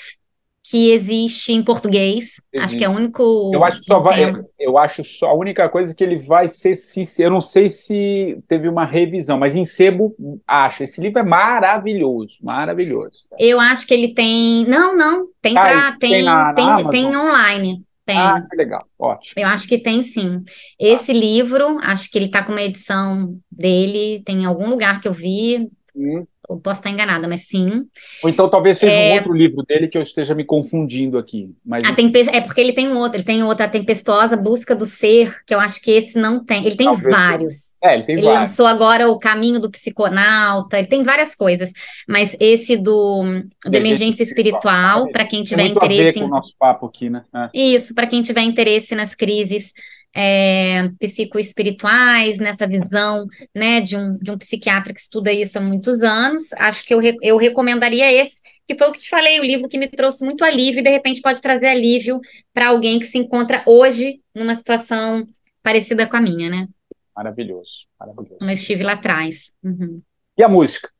que 0.65 0.93
existe 0.93 1.53
em 1.53 1.63
português. 1.63 2.41
Existe. 2.53 2.59
Acho 2.61 2.79
que 2.79 2.85
é 2.85 2.89
o 2.89 2.93
único. 2.93 3.51
Eu 3.53 3.65
acho 3.65 3.83
só 3.83 3.99
vai, 3.99 4.33
eu, 4.59 4.79
acho 4.79 5.03
só 5.03 5.27
a 5.27 5.35
única 5.35 5.69
coisa 5.69 5.95
que 5.95 6.05
ele 6.05 6.17
vai 6.17 6.49
ser 6.49 6.77
se 6.77 7.05
eu 7.21 7.31
não 7.31 7.41
sei 7.41 7.69
se 7.69 8.39
teve 8.49 8.69
uma 8.69 8.85
revisão, 8.85 9.39
mas 9.39 9.57
em 9.57 9.65
sebo 9.65 10.15
acho 10.47 10.85
esse 10.85 11.01
livro 11.01 11.19
é 11.19 11.25
maravilhoso, 11.25 12.39
maravilhoso. 12.43 13.27
Eu 13.39 13.59
acho 13.59 13.87
que 13.87 13.93
ele 13.93 14.15
tem, 14.15 14.65
não, 14.67 14.97
não, 14.97 15.27
tem 15.41 15.59
ah, 15.59 15.63
pra, 15.63 15.93
tem 15.99 16.11
tem, 16.11 16.23
na, 16.23 16.55
tem, 16.55 16.67
na 16.67 16.89
tem 16.91 17.17
online. 17.17 17.85
Tem. 18.05 18.19
Ah, 18.19 18.45
que 18.49 18.57
legal, 18.57 18.85
ótimo. 18.99 19.43
Eu 19.43 19.49
acho 19.49 19.69
que 19.69 19.79
tem 19.79 20.03
sim. 20.03 20.43
Esse 20.79 21.13
ah. 21.13 21.15
livro, 21.15 21.79
acho 21.83 22.11
que 22.11 22.19
ele 22.19 22.27
está 22.27 22.43
com 22.43 22.53
uma 22.53 22.63
edição 22.63 23.39
dele, 23.51 24.23
tem 24.25 24.43
em 24.43 24.45
algum 24.45 24.69
lugar 24.69 25.01
que 25.01 25.09
eu 25.09 25.13
vi. 25.13 25.71
Hum 25.95 26.27
eu 26.49 26.59
posso 26.59 26.81
estar 26.81 26.91
enganada, 26.91 27.29
mas 27.29 27.47
sim. 27.47 27.87
Ou 28.23 28.29
então 28.29 28.49
talvez 28.49 28.79
seja 28.79 28.93
é... 28.93 29.13
um 29.13 29.15
outro 29.17 29.33
livro 29.33 29.63
dele 29.63 29.89
que 29.89 29.97
eu 29.97 30.03
esteja 30.03 30.35
me 30.35 30.45
confundindo 30.45 31.17
aqui. 31.17 31.55
Mas... 31.65 31.83
A 31.85 31.95
Tempe... 31.95 32.21
É 32.31 32.41
porque 32.41 32.61
ele 32.61 32.73
tem 32.73 32.89
um 32.89 32.99
outro, 32.99 33.17
ele 33.17 33.25
tem 33.25 33.43
outra, 33.43 33.67
a 33.67 33.69
Tempestuosa 33.69 34.37
Busca 34.37 34.75
do 34.75 34.85
Ser, 34.85 35.37
que 35.47 35.55
eu 35.55 35.61
acho 35.61 35.81
que 35.81 35.91
esse 35.91 36.19
não 36.19 36.45
tem. 36.45 36.67
Ele 36.67 36.77
tem 36.77 36.87
talvez 36.87 37.15
vários. 37.15 37.55
Sim. 37.55 37.77
É, 37.83 37.95
ele 37.95 38.03
tem 38.05 38.15
ele 38.17 38.25
vários. 38.25 38.41
lançou 38.41 38.67
agora 38.67 39.09
o 39.09 39.19
Caminho 39.19 39.61
do 39.61 39.71
Psiconauta, 39.71 40.79
ele 40.79 40.89
tem 40.89 41.03
várias 41.03 41.35
coisas. 41.35 41.73
Mas 42.09 42.37
esse 42.41 42.77
do, 42.77 43.25
do 43.65 43.75
Emergência 43.75 44.23
Espiritual, 44.23 45.11
para 45.11 45.25
quem 45.25 45.43
tiver 45.43 45.63
tem 45.63 45.73
muito 45.73 45.85
interesse. 45.85 46.11
A 46.11 46.13
ver 46.13 46.21
com 46.21 46.27
o 46.27 46.37
nosso 46.37 46.55
papo 46.59 46.87
aqui, 46.87 47.09
né? 47.09 47.23
É. 47.35 47.51
Isso, 47.55 47.95
para 47.95 48.07
quem 48.07 48.23
tiver 48.23 48.43
interesse 48.43 48.95
nas 48.95 49.15
crises 49.15 49.73
é, 50.15 50.91
psicoespirituais, 50.99 52.39
nessa 52.39 52.67
visão 52.67 53.27
né, 53.55 53.81
de, 53.81 53.97
um, 53.97 54.19
de 54.19 54.31
um 54.31 54.39
psiquiatra 54.39 54.93
que 54.93 55.01
estuda 55.01 55.33
isso 55.33 55.59
há 55.59 55.61
muitos 55.61 56.03
anos. 56.03 56.53
Acho 56.55 56.85
que 56.85 56.95
eu, 56.95 57.01
eu 57.23 57.37
recomendaria 57.37 58.13
esse, 58.13 58.41
que 58.67 58.77
foi 58.77 58.89
o 58.89 58.93
que 58.93 59.01
te 59.01 59.09
falei, 59.09 59.41
o 59.41 59.45
livro 59.45 59.69
que 59.69 59.79
me 59.79 59.89
trouxe 59.89 60.25
muito 60.25 60.45
alívio 60.45 60.81
e 60.81 60.85
de 60.85 60.91
repente 60.91 61.21
pode 61.21 61.41
trazer 61.41 61.69
alívio 61.69 62.21
para 62.53 62.69
alguém 62.69 62.99
que 62.99 63.07
se 63.07 63.19
encontra 63.19 63.63
hoje 63.67 64.21
numa 64.35 64.55
situação 64.55 65.27
parecida 65.63 66.07
com 66.07 66.17
a 66.17 66.21
minha, 66.21 66.51
né? 66.51 66.69
Maravilhoso, 67.17 67.87
maravilhoso. 67.99 68.39
Como 68.39 68.51
eu 68.51 68.55
estive 68.55 68.83
lá 68.83 68.93
atrás. 68.93 69.53
Uhum. 69.63 70.03
E 70.37 70.43
a 70.43 70.49
música? 70.49 70.91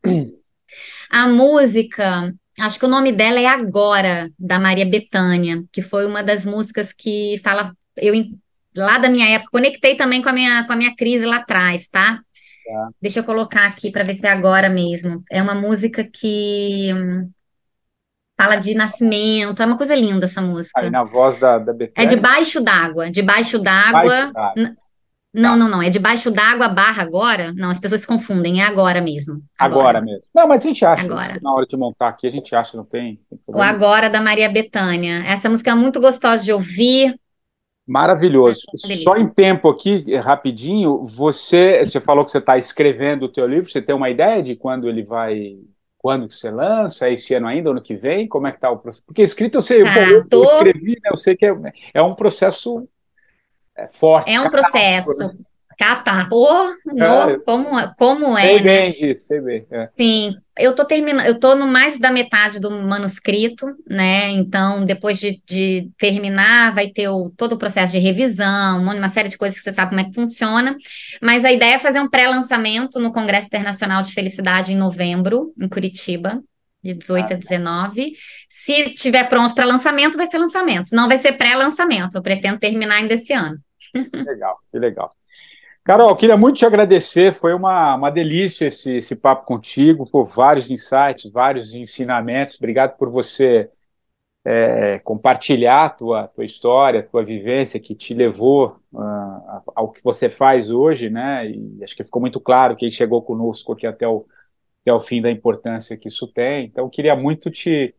A 1.11 1.29
música, 1.29 2.35
acho 2.59 2.79
que 2.79 2.87
o 2.87 2.89
nome 2.89 3.13
dela 3.13 3.39
é 3.39 3.47
Agora, 3.47 4.31
da 4.39 4.59
Maria 4.59 4.87
Bethânia, 4.87 5.63
que 5.71 5.83
foi 5.83 6.07
uma 6.07 6.23
das 6.23 6.47
músicas 6.47 6.93
que 6.93 7.39
fala. 7.45 7.75
Eu 7.97 8.15
lá 8.77 8.99
da 8.99 9.09
minha 9.09 9.29
época. 9.29 9.51
Conectei 9.53 9.97
também 9.97 10.23
com 10.23 10.29
a 10.29 10.33
minha, 10.33 10.67
com 10.67 10.73
a 10.73 10.77
minha 10.77 10.95
crise 10.95 11.25
lá 11.25 11.37
atrás, 11.37 11.89
tá? 11.89 12.17
tá. 12.17 12.89
Deixa 13.01 13.21
eu 13.21 13.25
colocar 13.25 13.67
aqui 13.67 13.91
para 13.91 14.05
ver 14.05 14.15
se 14.15 14.27
é 14.27 14.31
agora 14.31 14.69
mesmo. 14.69 15.23
É 15.31 15.43
uma 15.43 15.55
música 15.55 16.05
que 16.05 16.93
hum, 16.95 17.31
fala 18.37 18.57
de 18.57 18.75
nascimento. 18.75 19.63
É 19.63 19.67
uma 19.67 19.77
coisa 19.77 19.95
linda 19.95 20.27
essa 20.27 20.41
música. 20.41 20.81
Aí 20.81 20.91
na 20.91 21.05
voz 21.05 21.39
da, 21.39 21.59
da 21.59 21.73
É 21.95 22.07
debaixo 22.07 22.61
d'água. 22.61 23.11
Debaixo 23.11 23.59
d'água. 23.59 24.33
Não, 25.35 25.57
não, 25.57 25.67
não. 25.67 25.81
É 25.81 25.89
debaixo 25.89 26.31
d'água 26.31 26.69
barra 26.69 27.03
agora. 27.03 27.55
Não, 27.55 27.71
as 27.71 27.81
pessoas 27.81 28.03
se 28.03 28.07
confundem. 28.07 28.61
É 28.61 28.67
agora 28.67 29.01
mesmo. 29.01 29.43
Agora, 29.59 29.99
agora 29.99 30.01
mesmo. 30.03 30.25
Não, 30.35 30.47
mas 30.47 30.63
a 30.65 30.69
gente 30.69 30.85
acha. 30.85 31.05
Agora. 31.05 31.39
Na 31.41 31.55
hora 31.55 31.67
de 31.67 31.77
montar 31.77 32.09
aqui, 32.09 32.27
a 32.27 32.31
gente 32.31 32.55
acha, 32.55 32.77
não 32.77 32.85
tem. 32.85 33.19
tem 33.31 33.39
o 33.47 33.63
Agora 33.63 34.11
da 34.11 34.21
Maria 34.21 34.51
Bethânia. 34.51 35.25
Essa 35.27 35.49
música 35.49 35.71
é 35.71 35.75
muito 35.75 36.01
gostosa 36.01 36.45
de 36.45 36.53
ouvir. 36.53 37.19
Maravilhoso. 37.87 38.63
Só 38.77 39.17
em 39.17 39.29
tempo 39.29 39.69
aqui, 39.69 40.15
rapidinho, 40.17 41.03
você, 41.03 41.85
você 41.85 42.01
falou 42.01 42.25
que 42.25 42.31
você 42.31 42.39
está 42.39 42.57
escrevendo 42.57 43.25
o 43.25 43.29
teu 43.29 43.47
livro, 43.47 43.71
você 43.71 43.83
tem 43.83 43.95
uma 43.95 44.09
ideia 44.09 44.43
de 44.43 44.55
quando 44.55 44.89
ele 44.89 45.03
vai, 45.03 45.59
quando 45.99 46.29
que 46.29 46.35
você 46.35 46.51
lança, 46.51 47.09
é 47.09 47.15
esse 47.15 47.35
ano 47.35 47.49
ainda, 47.49 47.71
ano 47.71 47.83
que 47.83 47.97
vem, 47.97 48.29
como 48.29 48.47
é 48.47 48.53
que 48.53 48.59
está 48.59 48.71
o 48.71 48.79
processo? 48.79 49.05
Porque 49.05 49.23
escrito 49.23 49.59
eu 49.59 49.63
sei, 49.63 49.83
ah, 49.83 50.09
eu, 50.11 50.29
tô... 50.29 50.45
eu, 50.45 50.45
escrevi, 50.45 50.93
né, 50.93 51.11
eu 51.11 51.17
sei 51.17 51.37
que 51.37 51.45
é, 51.45 51.55
é 51.93 52.03
um 52.03 52.15
processo 52.15 52.89
é, 53.77 53.89
forte. 53.89 54.31
É 54.31 54.41
um 54.41 54.49
processo. 54.49 55.19
Né? 55.19 55.35
Catar. 55.83 56.29
Oh, 56.31 56.73
no, 56.87 57.05
é, 57.05 57.39
como, 57.45 57.95
como 57.97 58.39
é. 58.39 58.43
Sei 58.43 58.61
né? 58.61 58.63
bem 58.63 58.93
disso, 58.93 59.27
sei 59.27 59.41
bem. 59.41 59.67
É. 59.69 59.89
Sim, 59.97 60.37
eu 60.57 60.77
tô 60.77 60.85
terminando, 60.85 61.27
eu 61.27 61.41
tô 61.41 61.57
no 61.57 61.67
mais 61.67 61.99
da 61.99 62.13
metade 62.13 62.61
do 62.61 62.71
manuscrito, 62.71 63.67
né? 63.91 64.31
Então, 64.31 64.85
depois 64.85 65.19
de, 65.19 65.43
de 65.45 65.91
terminar, 65.99 66.73
vai 66.73 66.91
ter 66.91 67.09
o, 67.09 67.31
todo 67.31 67.55
o 67.55 67.59
processo 67.59 67.93
de 67.93 67.99
revisão, 67.99 68.81
uma 68.81 69.09
série 69.09 69.29
de 69.29 69.37
coisas 69.37 69.59
que 69.59 69.65
você 69.65 69.73
sabe 69.73 69.89
como 69.89 70.01
é 70.01 70.05
que 70.05 70.15
funciona. 70.15 70.77
Mas 71.21 71.45
a 71.45 71.51
ideia 71.51 71.75
é 71.75 71.79
fazer 71.81 71.99
um 71.99 72.09
pré-lançamento 72.09 73.01
no 73.01 73.13
Congresso 73.13 73.49
Internacional 73.49 74.05
de 74.05 74.15
Felicidade 74.15 74.73
em 74.73 74.77
novembro, 74.77 75.53
em 75.61 75.69
Curitiba. 75.69 76.41
De 76.85 76.95
18 76.95 77.33
ah, 77.33 77.35
a 77.35 77.39
19. 77.39 78.13
Se 78.49 78.91
tiver 78.95 79.29
pronto 79.29 79.55
para 79.55 79.65
lançamento, 79.65 80.17
vai 80.17 80.27
ser 80.27 80.39
lançamento. 80.39 80.89
Se 80.89 80.97
não, 80.97 81.07
vai 81.07 81.17
ser 81.17 81.35
pré-lançamento. 81.35 82.17
Eu 82.17 82.23
pretendo 82.23 82.59
terminar 82.59 82.97
ainda 82.97 83.15
esse 83.15 83.33
ano. 83.33 83.57
Legal, 84.13 84.57
que 84.71 84.79
legal. 84.81 85.15
Carol, 85.85 86.15
queria 86.15 86.37
muito 86.37 86.59
te 86.59 86.67
agradecer, 86.67 87.33
foi 87.35 87.53
uma, 87.55 87.97
uma 87.97 88.11
delícia 88.11 88.67
esse, 88.69 88.95
esse 88.97 89.17
papo 89.17 89.45
contigo, 89.45 90.09
por 90.09 90.25
vários 90.25 90.71
insights, 90.71 91.31
vários 91.33 91.75
ensinamentos. 91.75 92.57
Obrigado 92.57 92.97
por 92.97 93.11
você 93.11 93.69
é, 94.45 94.99
compartilhar 95.01 95.87
a 95.87 95.91
tua, 95.91 96.29
tua 96.29 96.45
história, 96.45 97.01
a 97.01 97.03
tua 97.03 97.25
vivência 97.25 97.81
que 97.81 97.95
te 97.95 98.15
levou 98.15 98.77
uh, 98.93 99.63
ao 99.75 99.91
que 99.91 100.03
você 100.05 100.31
faz 100.31 100.71
hoje, 100.71 101.11
né? 101.11 101.49
E 101.51 101.83
acho 101.83 101.97
que 101.97 102.05
ficou 102.05 102.21
muito 102.21 102.41
claro 102.41 102.77
que 102.77 102.91
chegou 102.91 103.23
conosco 103.23 103.73
aqui 103.73 103.87
até 103.87 104.07
o, 104.07 104.27
até 104.83 104.93
o 104.93 105.01
fim 105.01 105.23
da 105.23 105.31
importância 105.31 105.97
que 105.97 106.09
isso 106.09 106.29
tem. 106.29 106.67
Então, 106.67 106.89
queria 106.91 107.17
muito 107.17 107.51
te, 107.51 107.95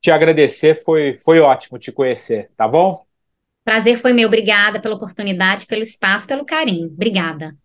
te 0.00 0.10
agradecer, 0.10 0.74
foi, 0.84 1.18
foi 1.24 1.40
ótimo 1.40 1.78
te 1.78 1.92
conhecer, 1.92 2.50
tá 2.56 2.68
bom? 2.68 3.06
Prazer 3.64 3.98
foi 3.98 4.12
meu. 4.12 4.28
Obrigada 4.28 4.80
pela 4.80 4.96
oportunidade, 4.96 5.66
pelo 5.66 5.82
espaço, 5.82 6.26
pelo 6.26 6.44
carinho. 6.44 6.88
Obrigada. 6.88 7.56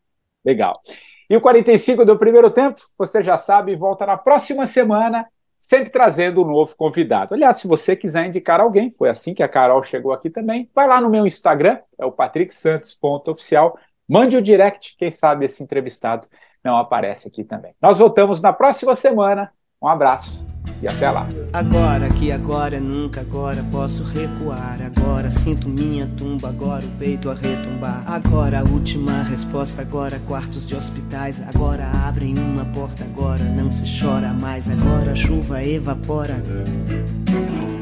Legal. 0.45 0.81
E 1.29 1.35
o 1.35 1.41
45 1.41 2.05
do 2.05 2.17
primeiro 2.17 2.49
tempo, 2.49 2.81
você 2.97 3.21
já 3.21 3.37
sabe, 3.37 3.75
volta 3.75 4.05
na 4.05 4.15
próxima 4.15 4.65
semana, 4.65 5.27
sempre 5.59 5.89
trazendo 5.89 6.41
um 6.41 6.47
novo 6.47 6.75
convidado. 6.77 7.33
Aliás, 7.33 7.57
se 7.57 7.67
você 7.67 7.95
quiser 7.95 8.27
indicar 8.27 8.61
alguém, 8.61 8.91
foi 8.91 9.09
assim 9.09 9.33
que 9.33 9.43
a 9.43 9.49
Carol 9.49 9.83
chegou 9.83 10.13
aqui 10.13 10.29
também, 10.29 10.69
vai 10.73 10.87
lá 10.87 11.01
no 11.01 11.09
meu 11.09 11.25
Instagram, 11.25 11.79
é 11.99 12.05
o 12.05 12.11
patricksantos.oficial, 12.11 13.77
mande 14.07 14.37
o 14.37 14.41
direct, 14.41 14.95
quem 14.97 15.11
sabe 15.11 15.45
esse 15.45 15.61
entrevistado 15.61 16.27
não 16.63 16.77
aparece 16.77 17.27
aqui 17.27 17.43
também. 17.43 17.73
Nós 17.81 17.99
voltamos 17.99 18.41
na 18.41 18.53
próxima 18.53 18.95
semana. 18.95 19.51
Um 19.81 19.87
abraço 19.87 20.45
e 20.81 20.87
até 20.87 21.09
lá. 21.09 21.27
Agora 21.53 22.09
que 22.09 22.31
agora 22.31 22.79
nunca 22.79 23.21
agora 23.21 23.63
posso 23.71 24.03
recuar. 24.03 24.79
Agora 24.81 25.29
sinto 25.29 25.69
minha 25.69 26.07
tumba, 26.17 26.49
agora 26.49 26.83
o 26.83 26.89
peito 26.97 27.29
a 27.29 27.35
retumbar. 27.35 28.03
Agora 28.07 28.61
a 28.61 28.63
última 28.63 29.23
resposta, 29.23 29.81
agora 29.83 30.19
quartos 30.27 30.65
de 30.65 30.75
hospitais. 30.75 31.41
Agora 31.53 31.85
abrem 32.07 32.37
uma 32.37 32.65
porta, 32.65 33.03
agora 33.03 33.43
não 33.43 33.71
se 33.71 33.83
chora 33.99 34.33
mais. 34.33 34.67
Agora 34.67 35.11
a 35.11 35.15
chuva 35.15 35.63
evapora. 35.63 36.41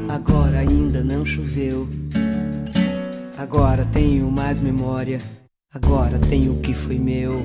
Agora 0.08 0.58
ainda 0.58 1.02
não 1.02 1.24
choveu. 1.24 1.88
Agora 3.38 3.86
tenho 3.92 4.30
mais 4.30 4.60
memória. 4.60 5.18
Agora 5.72 6.18
tenho 6.18 6.52
o 6.52 6.60
que 6.60 6.72
foi 6.72 6.98
meu. 6.98 7.44